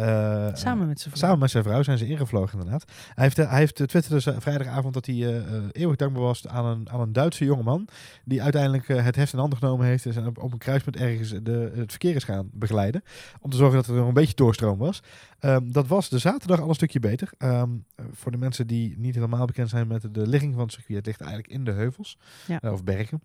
Samen 0.54 0.86
met 0.86 1.00
zijn 1.00 1.14
vrouw. 1.14 1.28
Samen 1.28 1.38
met 1.38 1.50
zijn 1.50 1.64
vrouw 1.64 1.82
zijn 1.82 1.98
ze 1.98 2.06
ingevlogen 2.06 2.58
inderdaad. 2.58 2.84
Hij 3.14 3.24
heeft, 3.24 3.36
hij 3.36 3.58
heeft 3.58 3.74
twitterde 3.74 4.14
dus, 4.14 4.28
vrijdagavond 4.38 4.94
dat 4.94 5.06
hij 5.06 5.44
eeuwig 5.72 5.96
dankbaar 5.96 6.22
was 6.22 6.46
aan 6.46 6.64
een, 6.64 6.90
aan 6.90 7.00
een 7.00 7.12
Duitse 7.12 7.44
jongeman. 7.44 7.88
Die 8.24 8.42
uiteindelijk 8.42 8.88
eh, 8.88 9.04
het 9.04 9.16
heft 9.16 9.32
in 9.32 9.38
handen 9.38 9.58
genomen 9.58 9.86
heeft 9.86 10.06
en 10.06 10.26
op, 10.26 10.38
op 10.42 10.52
een 10.52 10.58
kruispunt 10.58 10.96
ergens 10.96 11.34
de, 11.42 11.72
het 11.74 11.90
verkeer 11.90 12.14
is 12.14 12.24
gaan 12.24 12.48
begeleiden. 12.52 13.02
Om 13.40 13.50
te 13.50 13.56
zorgen 13.56 13.76
dat 13.76 13.86
er 13.86 13.94
nog 13.94 14.08
een 14.08 14.14
beetje 14.14 14.34
doorstroom 14.34 14.78
was. 14.78 15.02
Ehm, 15.38 15.70
dat 15.70 15.86
was 15.86 16.08
de 16.08 16.18
zaterdag 16.18 16.60
al 16.60 16.68
een 16.68 16.74
stukje 16.74 17.00
beter. 17.00 17.30
Ehm, 17.38 17.70
eh, 17.94 18.04
voor 18.12 18.30
de 18.32 18.38
mensen 18.38 18.66
die 18.66 18.98
niet 18.98 19.14
helemaal 19.14 19.46
bekend 19.46 19.68
zijn 19.68 19.86
met 19.86 20.14
de 20.14 20.26
ligging 20.26 20.54
van 20.54 20.62
het 20.62 20.72
circuit. 20.72 20.96
Het 20.96 21.06
ligt 21.06 21.20
eigenlijk 21.20 21.52
in 21.52 21.64
de 21.64 21.72
heuvels 21.72 22.18
Ja. 22.46 22.60
eh, 22.60 22.72
of 22.72 22.84
bergen. 22.84 23.22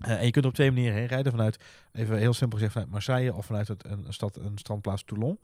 Eh, 0.00 0.18
en 0.18 0.24
je 0.24 0.30
kunt 0.30 0.44
er 0.44 0.50
op 0.50 0.56
twee 0.56 0.70
manieren 0.70 0.98
heen 0.98 1.06
rijden. 1.06 1.32
Vanuit, 1.32 1.58
even 1.92 2.18
heel 2.18 2.32
simpel 2.32 2.58
gezegd, 2.58 2.72
vanuit 2.72 2.92
Marseille 2.92 3.34
of 3.34 3.46
vanuit 3.46 3.68
het, 3.68 3.84
een, 3.84 4.06
stad, 4.08 4.36
een 4.36 4.58
strandplaats 4.58 5.04
Toulon. 5.04 5.38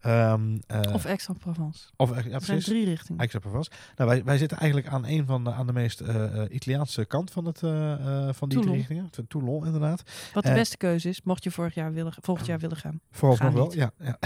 Ehm, 0.00 0.58
eh, 0.66 0.94
Of 0.94 1.06
Aix-en-Provence. 1.06 1.88
of, 1.96 2.14
ja, 2.14 2.22
zijn 2.22 2.40
precies. 2.40 2.64
drie 2.64 2.84
richtingen. 2.84 3.20
Aix-en-Provence. 3.20 3.70
Nou, 3.96 4.10
wij, 4.10 4.24
wij 4.24 4.38
zitten 4.38 4.58
eigenlijk 4.58 4.92
aan 4.92 5.06
een 5.06 5.26
van 5.26 5.44
de, 5.44 5.52
aan 5.52 5.66
de 5.66 5.72
meest 5.72 6.00
eh, 6.00 6.42
Italiaanse 6.50 7.04
kant 7.04 7.30
van, 7.30 7.44
het, 7.44 7.58
van 7.58 8.48
die 8.48 8.58
Toulon. 8.58 8.62
drie 8.62 8.74
richtingen. 8.74 9.10
Toulon, 9.28 9.66
inderdaad. 9.66 10.02
Wat 10.32 10.44
de 10.44 10.52
beste 10.52 10.76
keuze 10.76 11.08
is, 11.08 11.22
mocht 11.22 11.44
je 11.44 11.50
vorig 11.50 11.74
jaar 11.74 11.92
willen, 11.92 12.12
volgend 12.20 12.46
jaar 12.46 12.58
willen 12.58 12.76
gaan. 12.76 13.00
Vooralsnog 13.10 13.52
wel, 13.52 13.74
ja. 13.74 13.90
ja. 13.98 14.18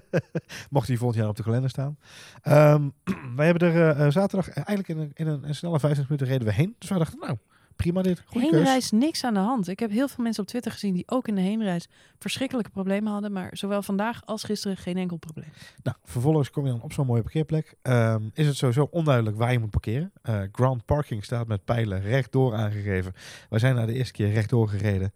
Mocht 0.70 0.88
hij 0.88 0.96
volgend 0.96 1.20
jaar 1.20 1.28
op 1.28 1.36
de 1.36 1.42
kalender 1.42 1.70
staan. 1.70 1.98
Ehm, 2.42 2.88
wij 3.36 3.46
hebben 3.46 3.74
er 3.74 4.12
zaterdag 4.12 4.48
eigenlijk 4.48 4.88
in 4.88 4.98
een, 4.98 5.10
in 5.14 5.26
een, 5.26 5.48
een 5.48 5.54
snelle 5.54 5.80
25 5.80 6.08
minuten 6.08 6.26
reden 6.26 6.46
we 6.46 6.62
heen. 6.62 6.76
Dus 6.78 6.88
wij 6.88 6.98
dachten, 6.98 7.18
nou, 7.18 7.36
prima 7.76 8.02
dit. 8.02 8.22
Goeie 8.26 8.48
keus. 8.48 8.58
Heenreis, 8.58 8.90
niks 8.90 9.24
aan 9.24 9.34
de 9.34 9.40
hand. 9.40 9.68
Ik 9.68 9.78
heb 9.78 9.90
heel 9.90 10.08
veel 10.08 10.24
mensen 10.24 10.42
op 10.42 10.48
Twitter 10.48 10.72
gezien 10.72 10.94
die 10.94 11.02
ook 11.06 11.28
in 11.28 11.34
de 11.34 11.40
heenreis 11.40 11.88
verschrikkelijke 12.18 12.70
problemen 12.70 13.12
hadden. 13.12 13.32
Maar 13.32 13.56
zowel 13.56 13.82
vandaag 13.82 14.22
als 14.24 14.44
gisteren 14.44 14.76
geen 14.76 14.96
enkel 14.96 15.16
probleem. 15.16 15.48
Nou, 15.82 15.96
vervolgens 16.04 16.50
kom 16.50 16.64
je 16.64 16.70
dan 16.70 16.82
op 16.82 16.92
zo'n 16.92 17.06
mooie 17.06 17.22
parkeerplek. 17.22 17.74
Ehm, 17.82 18.22
is 18.32 18.46
het 18.46 18.56
sowieso 18.56 18.88
onduidelijk 18.90 19.36
waar 19.36 19.52
je 19.52 19.58
moet 19.58 19.70
parkeren. 19.70 20.12
Eh 20.22 20.40
ground 20.52 20.84
parking 20.84 21.24
staat 21.24 21.46
met 21.46 21.64
pijlen 21.64 22.00
rechtdoor 22.00 22.54
aangegeven. 22.54 23.12
Wij 23.48 23.58
zijn 23.58 23.74
na 23.74 23.86
de 23.86 23.94
eerste 23.94 24.12
keer 24.12 24.32
rechtdoor 24.32 24.68
gereden. 24.68 25.12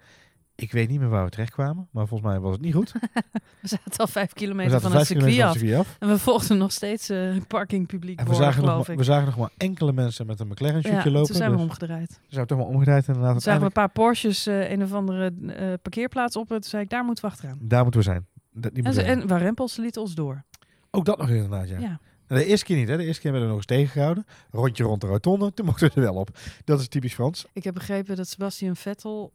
Ik 0.61 0.73
weet 0.73 0.89
niet 0.89 1.01
meer 1.01 1.09
waar 1.09 1.25
we 1.25 1.31
terecht 1.31 1.53
kwamen, 1.53 1.89
maar 1.91 2.07
volgens 2.07 2.31
mij 2.31 2.41
was 2.41 2.53
het 2.53 2.61
niet 2.61 2.75
goed. 2.75 2.93
We 3.63 3.69
zaten 3.69 3.97
al 3.97 4.07
vijf 4.07 4.29
We 4.29 4.35
kilometer 4.35 4.81
van 4.81 4.93
het 4.93 5.07
circuit 5.07 5.35
kilometer 5.35 5.79
af. 5.79 5.97
En 5.99 6.09
we 6.09 6.19
volgden 6.19 6.59
nog 6.59 6.73
steeds 6.73 7.09
eh 7.09 7.37
parkingpubliek 7.47 8.19
En 8.19 8.25
we 8.25 8.31
voor, 8.31 8.43
zagen, 8.43 8.61
nog 8.61 8.71
geloof 8.71 8.87
maar, 8.87 8.97
ik. 8.97 8.99
we 8.99 9.05
zagen 9.05 9.27
nog 9.27 9.37
maar 9.37 9.51
enkele 9.57 9.93
mensen 9.93 10.27
met 10.27 10.41
een 10.41 10.49
McLaren 10.49 10.81
ja, 10.83 10.91
shootje 10.91 11.11
lopen. 11.11 11.27
toen 11.27 11.37
zijn 11.37 11.51
we 11.51 11.57
dus 11.57 11.67
omgedraaid. 11.67 12.21
we 12.29 12.35
zijn 12.35 12.47
toch 12.47 12.59
wel 12.59 12.67
omgedraaid 12.67 13.07
inderdaad. 13.07 13.33
Toen 13.33 13.41
zagen 13.41 13.61
we 13.61 13.67
een 13.67 13.73
paar 13.73 13.91
Porsches 13.91 14.47
eh, 14.47 14.71
een 14.71 14.83
of 14.83 14.93
andere 14.93 15.33
eh, 15.47 15.73
parkeerplaats 15.83 16.37
op. 16.37 16.51
En 16.51 16.61
toen 16.61 16.71
zei 16.71 16.83
ik, 16.83 16.91
daar 16.91 17.05
moeten 17.05 17.25
we 17.25 17.31
achteraan. 17.31 17.59
Daar 17.61 17.83
moeten 17.83 18.01
we 18.01 18.07
zijn. 18.07 18.27
Dat, 18.53 18.75
die 18.75 18.85
En, 18.85 18.93
ze, 18.93 19.01
we 19.01 19.07
en 19.07 19.27
waar 19.27 19.41
Rempels 19.41 19.77
liet 19.77 19.97
ons 19.97 20.15
door. 20.15 20.45
Ook 20.91 21.05
dat 21.05 21.19
nog 21.19 21.29
inderdaad, 21.29 21.69
ja. 21.69 21.79
Ja. 21.79 22.01
De 22.27 22.45
eerste 22.45 22.67
keer 22.67 22.77
niet, 22.77 22.89
hè. 22.89 22.97
De 22.97 23.05
eerste 23.05 23.23
keer 23.23 23.31
werden 23.31 23.49
we 23.49 23.55
nog 23.55 23.65
eens 23.65 23.77
tegengehouden. 23.77 24.27
Rondje 24.51 24.85
rond 24.85 25.01
de 25.01 25.07
rotonde, 25.07 25.53
toen 25.55 25.67
mochten 25.67 25.89
we 25.89 25.95
er 25.95 26.01
wel 26.01 26.15
op. 26.15 26.39
Dat 26.65 26.81
is 26.81 26.89
typisch 26.89 27.15
Frans. 27.15 27.47
Ik 27.53 27.65
heb 27.65 27.75
begrepen 27.75 28.17
dat 28.17 28.29
Sebastian 28.29 28.77
Vettel, 28.77 29.33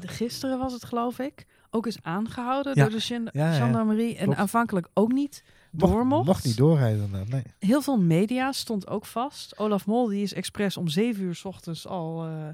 gisteren 0.00 0.58
was 0.58 0.72
het 0.72 0.84
geloof 0.84 1.18
ik, 1.18 1.46
ook 1.70 1.86
is 1.86 2.02
aangehouden 2.02 2.72
Ja. 2.74 2.82
door 2.82 2.92
de 2.92 3.00
gen- 3.00 3.28
Ja, 3.32 3.52
ja. 3.54 3.64
gendarmerie. 3.64 4.16
En 4.16 4.24
Klopt. 4.24 4.38
aanvankelijk 4.38 4.88
ook 4.94 5.12
niet 5.12 5.44
door 5.70 6.06
mocht. 6.06 6.26
mocht 6.26 6.44
niet 6.44 6.56
doorrijden 6.56 7.04
inderdaad, 7.04 7.28
nee. 7.28 7.42
Heel 7.58 7.82
veel 7.82 7.98
media 8.00 8.52
stond 8.52 8.88
ook 8.88 9.06
vast. 9.06 9.58
Olaf 9.58 9.86
Mol 9.86 10.06
die 10.06 10.22
is 10.22 10.34
expres 10.34 10.76
om 10.76 10.88
zeven 10.88 11.22
uur 11.24 11.34
s 11.34 11.44
ochtends 11.44 11.86
al 11.86 12.24
eh, 12.26 12.48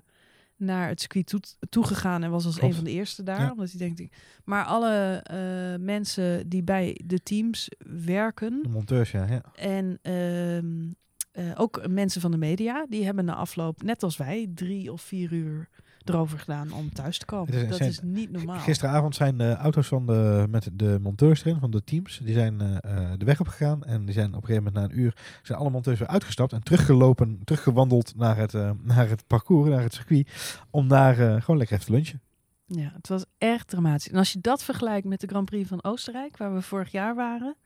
naar 0.57 0.89
het 0.89 1.01
circuit 1.01 1.27
toe, 1.27 1.41
toegegaan 1.69 2.23
en 2.23 2.31
was 2.31 2.45
als 2.45 2.55
Klopt. 2.59 2.69
een 2.71 2.77
van 2.77 2.85
de 2.85 2.91
eerste 2.97 3.23
daar. 3.23 3.41
Ja. 3.41 3.51
Omdat 3.51 3.71
hij 3.71 3.79
denkt, 3.79 3.99
ik- 4.01 4.13
maar 4.45 4.65
alle 4.65 5.15
eh, 5.23 5.85
mensen 5.85 6.49
die 6.49 6.63
bij 6.63 7.01
de 7.05 7.19
teams 7.23 7.69
werken 8.05 8.63
De 8.63 8.69
monteurs, 8.69 9.11
ja. 9.11 9.27
ja. 9.27 9.43
en 9.55 9.99
ehm, 10.03 10.91
eh, 11.33 11.53
ook 11.61 11.89
mensen 11.89 12.21
van 12.21 12.31
de 12.31 12.37
media, 12.37 12.87
die 12.89 13.05
hebben 13.05 13.25
na 13.25 13.35
afloop, 13.35 13.83
net 13.83 14.03
als 14.03 14.17
wij, 14.17 14.51
drie 14.55 14.93
of 14.93 15.01
vier 15.03 15.33
uur 15.33 15.69
erover 16.05 16.39
gedaan 16.39 16.73
om 16.73 16.93
thuis 16.93 17.19
te 17.19 17.25
komen. 17.27 17.55
Is- 17.55 17.69
dat 17.69 17.77
zijn- 17.77 17.89
is 17.91 18.01
niet 18.03 18.31
normaal. 18.31 18.59
Gisteravond 18.59 19.15
zijn 19.15 19.39
de 19.39 19.55
auto's 19.57 19.87
van 19.87 20.07
de, 20.07 20.47
met 20.51 20.71
de 20.73 20.99
monteurs 21.03 21.45
erin, 21.45 21.61
van 21.61 21.71
de 21.71 21.85
teams, 21.85 22.21
die 22.25 22.35
zijn 22.35 22.61
eh, 22.61 22.77
eh, 23.13 23.13
de 23.19 23.25
weg 23.25 23.41
op 23.41 23.49
gegaan. 23.49 23.85
En 23.85 24.05
die 24.05 24.15
zijn 24.15 24.29
op 24.29 24.35
een 24.35 24.47
gegeven 24.49 24.63
moment 24.65 24.75
na 24.91 24.95
een 24.97 25.01
uur, 25.03 25.17
zijn 25.43 25.59
alle 25.59 25.71
monteurs 25.71 25.99
weer 25.99 26.09
uitgestapt 26.09 26.53
en 26.53 26.63
teruggelopen, 26.63 27.41
teruggewandeld 27.45 28.17
naar 28.17 28.37
het, 28.37 28.55
eh, 28.55 28.71
naar 28.83 29.09
het 29.09 29.27
parcours, 29.27 29.69
naar 29.71 29.83
het 29.83 29.95
circuit. 29.95 30.57
Om 30.71 30.89
daar 30.89 31.19
eh, 31.19 31.41
gewoon 31.43 31.57
lekker 31.59 31.77
even 31.77 31.87
te 31.89 31.93
lunchen. 31.93 32.21
Ja, 32.67 32.91
het 32.95 33.09
was 33.09 33.25
echt 33.39 33.69
dramatisch. 33.69 34.09
En 34.09 34.19
als 34.19 34.33
je 34.33 34.41
dat 34.41 34.63
vergelijkt 34.65 35.07
met 35.07 35.21
de 35.21 35.27
Grand 35.27 35.45
Prix 35.45 35.69
van 35.69 35.85
Oostenrijk, 35.85 36.37
waar 36.37 36.55
we 36.55 36.63
vorig 36.63 36.91
jaar 36.93 37.15
waren, 37.15 37.57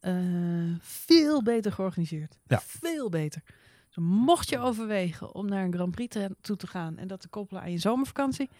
eh, 0.00 0.12
veel 0.80 1.42
beter 1.42 1.72
georganiseerd. 1.72 2.38
Ja. 2.46 2.60
Veel 2.64 3.08
beter. 3.08 3.42
Dus 3.94 4.04
mocht 4.04 4.48
je 4.48 4.58
overwegen 4.58 5.34
om 5.34 5.46
naar 5.46 5.64
een 5.64 5.72
Grand 5.72 5.90
Prix 5.90 6.16
toe 6.40 6.56
te 6.56 6.66
gaan 6.66 6.98
en 6.98 7.08
dat 7.08 7.20
te 7.20 7.28
koppelen 7.28 7.62
aan 7.62 7.70
je 7.70 7.78
zomervakantie, 7.78 8.50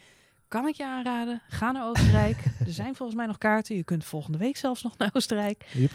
kan 0.49 0.69
ik 0.69 0.75
je 0.75 0.87
aanraden. 0.87 1.43
Ga 1.49 1.73
naar 1.73 1.87
Oostenrijk. 1.87 2.45
er 2.67 2.73
zijn 2.73 2.95
volgens 2.95 3.19
mij 3.19 3.27
nog 3.27 3.39
kaarten. 3.39 3.77
Je 3.77 3.85
kunt 3.85 4.05
volgende 4.05 4.39
week 4.39 4.57
zelfs 4.57 4.83
nog 4.83 4.99
naar 4.99 5.11
Oostenrijk. 5.13 5.67
Yep. 5.73 5.91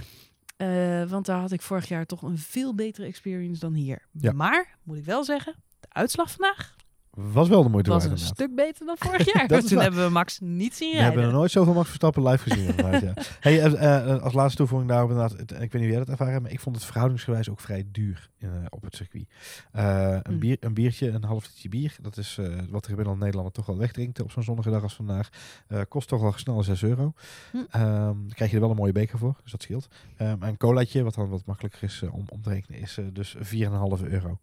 Eh, 0.58 1.10
want 1.10 1.26
daar 1.26 1.40
had 1.40 1.52
ik 1.52 1.62
vorig 1.62 1.88
jaar 1.88 2.06
toch 2.06 2.22
een 2.22 2.38
veel 2.38 2.76
betere 2.76 3.08
experience 3.08 3.60
dan 3.60 3.74
hier. 3.74 4.08
Ja. 4.12 4.32
Maar, 4.32 4.78
moet 4.84 4.98
ik 4.98 5.06
wel 5.06 5.24
zeggen, 5.24 5.56
de 5.80 5.88
uitslag 5.90 6.32
vandaag 6.32 6.76
Was 7.14 7.48
wel 7.48 7.64
de 7.64 7.70
moeite 7.70 7.90
was 7.90 8.04
waard 8.06 8.12
een 8.12 8.18
inderdaad. 8.26 8.36
stuk 8.48 8.56
beter 8.56 8.86
dan 8.86 8.96
vorig 9.00 9.26
jaar. 9.34 9.48
Dat 9.48 9.68
Toen 9.68 9.76
waar. 9.76 9.84
hebben 9.86 10.06
we 10.06 10.12
Max 10.12 10.40
niet 10.40 10.76
zien 10.76 10.88
We 10.92 10.94
rijden. 10.98 11.12
hebben 11.14 11.32
nog 11.32 11.40
nooit 11.40 11.52
zoveel 11.52 11.74
Max 11.74 11.86
Verstappen 11.88 12.24
live 12.28 12.50
gezien. 12.50 12.66
inderdaad, 12.68 13.02
ja. 13.02 13.14
hey, 13.40 13.62
eh, 13.62 14.14
eh, 14.14 14.22
als 14.24 14.34
laatste 14.34 14.58
toevoeging 14.58 14.90
daarop 14.92 15.10
inderdaad, 15.10 15.40
ik 15.42 15.50
weet 15.50 15.60
niet 15.60 15.72
wie 15.72 15.88
jij 15.90 15.98
dat 15.98 16.10
ervaren 16.10 16.32
hebt, 16.34 16.44
maar 16.44 16.54
ik 16.54 16.60
vond 16.60 16.76
het 16.76 16.86
verhoudingsgewijs 16.86 17.50
ook 17.50 17.60
vrij 17.60 17.86
duur 17.92 18.30
in, 18.38 18.50
eh, 18.50 18.56
op 18.70 18.82
het 18.84 18.96
circuit. 18.96 19.26
Eh, 19.72 20.18
een, 20.24 20.34
Mm. 20.34 20.40
bier, 20.40 20.58
een 20.60 20.74
biertje, 20.74 21.10
een 21.10 21.24
half 21.24 21.44
literje 21.46 21.70
bier, 21.70 21.96
dat 22.02 22.18
is 22.18 22.38
eh, 22.40 22.56
wat 22.70 22.84
de 22.84 22.90
gemiddelde 22.90 23.20
Nederlander 23.20 23.54
toch 23.54 23.66
wel 23.66 23.78
wegdrinkt 23.78 24.22
op 24.22 24.32
zo'n 24.32 24.44
zonnige 24.44 24.70
dag 24.70 24.84
als 24.84 24.96
vandaag, 24.96 25.30
eh, 25.68 25.82
kost 25.90 26.08
toch 26.08 26.24
al 26.24 26.34
snel 26.36 26.64
6 26.64 26.84
euro. 26.84 27.14
Hm. 27.52 27.58
Ehm, 27.72 27.82
dan 28.04 28.30
krijg 28.34 28.50
je 28.50 28.56
er 28.56 28.62
wel 28.62 28.72
een 28.72 28.78
mooie 28.78 28.92
beker 28.92 29.18
voor, 29.18 29.36
dus 29.44 29.52
dat 29.52 29.62
scheelt. 29.62 29.88
Ehm, 30.18 30.30
en 30.42 30.48
een 30.48 30.58
colaatje, 30.58 31.04
wat 31.04 31.14
dan 31.16 31.30
wat 31.30 31.46
makkelijker 31.46 31.84
is 31.84 32.02
eh, 32.02 32.14
om, 32.14 32.24
om 32.30 32.42
te 32.42 32.50
rekenen, 32.50 32.80
is 32.80 32.98
eh, 32.98 33.06
dus 33.14 33.36
4,5 33.40 34.04
euro. 34.04 34.40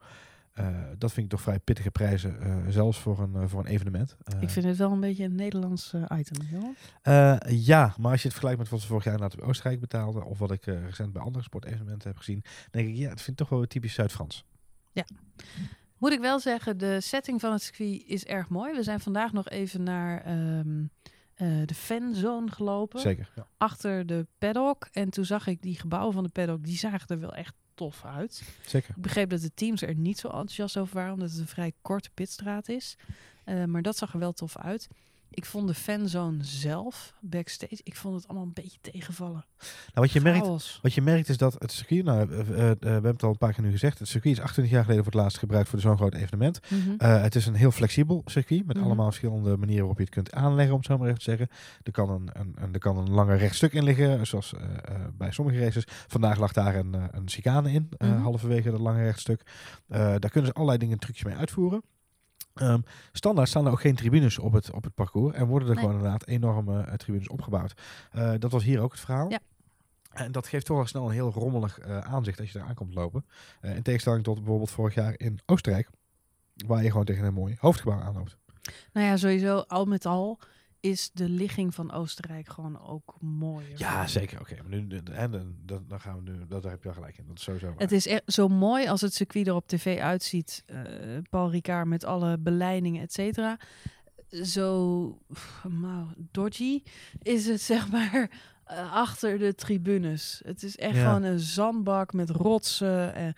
Eh, 0.57 0.66
dat 0.99 1.12
vind 1.12 1.27
ik 1.27 1.33
toch 1.33 1.40
vrij 1.40 1.59
pittige 1.59 1.90
prijzen, 1.90 2.40
eh, 2.40 2.57
zelfs 2.69 2.99
voor 2.99 3.19
een, 3.19 3.35
eh, 3.35 3.42
voor 3.47 3.61
een 3.61 3.66
evenement. 3.66 4.16
Ik 4.40 4.51
vind 4.51 4.66
het 4.66 4.77
wel 4.77 4.92
een 4.92 5.01
beetje 5.01 5.25
een 5.25 5.35
Nederlands 5.35 5.95
item. 6.14 6.42
Joh. 6.51 7.37
ja, 7.49 7.95
maar 7.99 8.11
als 8.11 8.23
je 8.23 8.29
het 8.29 8.37
vergelijkt 8.37 8.59
met 8.59 8.69
wat 8.69 8.81
ze 8.81 8.87
vorig 8.87 9.05
jaar 9.05 9.21
op 9.21 9.40
Oostenrijk 9.40 9.81
betaalden, 9.81 10.25
of 10.25 10.38
wat 10.38 10.51
ik 10.51 10.64
recent 10.64 11.12
bij 11.12 11.23
andere 11.23 11.45
sportevenementen 11.45 12.09
heb 12.09 12.19
gezien, 12.19 12.45
denk 12.71 12.88
ik, 12.88 12.95
ja, 12.95 13.09
het 13.09 13.21
vind 13.21 13.40
ik 13.40 13.47
toch 13.47 13.59
wel 13.59 13.66
typisch 13.66 13.95
Zuid-Frans. 13.95 14.45
Moet 15.99 16.12
ik 16.12 16.21
wel 16.21 16.40
zeggen, 16.40 16.79
de 16.79 17.01
setting 17.01 17.40
van 17.40 17.53
het 17.53 17.62
circuit 17.62 18.03
is 18.07 18.25
erg 18.25 18.49
mooi. 18.49 18.75
We 18.75 18.83
zijn 18.83 19.01
vandaag 19.01 19.33
nog 19.33 19.49
even 19.49 19.83
naar 19.83 20.23
eh, 21.37 21.62
de 21.64 21.75
fanzone 21.75 22.51
gelopen. 22.51 23.01
Zeker. 23.01 23.31
Ja. 23.35 23.47
Achter 23.57 24.07
de 24.07 24.27
paddock. 24.38 24.88
En 24.92 25.11
toen 25.11 25.25
zag 25.25 25.47
ik 25.47 25.62
die 25.62 25.79
gebouwen 25.79 26.12
van 26.12 26.23
de 26.23 26.31
paddock, 26.31 26.64
die 26.64 26.77
zagen 26.77 27.09
er 27.09 27.21
wel 27.21 27.35
echt 27.35 27.55
tof 27.76 28.04
uit. 28.04 28.42
Zeker. 28.66 28.94
Ik 28.96 29.02
begreep 29.02 29.30
dat 29.30 29.40
de 29.40 29.54
teams 29.54 29.82
er 29.82 29.94
niet 29.94 30.18
zo 30.18 30.26
enthousiast 30.26 30.76
over 30.76 30.94
waren, 30.94 31.12
omdat 31.12 31.30
het 31.30 31.38
een 31.38 31.46
vrij 31.46 31.72
korte 31.82 32.10
pitstraat 32.14 32.68
is. 32.68 32.96
Eh, 33.44 33.64
maar 33.64 33.82
dat 33.82 33.96
zag 33.96 34.12
er 34.12 34.18
wel 34.18 34.32
tof 34.32 34.56
uit. 34.56 34.88
Ik 35.30 35.44
vond 35.44 35.68
de 35.68 35.74
fanzone 35.74 36.44
zelf, 36.44 37.14
backstage, 37.20 37.80
ik 37.82 37.96
vond 37.96 38.14
het 38.14 38.28
allemaal 38.28 38.46
een 38.46 38.52
beetje 38.52 38.78
tegenvallen. 38.80 39.44
Nou, 39.58 39.70
wat, 39.94 40.10
je 40.12 40.20
merkt, 40.20 40.44
Chaos. 40.46 40.78
wat 40.82 40.92
je 40.94 41.02
merkt 41.02 41.28
is 41.28 41.36
dat 41.36 41.56
het 41.58 41.72
circuit, 41.72 42.04
nou, 42.04 42.30
eh, 42.32 42.40
eh, 42.40 42.46
we 42.80 42.88
hebben 42.88 43.12
het 43.12 43.22
al 43.22 43.30
een 43.30 43.38
paar 43.38 43.52
keer 43.52 43.64
nu 43.64 43.70
gezegd, 43.70 43.98
het 43.98 44.08
circuit 44.08 44.34
is 44.36 44.40
28 44.40 44.74
jaar 44.74 44.84
geleden 44.84 45.04
voor 45.04 45.12
het 45.12 45.22
laatst 45.22 45.38
gebruikt 45.38 45.68
voor 45.68 45.80
zo'n 45.80 45.96
groot 45.96 46.14
evenement. 46.14 46.60
Mhm. 46.70 47.04
Het 47.06 47.34
is 47.34 47.46
een 47.46 47.54
heel 47.54 47.70
flexibel 47.70 48.22
circuit 48.24 48.66
met 48.66 48.76
Mhm. 48.76 48.84
allemaal 48.84 49.06
verschillende 49.06 49.56
manieren 49.56 49.78
waarop 49.78 49.98
je 49.98 50.04
het 50.04 50.14
kunt 50.14 50.32
aanleggen, 50.32 50.72
om 50.74 50.78
het 50.78 50.86
zo 50.88 50.96
maar 50.98 51.06
even 51.06 51.18
te 51.18 51.24
zeggen. 51.24 51.48
Er 51.82 51.92
kan 51.92 52.10
een, 52.10 52.30
een, 52.32 52.54
een, 52.58 52.72
er 52.72 52.78
kan 52.78 52.96
een 52.98 53.10
langer 53.10 53.36
rechtstuk 53.38 53.72
in 53.72 53.84
liggen, 53.84 54.26
zoals 54.26 54.54
bij 55.18 55.30
sommige 55.32 55.58
races. 55.58 55.84
Vandaag 55.86 56.38
lag 56.38 56.52
daar 56.52 56.74
een, 56.76 56.92
een 56.94 57.28
chicane 57.28 57.72
in, 57.72 57.88
Mhm. 57.98 58.20
halverwege 58.20 58.70
dat 58.70 58.80
lange 58.80 59.02
rechtstuk. 59.02 59.42
Daar 59.88 60.30
kunnen 60.30 60.46
ze 60.46 60.52
allerlei 60.52 60.78
dingen, 60.78 60.98
trucjes 60.98 61.24
mee 61.24 61.34
uitvoeren. 61.36 61.82
Ehm, 62.57 62.81
standaard 63.12 63.49
staan 63.49 63.66
er 63.66 63.73
ook 63.73 63.81
geen 63.81 63.95
tribunes 63.97 64.38
op 64.38 64.53
het, 64.53 64.71
op 64.71 64.85
het 64.85 64.95
parcours 64.95 65.35
en 65.35 65.47
worden 65.47 65.69
er 65.69 65.75
Nee. 65.75 65.85
gewoon 65.85 65.99
inderdaad 65.99 66.27
enorme 66.27 66.83
eh, 66.83 66.95
tribunes 66.95 67.29
opgebouwd. 67.29 67.75
Eh, 68.12 68.33
dat 68.38 68.51
was 68.53 68.64
hier 68.64 68.81
ook 68.81 68.90
het 68.92 69.01
verhaal. 69.01 69.31
Ja. 69.31 69.38
En 70.12 70.33
dat 70.33 70.47
geeft 70.47 70.66
toch 70.66 70.79
al 70.79 70.87
snel 70.87 71.05
een 71.07 71.11
heel 71.12 71.33
rommelig 71.33 71.79
eh, 71.79 71.99
aanzicht 71.99 72.40
als 72.40 72.53
je 72.53 72.59
daar 72.59 72.69
aankomt 72.69 72.95
lopen. 72.95 73.25
Eh, 73.61 73.77
in 73.77 73.83
tegenstelling 73.83 74.25
tot 74.25 74.37
bijvoorbeeld 74.37 74.71
vorig 74.71 74.95
jaar 74.95 75.14
in 75.16 75.38
Oostenrijk, 75.47 75.88
waar 76.66 76.83
je 76.83 76.90
gewoon 76.90 77.05
tegen 77.05 77.25
een 77.25 77.35
mooi 77.35 77.57
hoofdgebouw 77.59 78.01
aanloopt. 78.01 78.37
Nou 78.92 79.07
ja, 79.07 79.16
sowieso, 79.16 79.59
al 79.59 79.85
met 79.85 80.07
al 80.07 80.38
is 80.90 81.11
de 81.12 81.29
ligging 81.29 81.75
van 81.75 81.92
Oostenrijk 81.92 82.49
gewoon 82.49 82.81
ook 82.87 83.16
mooier. 83.20 83.79
Ja, 83.79 84.07
zeker. 84.07 84.40
Oké, 84.40 84.55
maar 84.68 84.79
nu, 84.81 84.99
en 85.12 85.31
dan, 85.64 85.85
dan 85.88 86.01
gaan 86.01 86.16
we 86.25 86.31
nu, 86.31 86.46
dat, 86.49 86.62
daar 86.62 86.72
heb 86.72 86.83
je 86.85 86.92
gelijk 86.92 87.18
in. 87.18 87.25
Dat 87.27 87.37
is 87.37 87.42
sowieso. 87.42 87.66
waar. 87.66 87.77
Het 87.79 87.92
is 87.92 88.07
echt 88.07 88.22
zo 88.27 88.49
mooi 88.49 88.88
als 88.88 89.01
het 89.01 89.14
circuit 89.14 89.46
er 89.46 89.55
op 89.55 89.66
tv 89.68 89.99
uitziet. 90.01 90.62
eh, 90.66 90.79
Paul 91.31 91.51
Ricard 91.51 91.87
met 91.87 92.05
alle 92.05 92.38
beleidingen, 92.38 93.03
et 93.03 93.12
cetera. 93.12 93.59
Zo 94.42 95.18
nou, 95.68 96.07
dodgy 96.16 96.83
is 97.22 97.46
het, 97.46 97.61
zeg 97.72 97.90
maar, 97.90 98.31
eh, 98.64 98.92
achter 98.92 99.38
de 99.38 99.55
tribunes. 99.55 100.40
Het 100.44 100.62
is 100.62 100.77
echt 100.77 100.94
Ja. 100.96 101.07
gewoon 101.09 101.22
een 101.22 101.38
zandbak 101.38 102.12
met 102.12 102.31
rotsen 102.31 103.14
en, 103.14 103.35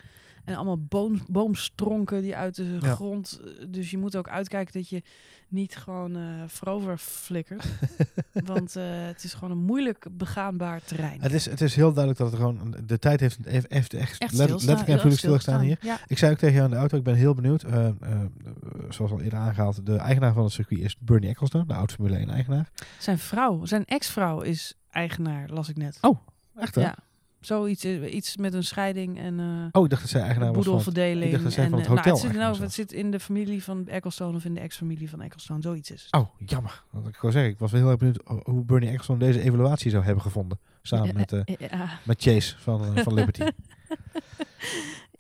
en 0.48 0.54
allemaal 0.56 0.78
boom, 0.88 1.20
boomstronken 1.28 2.22
die 2.22 2.36
uit 2.36 2.54
de 2.56 2.78
Ja. 2.80 2.94
grond... 2.94 3.40
eh, 3.44 3.64
Dus 3.68 3.90
je 3.90 3.98
moet 3.98 4.16
ook 4.16 4.28
uitkijken 4.28 4.72
dat 4.72 4.88
je 4.88 5.02
niet 5.48 5.76
gewoon 5.76 6.16
eh 6.16 6.22
voorover 6.46 6.98
flikkert. 6.98 7.64
Want 8.44 8.76
eh, 8.76 8.84
het 8.86 9.24
is 9.24 9.34
gewoon 9.34 9.50
een 9.50 9.64
moeilijk 9.64 10.06
begaanbaar 10.12 10.82
terrein. 10.84 11.20
Het 11.20 11.32
is, 11.32 11.44
het 11.46 11.60
is 11.60 11.74
heel 11.74 11.92
duidelijk 11.92 12.18
dat 12.18 12.30
het 12.30 12.40
gewoon, 12.40 12.74
de 12.86 12.98
tijd 12.98 13.20
heeft, 13.20 13.38
heeft, 13.44 13.66
heeft 13.72 13.94
echt, 13.94 14.18
Echt 14.20 14.32
let- 14.34 14.64
letterlijk 14.64 15.02
en 15.04 15.12
stilgestaan 15.12 15.60
hier. 15.60 15.78
Ja. 15.80 15.98
Ik 16.06 16.18
zei 16.18 16.32
ook 16.32 16.38
tegen 16.38 16.54
jou 16.54 16.64
in 16.66 16.72
de 16.72 16.78
auto, 16.80 16.96
ik 16.96 17.02
ben 17.04 17.14
heel 17.14 17.34
benieuwd. 17.34 17.64
zoals 18.88 19.10
al 19.12 19.20
eerder 19.20 19.38
aangehaald, 19.38 19.86
de 19.86 19.96
eigenaar 19.96 20.32
van 20.32 20.42
het 20.44 20.52
circuit 20.52 20.80
is 20.80 20.96
Bernie 20.98 21.28
Ecclestone, 21.28 21.66
de 21.66 21.74
oud 21.74 21.92
Formule 21.92 22.16
1 22.16 22.30
eigenaar. 22.30 22.68
Zijn 22.98 23.18
vrouw, 23.18 23.64
zijn 23.64 23.84
ex-vrouw 23.84 24.40
is 24.40 24.74
eigenaar, 24.90 25.48
las 25.48 25.68
ik 25.68 25.76
net. 25.76 25.98
Oh, 26.00 26.18
Echt 26.56 26.74
hè? 26.74 26.80
ja. 26.80 26.94
Zoiets, 27.48 27.84
eh, 27.84 28.14
iets 28.14 28.36
met 28.36 28.54
een 28.54 28.64
scheiding 28.64 29.18
en 29.18 29.40
eh 29.40 29.46
Oh, 29.72 29.84
ik 29.84 29.90
dacht 29.90 30.02
dat 30.02 30.10
zij 30.10 30.20
eigenaar 30.20 30.52
was 30.52 30.64
boedelverdeling. 30.64 31.24
ik 31.24 31.30
dacht 31.30 31.42
dat 31.42 31.52
zij 31.52 31.64
en, 31.64 31.70
van 31.70 31.78
het 31.78 31.88
eh, 31.88 31.94
nou, 31.94 32.06
hotel 32.06 32.22
het, 32.22 32.32
zit, 32.32 32.40
nou, 32.42 32.60
het 32.62 32.72
zit 32.72 32.92
in 32.92 33.10
de 33.10 33.20
familie 33.20 33.62
van 33.62 33.88
Ecclestone 33.88 34.36
of 34.36 34.44
in 34.44 34.54
de 34.54 34.60
ex-familie 34.60 35.10
van 35.10 35.20
Ecclestone, 35.20 35.62
zoiets 35.62 35.90
is. 35.90 36.06
Oh, 36.10 36.28
jammer. 36.46 36.82
Want 36.90 37.08
ik 37.08 37.16
wil 37.20 37.30
zeggen, 37.32 37.50
ik 37.50 37.58
was 37.58 37.70
wel 37.70 37.80
heel 37.80 37.90
erg 37.90 37.98
benieuwd 37.98 38.20
ho- 38.24 38.40
hoe 38.44 38.64
Bernie 38.64 38.88
Ecclestone 38.88 39.18
deze 39.18 39.40
evaluatie 39.40 39.90
zou 39.90 40.04
hebben 40.04 40.22
gevonden. 40.22 40.58
Samen 40.82 41.14
met, 41.14 41.42
ja. 41.70 41.98
met 42.02 42.22
Chase 42.22 42.54
van, 42.58 42.96
van 42.98 43.14
Liberty. 43.14 43.42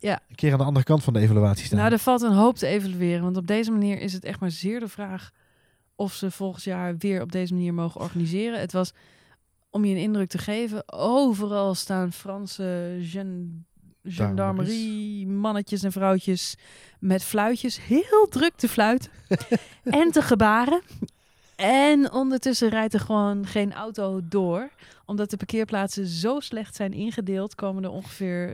Ja. 0.00 0.20
Een 0.28 0.36
keer 0.36 0.52
aan 0.52 0.58
de 0.58 0.64
andere 0.64 0.84
kant 0.84 1.04
van 1.04 1.12
de 1.12 1.18
evaluatie 1.20 1.64
staan. 1.64 1.78
Nou, 1.78 1.92
er 1.92 1.98
valt 1.98 2.22
een 2.22 2.32
hoop 2.32 2.56
te 2.56 2.66
evalueren. 2.66 3.22
Want 3.22 3.36
op 3.36 3.46
deze 3.46 3.70
manier 3.70 4.00
is 4.00 4.12
het 4.12 4.24
echt 4.24 4.40
maar 4.40 4.50
zeer 4.50 4.80
de 4.80 4.88
vraag 4.88 5.30
of 5.94 6.12
ze 6.12 6.30
volgend 6.30 6.64
jaar 6.64 6.96
weer 6.96 7.22
op 7.22 7.32
deze 7.32 7.54
manier 7.54 7.74
mogen 7.74 8.00
organiseren. 8.00 8.60
Het 8.60 8.72
was, 8.72 8.92
om 9.70 9.84
je 9.84 9.94
een 9.94 10.00
indruk 10.00 10.28
te 10.28 10.38
geven, 10.38 10.92
overal 10.92 11.74
staan 11.74 12.12
Franse 12.12 12.98
gen 13.00 13.66
gendarmerie, 14.02 15.26
mannetjes 15.26 15.82
en 15.82 15.92
vrouwtjes 15.92 16.56
met 17.00 17.24
fluitjes. 17.24 17.80
Heel 17.80 18.26
druk 18.30 18.54
te 18.56 18.68
fluiten 18.68 19.10
en 19.84 20.10
te 20.10 20.22
gebaren. 20.22 20.82
En 21.56 22.12
ondertussen 22.12 22.68
rijdt 22.68 22.94
er 22.94 23.00
gewoon 23.00 23.46
geen 23.46 23.72
auto 23.72 24.20
door. 24.24 24.70
Omdat 25.04 25.30
de 25.30 25.36
parkeerplaatsen 25.36 26.06
zo 26.06 26.40
slecht 26.40 26.74
zijn 26.74 26.92
ingedeeld, 26.92 27.54
komen 27.54 27.84
er 27.84 27.90
ongeveer 27.90 28.52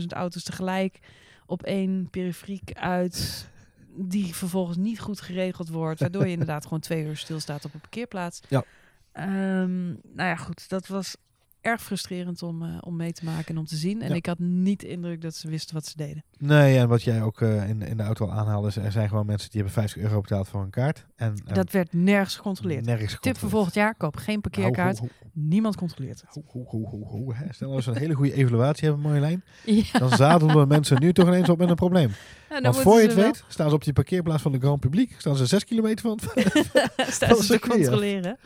600.000 0.00 0.06
auto's 0.08 0.42
tegelijk 0.42 0.98
op 1.46 1.62
één 1.62 2.08
periferiek 2.10 2.72
uit. 2.72 3.48
Die 3.94 4.34
vervolgens 4.34 4.76
niet 4.76 5.00
goed 5.00 5.20
geregeld 5.20 5.68
wordt. 5.68 6.00
Waardoor 6.00 6.24
je 6.24 6.32
inderdaad 6.32 6.62
gewoon 6.64 6.80
twee 6.80 7.04
uur 7.04 7.16
stilstaat 7.16 7.64
op 7.64 7.74
een 7.74 7.80
parkeerplaats. 7.80 8.40
Ja. 8.48 8.64
Ehm, 9.12 9.88
nou 9.88 10.28
ja, 10.28 10.36
goed. 10.36 10.68
Dat 10.68 10.86
was 10.86 11.16
erg 11.62 11.82
frustrerend 11.82 12.42
om, 12.42 12.62
eh, 12.62 12.68
om 12.80 12.96
mee 12.96 13.12
te 13.12 13.24
maken 13.24 13.44
en 13.54 13.58
om 13.58 13.66
te 13.66 13.76
zien. 13.76 14.02
En 14.02 14.08
Ja. 14.08 14.14
ik 14.14 14.26
had 14.26 14.38
niet 14.38 14.80
de 14.80 14.88
indruk 14.88 15.20
dat 15.20 15.34
ze 15.34 15.48
wisten 15.48 15.74
wat 15.74 15.86
ze 15.86 15.96
deden. 15.96 16.24
Nee, 16.38 16.78
en 16.78 16.88
wat 16.88 17.02
jij 17.02 17.22
ook 17.22 17.40
eh, 17.40 17.68
in, 17.68 17.82
in 17.82 17.96
de 17.96 18.02
auto 18.02 18.24
al 18.26 18.32
aanhaalde, 18.32 18.68
is 18.68 18.76
er 18.76 18.92
zijn 18.92 19.08
gewoon 19.08 19.26
mensen 19.26 19.50
die 19.50 19.60
hebben 19.62 19.80
50 19.82 20.02
euro 20.02 20.20
betaald 20.20 20.48
voor 20.48 20.62
een 20.62 20.70
kaart. 20.70 21.06
En, 21.16 21.34
en 21.46 21.54
dat 21.54 21.70
werd 21.70 21.92
nergens 21.92 22.36
gecontroleerd. 22.36 22.84
nergens 22.84 23.16
Tip 23.20 23.38
voor 23.38 23.48
volgend 23.50 23.74
jaar: 23.74 23.94
koop 23.94 24.16
geen 24.16 24.40
parkeerkaart. 24.40 24.98
Ho, 24.98 25.04
ho, 25.22 25.30
Niemand 25.34 25.76
controleert 25.76 26.20
het. 26.20 26.44
ho, 26.52 26.64
ho, 26.68 26.84
ho, 26.84 27.04
ho, 27.04 27.32
hè. 27.34 27.52
Stel 27.52 27.72
dat 27.72 27.84
we 27.84 27.90
een 27.90 27.96
hele 27.96 28.14
goede 28.14 28.34
evaluatie 28.34 28.84
hebben, 28.88 29.02
Marjolein. 29.04 29.44
Ja, 29.92 29.98
Dan 29.98 30.10
zadelen 30.10 30.68
mensen 30.68 31.00
nu 31.00 31.12
toch 31.12 31.26
ineens 31.26 31.48
op 31.48 31.58
met 31.58 31.68
een 31.68 31.74
probleem. 31.74 32.12
en 32.48 32.62
Want 32.62 32.76
voor 32.78 32.96
je 33.00 33.06
het 33.06 33.14
wel- 33.14 33.24
weet, 33.24 33.44
staan 33.48 33.68
ze 33.68 33.74
op 33.74 33.84
die 33.84 33.92
parkeerplaats 33.92 34.42
van 34.42 34.52
de 34.52 34.58
Grand 34.58 34.80
Publiek. 34.80 35.14
Staan 35.18 35.36
ze 35.36 35.46
zes 35.46 35.64
kilometer 35.64 36.00
van 36.08 36.18
het 36.34 36.52
staan 37.14 37.28
Van 37.28 37.42
ze 37.44 37.58
te 37.58 37.68
controleren. 37.68 38.38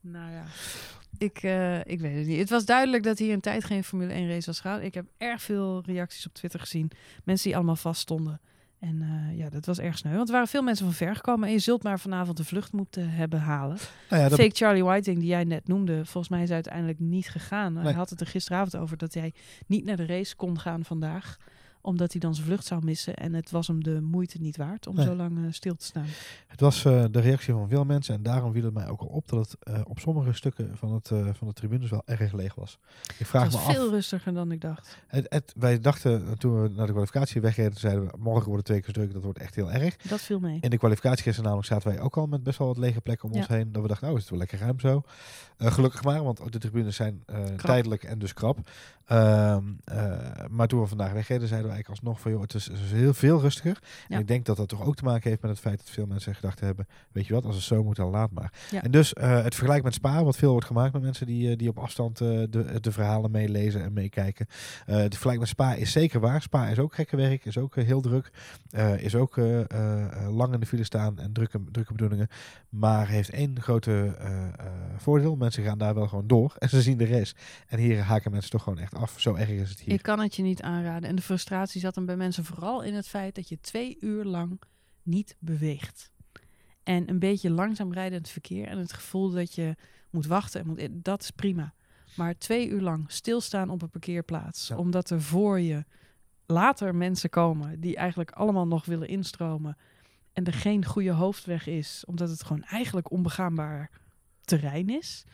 nou 0.00 0.30
ja, 0.32 0.44
ik, 1.20 1.42
eh, 1.42 1.78
ik 1.78 2.00
weet 2.00 2.16
het 2.16 2.26
niet. 2.26 2.38
Het 2.38 2.50
was 2.50 2.64
duidelijk 2.64 3.02
dat 3.02 3.18
hier 3.18 3.32
een 3.32 3.40
tijd 3.40 3.64
geen 3.64 3.84
Formule 3.84 4.12
1 4.12 4.28
race 4.28 4.46
was 4.46 4.60
gehouden. 4.60 4.88
Ik 4.88 4.94
heb 4.94 5.04
erg 5.18 5.42
veel 5.42 5.82
reacties 5.86 6.26
op 6.26 6.34
Twitter 6.34 6.60
gezien. 6.60 6.90
Mensen 7.24 7.46
die 7.46 7.56
allemaal 7.56 7.76
vaststonden. 7.76 8.40
En 8.78 9.02
eh, 9.02 9.38
ja, 9.38 9.48
dat 9.48 9.66
was 9.66 9.78
erg 9.78 9.98
sneu. 9.98 10.16
Want 10.16 10.28
er 10.28 10.34
waren 10.34 10.48
veel 10.48 10.62
mensen 10.62 10.84
van 10.84 10.94
ver 10.94 11.14
gekomen. 11.14 11.48
En 11.48 11.54
je 11.54 11.60
zult 11.60 11.82
maar 11.82 12.00
vanavond 12.00 12.36
de 12.36 12.44
vlucht 12.44 12.72
moeten 12.72 13.10
hebben 13.10 13.40
halen. 13.40 13.76
Nou 14.10 14.22
ja, 14.22 14.28
dat, 14.28 14.38
Fake 14.38 14.56
Charlie 14.56 14.84
Whiting, 14.84 15.18
die 15.18 15.28
jij 15.28 15.44
net 15.44 15.68
noemde, 15.68 16.04
volgens 16.04 16.28
mij 16.28 16.42
is 16.42 16.46
hij 16.46 16.54
uiteindelijk 16.54 16.98
niet 16.98 17.28
gegaan. 17.28 17.76
Hij 17.76 17.92
had 17.92 18.10
het 18.10 18.20
er 18.20 18.26
gisteravond 18.26 18.76
over 18.76 18.96
dat 18.96 19.14
hij 19.14 19.32
niet 19.66 19.84
naar 19.84 19.96
de 19.96 20.06
race 20.06 20.36
kon 20.36 20.58
gaan 20.58 20.84
vandaag 20.84 21.36
omdat 21.80 22.12
hij 22.12 22.20
dan 22.20 22.34
zijn 22.34 22.46
vlucht 22.46 22.66
zou 22.66 22.84
missen. 22.84 23.14
En 23.16 23.34
het 23.34 23.50
was 23.50 23.66
hem 23.66 23.82
de 23.84 24.00
moeite 24.00 24.38
niet 24.40 24.56
waard 24.56 24.86
om 24.86 24.94
Nee. 24.94 25.06
zo 25.06 25.14
lang 25.14 25.38
eh, 25.38 25.52
stil 25.52 25.74
te 25.76 25.84
staan. 25.84 26.06
Het 26.46 26.60
was 26.60 26.84
eh, 26.84 27.04
de 27.10 27.20
reactie 27.20 27.52
van 27.52 27.68
veel 27.68 27.84
mensen 27.84 28.14
en 28.14 28.22
daarom 28.22 28.52
viel 28.52 28.64
het 28.64 28.74
mij 28.74 28.88
ook 28.88 29.00
al 29.00 29.06
op 29.06 29.28
dat 29.28 29.50
het 29.50 29.56
eh, 29.62 29.80
op 29.84 29.98
sommige 29.98 30.32
stukken 30.32 30.76
van, 30.76 30.92
het, 30.92 31.08
van 31.08 31.46
de 31.46 31.52
tribunes 31.52 31.90
wel 31.90 32.02
erg 32.04 32.32
leeg 32.32 32.54
was. 32.54 32.78
Ik 33.18 33.26
vraag 33.26 33.42
Het 33.42 33.52
me 33.52 33.58
was 33.58 33.66
af. 33.66 33.74
veel 33.74 33.90
rustiger 33.90 34.34
dan 34.34 34.52
ik 34.52 34.60
dacht. 34.60 34.98
Het, 35.06 35.26
het- 35.28 35.52
wij 35.56 35.78
dachten 35.80 36.38
toen 36.38 36.62
we 36.62 36.68
naar 36.68 36.86
de 36.86 36.92
kwalificatie 36.92 37.40
wegreden, 37.40 37.78
zeiden 37.78 38.04
we 38.06 38.10
morgen 38.18 38.48
wordt 38.50 38.56
het 38.56 38.64
twee 38.66 38.80
keer 38.80 38.92
druk, 38.94 39.12
dat 39.12 39.22
wordt 39.22 39.38
echt 39.38 39.54
heel 39.54 39.70
erg. 39.72 39.96
Dat 39.96 40.20
viel 40.20 40.40
mee. 40.40 40.58
In 40.60 40.70
de 40.70 40.78
kwalificatie 40.78 41.22
gisteren 41.22 41.42
namelijk 41.44 41.68
zaten 41.68 41.88
wij 41.88 42.00
ook 42.00 42.16
al 42.16 42.26
met 42.26 42.42
best 42.42 42.58
wel 42.58 42.66
wat 42.66 42.76
lege 42.76 43.00
plekken 43.00 43.28
om 43.28 43.34
Ja. 43.34 43.40
ons 43.40 43.48
heen. 43.48 43.72
Dat 43.72 43.82
we 43.82 43.88
dachten, 43.88 44.08
oh 44.08 44.14
is 44.14 44.20
het 44.20 44.30
wel 44.30 44.38
lekker 44.38 44.58
ruim 44.58 44.80
zo. 44.80 45.02
Gelukkig 45.58 46.02
maar, 46.04 46.22
want 46.24 46.40
ook 46.40 46.52
de 46.52 46.58
tribunes 46.58 46.96
zijn 46.96 47.24
tijdelijk 47.56 48.02
en 48.04 48.18
dus 48.18 48.32
krap. 48.34 48.58
Ehm, 49.06 49.64
eh, 49.84 50.18
maar 50.50 50.66
toen 50.68 50.80
we 50.80 50.86
vandaag 50.86 51.12
wegreden, 51.12 51.48
zeiden 51.48 51.69
we 51.69 51.69
eigenlijk 51.70 52.00
alsnog 52.00 52.20
van, 52.20 52.30
joh, 52.30 52.40
het 52.40 52.54
is, 52.54 52.66
het 52.66 52.78
is 52.78 52.92
heel 52.92 53.14
veel 53.14 53.40
rustiger. 53.40 53.78
Ja. 54.08 54.14
En 54.14 54.20
ik 54.20 54.28
denk 54.28 54.44
dat 54.46 54.56
dat 54.56 54.68
toch 54.68 54.84
ook 54.84 54.96
te 54.96 55.04
maken 55.04 55.30
heeft 55.30 55.42
met 55.42 55.50
het 55.50 55.60
feit 55.60 55.78
dat 55.78 55.90
veel 55.90 56.06
mensen 56.06 56.34
gedacht 56.34 56.60
hebben, 56.60 56.86
weet 57.12 57.26
je 57.26 57.34
wat, 57.34 57.44
als 57.44 57.54
het 57.54 57.64
zo 57.64 57.84
moet, 57.84 57.96
dan 57.96 58.10
laat 58.10 58.30
maar. 58.30 58.52
Ja. 58.70 58.82
En 58.82 58.90
dus 58.90 59.12
eh, 59.12 59.42
het 59.42 59.54
vergelijk 59.54 59.84
met 59.84 59.94
Spa, 59.94 60.24
wat 60.24 60.36
veel 60.36 60.50
wordt 60.50 60.66
gemaakt 60.66 60.92
met 60.92 61.02
mensen 61.02 61.26
die, 61.26 61.50
eh, 61.50 61.56
die 61.56 61.68
op 61.68 61.78
afstand 61.78 62.20
eh, 62.20 62.28
de, 62.28 62.80
de 62.80 62.92
verhalen 62.92 63.30
meelezen 63.30 63.82
en 63.82 63.92
meekijken. 63.92 64.46
Het 64.84 65.12
vergelijk 65.12 65.38
met 65.38 65.48
Spa 65.48 65.74
is 65.74 65.92
zeker 65.92 66.20
waar. 66.20 66.42
Spa 66.42 66.68
is 66.68 66.78
ook 66.78 66.94
gekke 66.94 67.16
werk, 67.16 67.44
is 67.44 67.58
ook 67.58 67.74
heel 67.74 68.00
druk, 68.00 68.30
is 68.96 69.14
ook 69.14 69.36
lang 70.30 70.52
in 70.54 70.60
de 70.60 70.66
file 70.66 70.84
staan 70.84 71.18
en 71.18 71.32
drukke, 71.32 71.60
drukke 71.70 71.92
bedoelingen. 71.92 72.28
Maar 72.68 73.08
heeft 73.08 73.30
één 73.30 73.60
grote 73.60 74.16
voordeel. 74.96 75.36
Mensen 75.36 75.64
gaan 75.64 75.78
daar 75.78 75.94
wel 75.94 76.08
gewoon 76.08 76.26
door 76.26 76.54
en 76.58 76.68
ze 76.68 76.82
zien 76.82 76.98
de 76.98 77.06
race. 77.06 77.34
En 77.68 77.78
hier 77.78 78.02
haken 78.02 78.30
mensen 78.30 78.50
toch 78.50 78.62
gewoon 78.62 78.78
echt 78.78 78.94
af. 78.94 79.14
Zo 79.20 79.34
erg 79.34 79.48
is 79.48 79.70
het 79.70 79.80
hier. 79.80 79.94
Ik 79.94 80.02
kan 80.02 80.20
het 80.20 80.36
je 80.36 80.42
niet 80.42 80.62
aanraden. 80.62 81.08
En 81.08 81.16
de 81.16 81.22
frustratie 81.22 81.59
zat 81.66 81.94
hem 81.94 82.06
bij 82.06 82.16
mensen 82.16 82.44
vooral 82.44 82.82
in 82.82 82.94
het 82.94 83.08
feit 83.08 83.34
dat 83.34 83.48
je 83.48 83.60
twee 83.60 83.96
uur 84.00 84.24
lang 84.24 84.60
niet 85.02 85.36
beweegt. 85.38 86.10
En 86.82 87.08
een 87.10 87.18
beetje 87.18 87.50
langzaam 87.50 87.92
rijden 87.92 88.12
in 88.16 88.22
het 88.22 88.30
verkeer 88.30 88.66
en 88.66 88.78
het 88.78 88.92
gevoel 88.92 89.30
dat 89.30 89.54
je 89.54 89.76
moet 90.10 90.26
wachten. 90.26 90.60
En 90.60 90.66
moet, 90.66 90.88
dat 90.92 91.22
is 91.22 91.30
prima. 91.30 91.74
Maar 92.16 92.38
twee 92.38 92.68
uur 92.68 92.80
lang 92.80 93.10
stilstaan 93.12 93.70
op 93.70 93.82
een 93.82 93.90
parkeerplaats, 93.90 94.68
Ja. 94.68 94.76
omdat 94.76 95.10
er 95.10 95.22
voor 95.22 95.60
je 95.60 95.84
later 96.46 96.94
mensen 96.94 97.30
komen 97.30 97.80
die 97.80 97.96
eigenlijk 97.96 98.30
allemaal 98.30 98.66
nog 98.66 98.84
willen 98.84 99.08
instromen. 99.08 99.76
En 100.32 100.44
er 100.44 100.52
geen 100.52 100.84
goede 100.84 101.10
hoofdweg 101.10 101.66
is, 101.66 102.04
omdat 102.06 102.28
het 102.30 102.42
gewoon 102.42 102.64
eigenlijk 102.64 103.10
onbegaanbaar 103.10 103.90
terrein 104.40 104.88
is. 104.88 105.24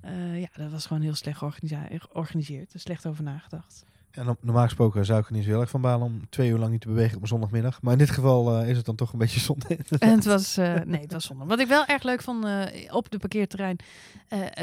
Eh, 0.00 0.40
ja, 0.40 0.48
dat 0.52 0.70
was 0.70 0.86
gewoon 0.86 1.02
heel 1.02 1.14
slecht 1.14 1.38
georganiseerd. 1.38 2.72
Er 2.74 2.80
slecht 2.80 3.06
over 3.06 3.24
nagedacht. 3.24 3.84
En 4.14 4.26
no- 4.26 4.36
normaal 4.40 4.64
gesproken 4.64 5.04
zou 5.04 5.20
ik 5.20 5.26
er 5.26 5.32
niet 5.32 5.44
zo 5.44 5.50
heel 5.50 5.60
erg 5.60 5.70
van 5.70 5.80
balen 5.80 6.06
om 6.06 6.28
twee 6.28 6.50
uur 6.50 6.58
lang 6.58 6.72
niet 6.72 6.80
te 6.80 6.88
bewegen 6.88 7.16
op 7.16 7.22
een 7.22 7.28
zondagmiddag. 7.28 7.82
Maar 7.82 7.92
in 7.92 7.98
dit 7.98 8.10
geval 8.10 8.58
eh, 8.58 8.68
is 8.68 8.76
het 8.76 8.86
dan 8.86 8.94
toch 8.94 9.12
een 9.12 9.18
beetje 9.18 9.40
zonde. 9.50 9.78
En 9.98 10.10
het 10.10 10.24
was, 10.24 10.56
eh, 10.56 10.80
nee, 10.84 11.00
het 11.00 11.12
was 11.12 11.24
zonde. 11.24 11.44
Wat 11.44 11.60
ik 11.60 11.66
wel 11.66 11.86
erg 11.86 12.02
leuk 12.02 12.22
vond, 12.22 12.44
eh, 12.44 12.94
op 12.94 13.10
de 13.10 13.18
parkeerterrein 13.18 13.76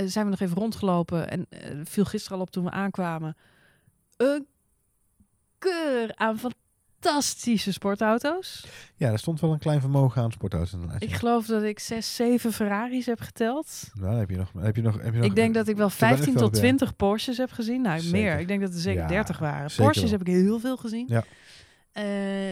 zijn 0.05 0.25
we 0.25 0.31
nog 0.31 0.39
even 0.39 0.57
rondgelopen. 0.57 1.29
En 1.29 1.47
viel 1.83 2.05
gisteren 2.05 2.37
al 2.37 2.43
op 2.43 2.51
toen 2.51 2.63
we 2.63 2.71
aankwamen. 2.71 3.37
Een 4.17 4.47
keur 5.57 6.15
aan 6.15 6.39
fantastische 6.39 6.70
sportauto's. 7.55 8.65
ja, 8.95 9.11
er 9.11 9.19
stond 9.19 9.39
wel 9.39 9.51
een 9.51 9.59
klein 9.59 9.79
vermogen 9.79 10.21
aan 10.21 10.31
sportauto's 10.31 10.73
inderdaad. 10.73 11.03
Ik 11.03 11.13
geloof 11.13 11.45
dat 11.45 11.63
ik 11.63 11.79
zes, 11.79 12.15
zeven 12.15 12.53
Ferraris 12.53 13.05
heb 13.05 13.19
geteld. 13.19 13.89
Nou, 13.93 14.09
dan 14.09 14.19
heb 14.19 14.29
je 14.29 14.37
nog, 14.37 14.51
heb 14.59 14.75
je 14.75 14.81
nog, 14.81 15.01
heb 15.01 15.13
je 15.13 15.19
nog 15.19 15.27
Ik 15.29 15.35
denk 15.35 15.53
dat 15.53 15.67
ik 15.67 15.77
wel 15.77 15.89
te 15.89 15.95
weinig 15.99 16.19
15 16.23 16.39
wel, 16.41 16.49
tot 16.49 16.55
ja. 16.55 16.61
20 16.61 16.95
Porsches 16.95 17.37
heb 17.37 17.51
gezien. 17.51 17.81
Nou, 17.81 17.99
Zeker. 17.99 18.17
meer. 18.19 18.39
Ik 18.39 18.47
denk 18.47 18.61
dat 18.61 18.73
er 18.73 18.79
zeker 18.79 19.01
Ja, 19.01 19.07
30 19.07 19.39
waren. 19.39 19.69
zeker 19.69 19.83
Porsches 19.83 20.09
wel. 20.09 20.19
heb 20.19 20.27
ik 20.27 20.33
heel 20.33 20.59
veel 20.59 20.77
gezien. 20.77 21.05
Ja. 21.09 21.23
Eh, 21.91 22.03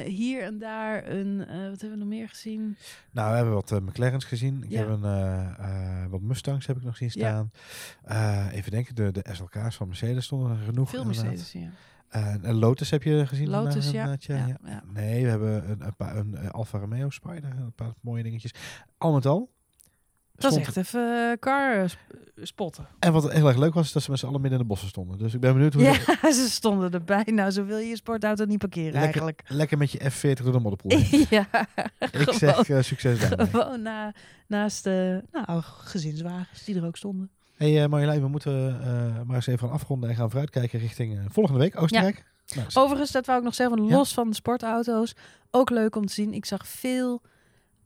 hier 0.05 0.43
en 0.43 0.57
daar 0.59 1.07
een, 1.07 1.45
eh, 1.47 1.55
wat 1.69 1.81
hebben 1.81 1.89
we 1.91 1.95
nog 1.97 2.07
meer 2.07 2.29
gezien? 2.29 2.77
Nou, 3.11 3.29
we 3.29 3.35
hebben 3.35 3.53
wat 3.53 3.71
eh, 3.71 3.77
McLaren's 3.79 4.25
gezien. 4.25 4.63
Ik 4.63 4.69
Ja. 4.71 4.77
heb 4.79 4.89
een, 4.89 6.09
wat 6.09 6.21
Mustangs 6.21 6.65
heb 6.67 6.77
ik 6.77 6.83
nog 6.83 6.97
zien 6.97 7.11
staan. 7.11 7.51
Even 8.51 8.71
denken, 8.71 8.95
de, 8.95 9.11
de 9.11 9.25
SLK's 9.31 9.75
van 9.75 9.87
Mercedes 9.87 10.25
stonden 10.25 10.51
er 10.51 10.63
genoeg. 10.65 10.89
Veel 10.89 11.01
inderdaad. 11.01 11.25
Mercedes, 11.25 11.51
ja. 11.61 11.69
Eh, 12.09 12.43
en 12.43 12.53
Lotus 12.55 12.89
heb 12.89 13.03
je 13.03 13.27
gezien? 13.27 13.49
Lotus, 13.49 13.91
ja. 13.91 14.15
ja. 14.19 14.57
Nee, 14.93 15.23
we 15.23 15.29
hebben 15.29 15.69
een, 15.69 15.81
een, 15.85 15.95
paar, 15.95 16.15
een 16.17 16.35
eh, 16.35 16.49
Alfa 16.49 16.77
Romeo 16.77 17.09
Spider, 17.09 17.49
een 17.57 17.73
paar 17.75 17.93
mooie 18.01 18.23
dingetjes. 18.23 18.53
Al 18.97 19.13
met 19.13 19.25
al. 19.25 19.49
Dat 20.35 20.51
is 20.51 20.57
echt 20.57 20.77
even 20.77 21.29
eh, 21.31 21.37
car 21.39 21.89
sp- 21.89 21.99
spotten. 22.41 22.87
En 22.99 23.13
wat 23.13 23.31
heel 23.31 23.47
erg 23.47 23.57
leuk 23.57 23.73
was, 23.73 23.85
is 23.85 23.91
dat 23.91 24.03
ze 24.03 24.09
met 24.11 24.19
z'n 24.19 24.25
allen 24.25 24.41
midden 24.41 24.59
in 24.59 24.65
de 24.65 24.69
bossen 24.71 24.89
stonden. 24.89 25.17
Dus 25.17 25.33
ik 25.33 25.39
ben 25.39 25.53
benieuwd 25.53 25.73
hoe 25.73 25.83
ze 25.83 26.17
Ja, 26.21 26.31
ze 26.43 26.49
stonden 26.49 26.91
erbij. 26.91 27.23
Nou, 27.25 27.51
zo 27.51 27.65
wil 27.65 27.77
je 27.77 27.87
je 27.87 27.95
sportauto 27.95 28.45
niet 28.45 28.57
parkeren 28.57 28.85
Lekker. 28.85 29.01
eigenlijk. 29.03 29.43
lekker 29.47 29.77
met 29.77 29.91
je 29.91 29.99
F40 29.99 30.43
door 30.43 30.51
de 30.51 30.59
modderpoel 30.59 30.91
ja, 31.37 31.47
Ik 31.99 32.09
gewoon, 32.11 32.65
zeg 32.65 32.85
succes 32.85 33.19
daarmee. 33.19 33.47
gewoon 33.47 33.81
na, 33.81 34.13
naast 34.47 34.83
de 34.83 35.23
nou, 35.31 35.61
gezinswagens 35.63 36.63
die 36.63 36.75
er 36.75 36.85
ook 36.85 36.97
stonden. 36.97 37.29
Hey, 37.59 37.83
eh, 37.83 37.89
Marjolein, 37.89 38.21
we 38.21 38.27
moeten 38.27 38.81
eh, 38.81 39.21
maar 39.25 39.35
eens 39.35 39.47
even 39.47 39.59
gaan 39.67 39.71
afronden 39.77 40.09
en 40.09 40.15
gaan 40.15 40.29
vooruitkijken 40.29 40.79
richting 40.79 41.17
eh, 41.17 41.25
volgende 41.29 41.59
week 41.59 41.81
Oostenrijk. 41.81 42.23
Nou, 42.55 42.71
s- 42.71 42.77
Overigens, 42.77 43.11
dat 43.11 43.25
wou 43.25 43.37
ik 43.37 43.43
nog 43.45 43.55
zeggen, 43.55 43.85
Ja. 43.85 43.95
los 43.95 44.13
van 44.13 44.29
de 44.29 44.35
sportauto's. 44.35 45.15
Ook 45.51 45.69
leuk 45.69 45.95
om 45.95 46.05
te 46.05 46.13
zien. 46.13 46.33
Ik 46.33 46.45
zag 46.45 46.67
veel 46.67 47.21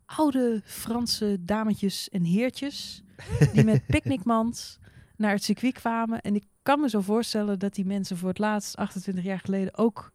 oude 0.06 0.62
Franse 0.66 1.38
dametjes 1.40 2.10
en 2.10 2.24
heertjes 2.24 3.04
die 3.54 3.64
met 3.64 3.86
picknickmand 3.86 4.80
naar 5.18 5.32
het 5.32 5.44
circuit 5.44 5.74
kwamen. 5.74 6.22
En 6.22 6.36
ik 6.36 6.44
kan 6.64 6.80
me 6.80 6.90
zo 6.90 7.02
voorstellen 7.02 7.60
dat 7.60 7.74
die 7.76 7.86
mensen 7.86 8.18
voor 8.18 8.30
het 8.30 8.38
laatst 8.40 8.76
28 8.78 9.24
jaar 9.24 9.40
geleden 9.40 9.78
ook 9.78 10.12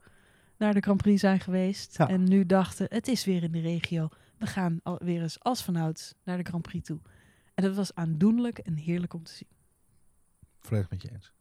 naar 0.59 0.75
de 0.75 0.81
Grand 0.81 1.03
Prix 1.03 1.21
zijn 1.21 1.41
geweest. 1.41 1.99
Ja. 1.99 2.09
En 2.09 2.25
nu 2.29 2.47
dachten, 2.47 2.87
het 2.91 3.09
is 3.09 3.25
weer 3.25 3.43
in 3.43 3.53
de 3.53 3.61
regio. 3.61 4.09
We 4.39 4.47
gaan 4.47 4.81
al 4.83 4.99
weer 5.05 5.23
eens 5.23 5.41
als 5.41 5.63
vanouds 5.63 6.15
naar 6.25 6.37
de 6.37 6.43
Grand 6.45 6.63
Prix 6.63 6.87
toe. 6.87 6.99
En 7.59 7.65
dat 7.65 7.75
was 7.75 7.95
aandoenlijk 7.95 8.59
en 8.59 8.75
heerlijk 8.75 9.15
om 9.15 9.23
te 9.23 9.33
zien. 9.33 9.49
Volledig 10.61 10.91
met 10.91 11.03
je 11.03 11.11
eens. 11.11 11.33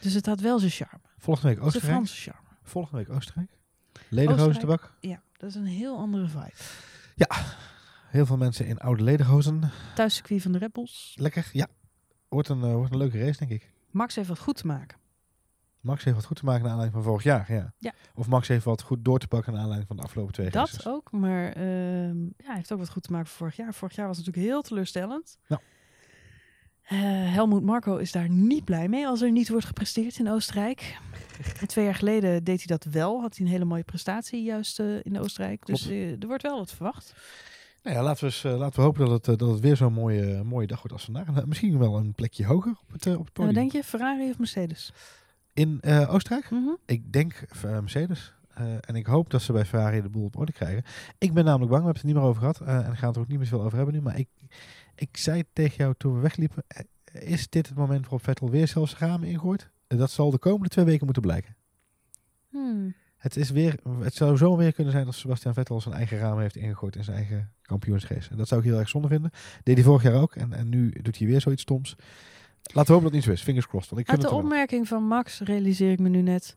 Dus 0.00 0.12
het 0.12 0.26
had 0.26 0.40
wel 0.40 0.58
zijn 0.58 0.70
charme. 0.70 1.00
Volgende 1.18 1.54
week 1.54 1.64
Oostenrijk. 1.64 1.92
Franse 1.92 2.30
charme. 2.30 2.48
Volgende 2.62 3.04
week 3.04 3.16
Oostenrijk. 3.16 3.50
Lederhozen. 4.08 4.80
Ja, 5.00 5.22
dat 5.36 5.48
is 5.50 5.54
een 5.54 5.64
heel 5.64 5.98
andere 5.98 6.28
vibe. 6.28 6.52
Heel 8.06 8.26
veel 8.26 8.36
mensen 8.36 8.66
in 8.66 8.78
oude 8.78 9.02
lederhozen. 9.02 9.70
Thuiscircuit 9.94 10.42
van 10.42 10.52
de 10.52 10.58
Red 10.58 10.72
Bulls. 10.72 11.14
Lekker. 11.18 11.50
Ja. 11.52 11.66
Wordt 12.28 12.48
een, 12.48 12.62
eh, 12.62 12.72
wordt 12.72 12.92
een 12.92 12.98
leuke 12.98 13.18
race, 13.18 13.38
denk 13.38 13.50
ik. 13.50 13.72
Max 13.90 14.14
heeft 14.14 14.28
wat 14.28 14.38
goed 14.38 14.56
te 14.56 14.66
maken. 14.66 14.98
Max 15.86 16.04
heeft 16.04 16.16
wat 16.16 16.24
goed 16.24 16.36
te 16.36 16.44
maken 16.44 16.62
naar 16.62 16.70
aanleiding 16.70 17.02
van 17.02 17.10
vorig 17.12 17.24
jaar. 17.24 17.52
Ja. 17.52 17.72
Ja. 17.78 17.92
Of 18.14 18.28
Max 18.28 18.48
heeft 18.48 18.64
wat 18.64 18.82
goed 18.82 19.04
door 19.04 19.18
te 19.18 19.28
pakken 19.28 19.52
naar 19.52 19.60
aanleiding 19.60 19.88
van 19.88 19.96
de 19.96 20.02
afgelopen 20.02 20.32
twee 20.34 20.50
Dat 20.50 20.68
races. 20.68 20.86
ook, 20.86 21.12
maar 21.12 21.52
ehm, 21.52 22.22
ja, 22.24 22.32
hij 22.46 22.56
heeft 22.56 22.72
ook 22.72 22.78
wat 22.78 22.90
goed 22.90 23.02
te 23.02 23.12
maken 23.12 23.26
voor 23.28 23.36
vorig 23.36 23.56
jaar. 23.56 23.74
Vorig 23.74 23.96
jaar 23.96 24.06
was 24.06 24.16
het 24.16 24.26
natuurlijk 24.26 24.52
heel 24.52 24.62
teleurstellend. 24.62 25.38
Ja. 25.46 25.60
Eh, 26.82 26.98
Helmoet 27.34 27.62
Marco 27.62 27.96
is 27.96 28.12
daar 28.12 28.28
niet 28.28 28.64
blij 28.64 28.88
mee 28.88 29.06
als 29.06 29.20
er 29.22 29.30
niet 29.30 29.48
wordt 29.48 29.66
gepresteerd 29.66 30.18
in 30.18 30.30
Oostenrijk. 30.30 30.98
En 31.60 31.66
twee 31.66 31.84
jaar 31.84 31.94
geleden 31.94 32.44
deed 32.44 32.56
hij 32.68 32.78
dat 32.78 32.92
wel. 32.92 33.20
Had 33.20 33.36
hij 33.36 33.46
een 33.46 33.52
hele 33.52 33.64
mooie 33.64 33.84
prestatie 33.84 34.42
juist 34.42 34.80
eh, 34.80 34.86
in 35.02 35.18
Oostenrijk. 35.20 35.66
Dus 35.66 35.80
Klopt. 35.80 35.94
eh, 35.94 36.10
er 36.20 36.26
wordt 36.26 36.42
wel 36.42 36.58
wat 36.58 36.72
verwacht. 36.72 37.14
Nou 37.82 37.96
ja, 37.96 38.02
laten 38.02 38.20
we, 38.20 38.26
eens, 38.26 38.42
laten 38.42 38.78
we 38.78 38.82
hopen 38.84 39.06
dat 39.06 39.26
het, 39.26 39.38
dat 39.38 39.50
het 39.50 39.60
weer 39.60 39.76
zo'n 39.76 39.92
mooie, 39.92 40.42
mooie 40.44 40.66
dag 40.66 40.76
wordt 40.78 40.92
als 40.92 41.04
vandaag. 41.04 41.26
En, 41.26 41.48
misschien 41.48 41.78
wel 41.78 41.96
een 41.96 42.12
plekje 42.14 42.46
hoger 42.46 42.70
op 42.70 42.92
het, 42.92 43.06
op 43.06 43.24
het 43.24 43.32
podium. 43.32 43.54
wat 43.54 43.54
denk 43.54 43.72
je, 43.72 43.84
Ferrari 43.84 44.30
of 44.30 44.38
Mercedes? 44.38 44.92
In 45.56 45.80
eh, 45.80 46.14
Oostenrijk? 46.14 46.50
Mhm. 46.50 46.68
Ik 46.86 47.12
denk 47.12 47.32
eh, 47.34 47.70
Mercedes. 47.70 48.34
Eh, 48.54 48.64
en 48.80 48.94
ik 48.94 49.06
hoop 49.06 49.30
dat 49.30 49.42
ze 49.42 49.52
bij 49.52 49.64
Ferrari 49.64 50.02
de 50.02 50.08
boel 50.08 50.24
op 50.24 50.36
orde 50.36 50.52
krijgen. 50.52 50.82
Ik 51.18 51.32
ben 51.32 51.44
namelijk 51.44 51.70
bang, 51.70 51.84
we 51.84 51.88
hebben 51.88 51.92
het 51.92 52.00
er 52.00 52.06
niet 52.06 52.14
meer 52.14 52.24
over 52.24 52.40
gehad. 52.40 52.60
eh, 52.60 52.84
en 52.84 52.90
we 52.90 52.96
gaan 52.96 53.06
het 53.06 53.16
er 53.16 53.22
ook 53.22 53.28
niet 53.28 53.38
meer 53.38 53.46
zoveel 53.46 53.64
over 53.64 53.76
hebben 53.76 53.94
nu. 53.94 54.00
Maar 54.00 54.18
ik, 54.18 54.28
ik 54.94 55.16
zei 55.16 55.44
tegen 55.52 55.76
jou 55.76 55.94
toen 55.98 56.14
we 56.14 56.20
wegliepen. 56.20 56.64
is 57.12 57.48
dit 57.48 57.66
het 57.66 57.76
moment 57.76 58.00
waarop 58.00 58.24
Vettel 58.24 58.50
weer 58.50 58.68
zelfs 58.68 58.98
ramen 58.98 59.28
ingooit? 59.28 59.70
Dat 59.86 60.10
zal 60.10 60.30
de 60.30 60.38
komende 60.38 60.68
twee 60.68 60.84
weken 60.84 61.04
moeten 61.04 61.22
blijken. 61.22 61.56
Hmm. 62.48 62.94
Het, 63.16 63.36
is 63.36 63.50
weer, 63.50 63.78
het 64.00 64.14
zou 64.14 64.36
zo 64.36 64.56
weer 64.56 64.72
kunnen 64.72 64.92
zijn 64.92 65.04
dat 65.04 65.14
Sebastian 65.14 65.54
Vettel 65.54 65.80
zijn 65.80 65.94
eigen 65.94 66.18
ramen 66.18 66.42
heeft 66.42 66.56
ingegooid 66.56 66.96
in 66.96 67.04
zijn 67.04 67.16
eigen 67.16 67.52
kampioensrace. 67.62 68.30
En 68.30 68.36
dat 68.36 68.48
zou 68.48 68.60
ik 68.60 68.66
heel 68.66 68.78
erg 68.78 68.88
zonde 68.88 69.08
vinden. 69.08 69.30
Deed 69.62 69.74
hij 69.74 69.84
vorig 69.84 70.02
jaar 70.02 70.20
ook. 70.20 70.34
En, 70.36 70.52
en 70.52 70.68
nu 70.68 70.92
doet 71.02 71.18
hij 71.18 71.26
weer 71.26 71.40
zoiets 71.40 71.62
stoms. 71.62 71.96
Laten 72.74 72.86
we 72.86 72.92
hopen 72.92 73.02
dat 73.02 73.02
het 73.02 73.12
niet 73.12 73.22
zo 73.24 73.30
is. 73.30 73.42
Fingers 73.42 73.66
crossed. 73.66 73.90
Want 73.90 74.02
ik 74.02 74.10
Uit 74.10 74.20
de 74.20 74.26
er 74.26 74.34
opmerking 74.34 74.88
van 74.88 75.02
Max, 75.02 75.40
realiseer 75.40 75.90
ik 75.90 75.98
me 75.98 76.08
nu 76.08 76.22
net, 76.22 76.56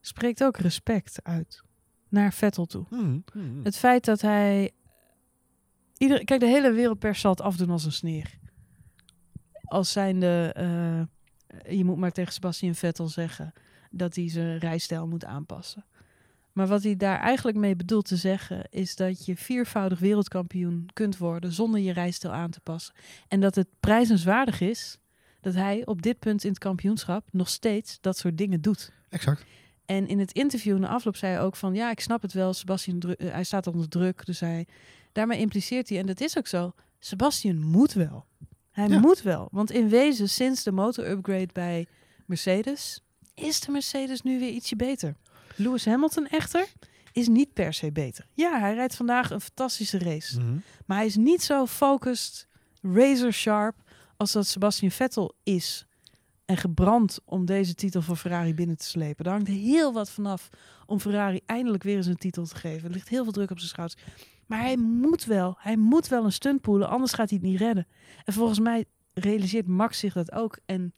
spreekt 0.00 0.44
ook 0.44 0.56
respect 0.56 1.20
uit 1.22 1.62
naar 2.08 2.32
Vettel 2.32 2.66
toe. 2.66 2.84
Mhm, 2.90 3.18
mhm. 3.34 3.64
Het 3.64 3.76
feit 3.76 4.04
dat 4.04 4.20
hij. 4.20 4.70
Ieder, 5.96 6.24
kijk, 6.24 6.40
de 6.40 6.46
hele 6.46 6.72
wereldpers 6.72 7.20
zal 7.20 7.30
het 7.30 7.40
afdoen 7.40 7.70
als 7.70 7.84
een 7.84 7.92
sneer. 7.92 8.38
Als 9.64 9.92
zijnde. 9.92 10.52
eh, 10.54 11.76
je 11.76 11.84
moet 11.84 11.96
maar 11.96 12.12
tegen 12.12 12.32
Sebastian 12.32 12.74
Vettel 12.74 13.08
zeggen 13.08 13.52
dat 13.90 14.14
hij 14.14 14.28
zijn 14.28 14.58
rijstijl 14.58 15.06
moet 15.06 15.24
aanpassen. 15.24 15.84
Maar 16.52 16.66
wat 16.66 16.82
hij 16.82 16.96
daar 16.96 17.20
eigenlijk 17.20 17.56
mee 17.56 17.76
bedoelt 17.76 18.06
te 18.06 18.16
zeggen, 18.16 18.66
is 18.70 18.96
dat 18.96 19.26
je 19.26 19.36
viervoudig 19.36 19.98
wereldkampioen 19.98 20.88
kunt 20.92 21.18
worden 21.18 21.52
zonder 21.52 21.80
je 21.80 21.92
rijstijl 21.92 22.32
aan 22.32 22.50
te 22.50 22.60
passen. 22.60 22.94
En 23.28 23.40
dat 23.40 23.54
het 23.54 23.68
prijzenswaardig 23.80 24.60
is 24.60 24.98
dat 25.40 25.54
hij 25.54 25.86
op 25.86 26.02
dit 26.02 26.18
punt 26.18 26.44
in 26.44 26.50
het 26.50 26.58
kampioenschap 26.58 27.28
nog 27.32 27.48
steeds 27.48 27.98
dat 28.00 28.18
soort 28.18 28.38
dingen 28.38 28.60
doet. 28.60 28.92
Exact. 29.08 29.44
En 29.86 30.08
in 30.08 30.18
het 30.18 30.32
interview 30.32 30.78
na 30.78 30.88
afloop 30.88 31.16
zei 31.16 31.32
hij 31.32 31.42
ook 31.42 31.56
van... 31.56 31.74
ja, 31.74 31.90
ik 31.90 32.00
snap 32.00 32.22
het 32.22 32.32
wel, 32.32 32.52
Sebastian, 32.54 33.00
eh, 33.00 33.32
hij 33.32 33.44
staat 33.44 33.66
onder 33.66 33.88
druk. 33.88 34.26
Dus 34.26 34.40
hij, 34.40 34.66
daarmee 35.12 35.38
impliceert 35.38 35.88
hij, 35.88 35.98
en 35.98 36.06
dat 36.06 36.20
is 36.20 36.38
ook 36.38 36.46
zo... 36.46 36.72
Sebastian 36.98 37.62
moet 37.62 37.92
wel. 37.92 38.26
Hij 38.70 38.88
Ja. 38.88 38.98
moet 38.98 39.22
wel. 39.22 39.48
Want 39.52 39.70
in 39.70 39.88
wezen, 39.88 40.28
sinds 40.28 40.62
de 40.62 40.72
motor-upgrade 40.72 41.48
bij 41.52 41.86
Mercedes... 42.26 43.02
is 43.34 43.60
de 43.60 43.72
Mercedes 43.72 44.22
nu 44.22 44.38
weer 44.38 44.50
ietsje 44.50 44.76
beter. 44.76 45.14
Lewis 45.56 45.84
Hamilton 45.84 46.26
echter 46.26 46.66
is 47.12 47.28
niet 47.28 47.52
per 47.52 47.72
se 47.74 47.92
beter. 47.92 48.26
Ja, 48.34 48.60
hij 48.60 48.74
rijdt 48.74 48.94
vandaag 48.94 49.30
een 49.30 49.40
fantastische 49.40 49.98
race. 49.98 50.40
Mhm. 50.40 50.56
Maar 50.86 50.96
hij 50.96 51.06
is 51.06 51.16
niet 51.16 51.42
zo 51.42 51.66
focused, 51.66 52.46
razor 52.82 53.32
sharp... 53.32 53.76
als 54.18 54.32
dat 54.32 54.46
Sebastian 54.46 54.90
Vettel 54.90 55.34
is 55.42 55.86
en 56.44 56.56
gebrand 56.56 57.18
om 57.24 57.44
deze 57.44 57.74
titel 57.74 58.02
voor 58.02 58.16
Ferrari 58.16 58.54
binnen 58.54 58.76
te 58.76 58.84
slepen. 58.84 59.24
Daar 59.24 59.34
hangt 59.34 59.48
heel 59.48 59.92
wat 59.92 60.10
vanaf 60.10 60.48
om 60.86 61.00
Ferrari 61.00 61.40
eindelijk 61.46 61.82
weer 61.82 61.96
eens 61.96 62.06
een 62.06 62.16
titel 62.16 62.46
te 62.46 62.56
geven. 62.56 62.88
Er 62.88 62.94
ligt 62.94 63.08
heel 63.08 63.22
veel 63.22 63.32
druk 63.32 63.50
op 63.50 63.58
zijn 63.58 63.70
schouders. 63.70 64.02
Maar 64.46 64.60
hij 64.60 64.76
moet 64.76 65.24
wel, 65.24 65.56
hij 65.58 65.76
moet 65.76 66.08
wel 66.08 66.24
een 66.24 66.32
stunt 66.32 66.60
poelen, 66.60 66.88
anders 66.88 67.12
gaat 67.12 67.30
hij 67.30 67.38
het 67.38 67.48
niet 67.48 67.58
redden. 67.58 67.86
En 68.24 68.32
volgens 68.32 68.58
mij 68.58 68.84
realiseert 69.14 69.66
Max 69.66 69.98
zich 69.98 70.12
dat 70.12 70.32
ook. 70.32 70.58
En 70.66 70.92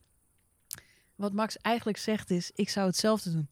wat 1.15 1.33
Max 1.33 1.57
eigenlijk 1.57 1.99
zegt 1.99 2.31
is, 2.31 2.51
ik 2.55 2.69
zou 2.69 2.87
hetzelfde 2.87 3.33
doen. 3.33 3.49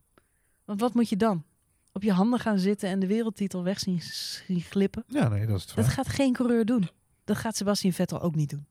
Want 0.65 0.81
wat 0.81 0.95
moet 0.95 1.09
je 1.09 1.17
dan? 1.17 1.45
Op 1.93 2.03
je 2.03 2.13
handen 2.13 2.39
gaan 2.39 2.59
zitten 2.59 2.89
en 2.89 2.99
de 2.99 3.07
wereldtitel 3.07 3.65
weg 3.65 3.79
zien, 3.79 4.01
glippen? 4.47 5.05
Ja, 5.07 5.29
nee, 5.29 5.47
dat 5.47 5.57
is 5.57 5.65
het 5.65 5.75
Dat 5.75 5.89
gaat 5.89 6.09
geen 6.09 6.33
coureur 6.33 6.65
doen. 6.65 6.89
Dat 7.25 7.37
gaat 7.37 7.57
Sebastian 7.57 7.93
Vettel 7.93 8.21
ook 8.21 8.35
niet 8.35 8.51
doen. 8.51 8.67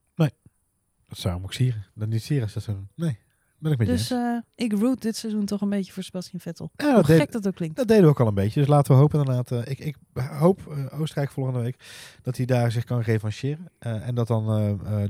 Dat 1.08 1.18
zou 1.18 1.34
hem 1.34 1.42
ook 1.44 1.52
sieren. 1.52 1.84
Dan 1.94 2.08
niet 2.08 2.22
sieren 2.22 2.48
dat 2.54 2.62
zo 2.62 2.72
doen. 2.72 2.88
Nee, 2.94 3.18
ben 3.58 3.72
ik 3.72 3.78
met 3.78 3.86
je 3.86 3.92
Dus 3.92 4.10
eh, 4.10 4.38
ik 4.54 4.72
root 4.72 5.02
dit 5.02 5.16
seizoen 5.16 5.44
toch 5.44 5.60
een 5.60 5.68
beetje 5.68 5.92
voor 5.92 6.02
Sebastian 6.02 6.40
Vettel. 6.40 6.70
Ja, 6.76 6.94
Hoe 6.94 7.02
deed- 7.02 7.18
gek 7.20 7.32
dat 7.32 7.46
ook 7.46 7.54
klinkt. 7.54 7.76
dat 7.76 7.88
deden 7.88 8.02
we 8.04 8.08
ook 8.08 8.20
al 8.20 8.26
een 8.26 8.34
beetje. 8.34 8.60
Dus 8.60 8.68
laten 8.68 8.92
we 8.94 9.00
hopen 9.00 9.18
inderdaad. 9.18 9.50
eh, 9.52 9.70
ik, 9.70 9.78
ik 9.78 9.96
hoop 10.14 10.66
eh, 10.90 11.00
Oostenrijk 11.00 11.30
volgende 11.30 11.60
week 11.60 11.76
dat 12.22 12.36
hij 12.36 12.46
daar 12.46 12.72
zich 12.72 12.84
kan 12.84 13.00
revancheren. 13.00 13.70
Eh, 13.78 14.06
en 14.08 14.14
dat 14.14 14.26
dan 14.26 14.46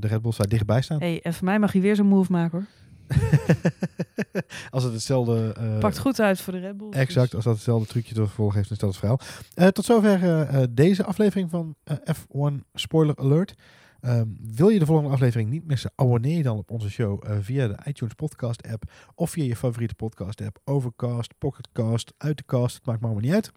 de 0.01 0.07
Red 0.07 0.22
Bulls 0.22 0.36
daar 0.36 0.49
dichtbij 0.49 0.82
staan. 0.82 0.99
Hey, 1.01 1.20
en 1.22 1.34
voor 1.34 1.44
mij 1.44 1.59
mag 1.59 1.72
hij 1.72 1.80
weer 1.80 1.96
zo'n 1.96 2.07
move 2.07 2.32
maken 2.32 2.59
hoor. 2.59 2.66
als 4.70 4.82
het 4.84 4.92
hetzelfde... 4.92 5.55
Pakt 5.80 5.99
goed 5.99 6.20
uit 6.20 6.40
voor 6.40 6.53
de 6.53 6.59
Red 6.59 6.76
Bulls. 6.76 6.94
Exact, 6.96 7.26
dus- 7.26 7.34
als 7.34 7.44
dat 7.44 7.55
hetzelfde 7.55 7.86
trucje 7.88 8.14
te 8.14 8.20
vervolgen 8.26 8.57
heeft, 8.57 8.68
dan 8.68 8.76
is 8.90 8.99
dat 8.99 9.03
het 9.11 9.20
verhaal. 9.55 9.70
Tot 9.72 9.84
zover 9.84 10.74
deze 10.74 11.05
aflevering 11.05 11.51
van 11.51 11.74
eh, 11.84 11.96
F1 12.14 12.55
Spoiler 12.74 13.16
Alert. 13.16 13.55
Ehm, 14.01 14.26
wil 14.40 14.68
je 14.68 14.78
de 14.78 14.86
volgende 14.86 15.11
aflevering 15.11 15.51
niet 15.51 15.66
missen? 15.66 15.90
Abonneer 15.94 16.36
je 16.36 16.42
dan 16.42 16.57
op 16.59 16.70
onze 16.70 16.90
show 16.90 17.24
eh, 17.26 17.36
via 17.40 17.66
de 17.68 17.76
iTunes 17.84 18.14
podcast 18.14 18.66
app 18.68 18.90
of 19.14 19.30
via 19.30 19.44
je 19.44 19.57
favoriete 19.57 19.94
podcast 19.94 20.40
app. 20.40 20.59
Overcast, 20.64 21.34
Pocketcast, 21.38 22.12
uit 22.18 22.36
de 22.36 22.44
cast, 22.46 22.74
het 22.76 22.86
maakt 22.86 23.01
me 23.01 23.05
allemaal 23.07 23.24
niet 23.24 23.34
uit. 23.34 23.53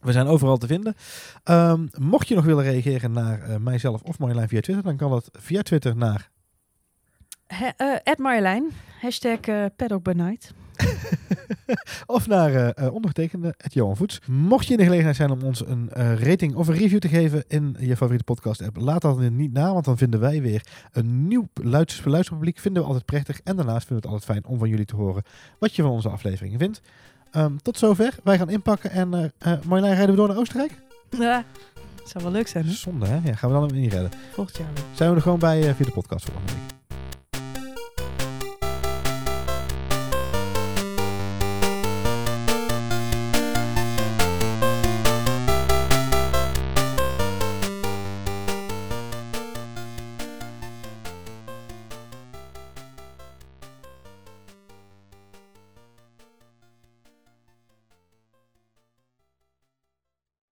We 0.00 0.12
zijn 0.12 0.26
overal 0.26 0.56
te 0.56 0.66
vinden. 0.66 0.94
Ehm, 1.44 1.86
mocht 1.98 2.28
je 2.28 2.34
nog 2.34 2.44
willen 2.44 2.64
reageren 2.64 3.12
naar 3.12 3.40
eh, 3.42 3.56
mijzelf 3.56 4.02
of 4.02 4.18
Marjolein 4.18 4.48
via 4.48 4.60
Twitter, 4.60 4.84
dan 4.84 4.96
kan 4.96 5.10
dat 5.10 5.28
via 5.32 5.62
Twitter 5.62 5.96
naar 5.96 6.30
He- 7.46 7.66
eh, 7.76 8.14
Marjolein, 8.18 8.70
hashtag 9.00 9.40
night. 10.14 10.54
of 12.16 12.26
naar 12.26 12.54
eh, 12.54 12.86
eh, 12.86 12.94
ondergetekende 12.94 13.54
het 13.58 13.74
Johan 13.74 13.96
Voets. 13.96 14.20
Mocht 14.26 14.66
je 14.66 14.72
in 14.72 14.78
de 14.78 14.84
gelegenheid 14.84 15.16
zijn 15.16 15.30
om 15.30 15.42
ons 15.42 15.66
een 15.66 15.90
eh, 15.90 16.14
rating 16.14 16.54
of 16.54 16.68
een 16.68 16.74
review 16.74 16.98
te 16.98 17.08
geven 17.08 17.44
in 17.48 17.76
je 17.80 17.96
favoriete 17.96 18.24
podcast 18.24 18.62
app, 18.62 18.76
laat 18.76 19.02
dat 19.02 19.18
dan 19.18 19.36
niet 19.36 19.52
na, 19.52 19.72
want 19.72 19.84
dan 19.84 19.96
vinden 19.96 20.20
wij 20.20 20.42
weer 20.42 20.66
een 20.92 21.28
nieuw 21.28 21.48
luister- 21.54 22.10
luisterpubliek. 22.10 22.58
Vinden 22.58 22.82
we 22.82 22.88
altijd 22.88 23.06
prettig. 23.06 23.40
En 23.44 23.56
daarnaast 23.56 23.86
vinden 23.86 24.04
we 24.04 24.08
het 24.08 24.20
altijd 24.20 24.24
fijn 24.24 24.52
om 24.52 24.58
van 24.58 24.68
jullie 24.68 24.84
te 24.84 24.96
horen 24.96 25.22
wat 25.58 25.76
je 25.76 25.82
van 25.82 25.90
onze 25.90 26.08
afleveringen 26.08 26.58
vindt. 26.58 26.80
Ehm, 27.30 27.56
tot 27.56 27.78
zover. 27.78 28.14
Wij 28.24 28.38
gaan 28.38 28.50
inpakken 28.50 28.90
en 28.90 29.08
Marjolein, 29.40 29.94
rijden 29.94 30.10
we 30.10 30.16
door 30.16 30.28
naar 30.28 30.36
Oostenrijk? 30.36 30.72
Ja, 31.10 31.44
zou 32.04 32.24
wel 32.24 32.32
leuk 32.32 32.48
zijn 32.48 32.64
hè? 32.66 32.72
Zonde 32.72 33.06
hè? 33.06 33.20
Ja, 33.24 33.34
gaan 33.34 33.52
we 33.52 33.68
dan 33.68 33.78
niet 33.78 33.92
redden. 33.92 34.10
Volgend 34.32 34.56
jaar 34.56 34.68
weer. 34.74 34.84
Zijn 34.94 35.10
we 35.10 35.16
er 35.16 35.22
gewoon 35.22 35.38
bij 35.38 35.74
via 35.74 35.84
de 35.84 35.90
podcast 35.92 36.24
volgende 36.24 36.52
week. 36.52 36.85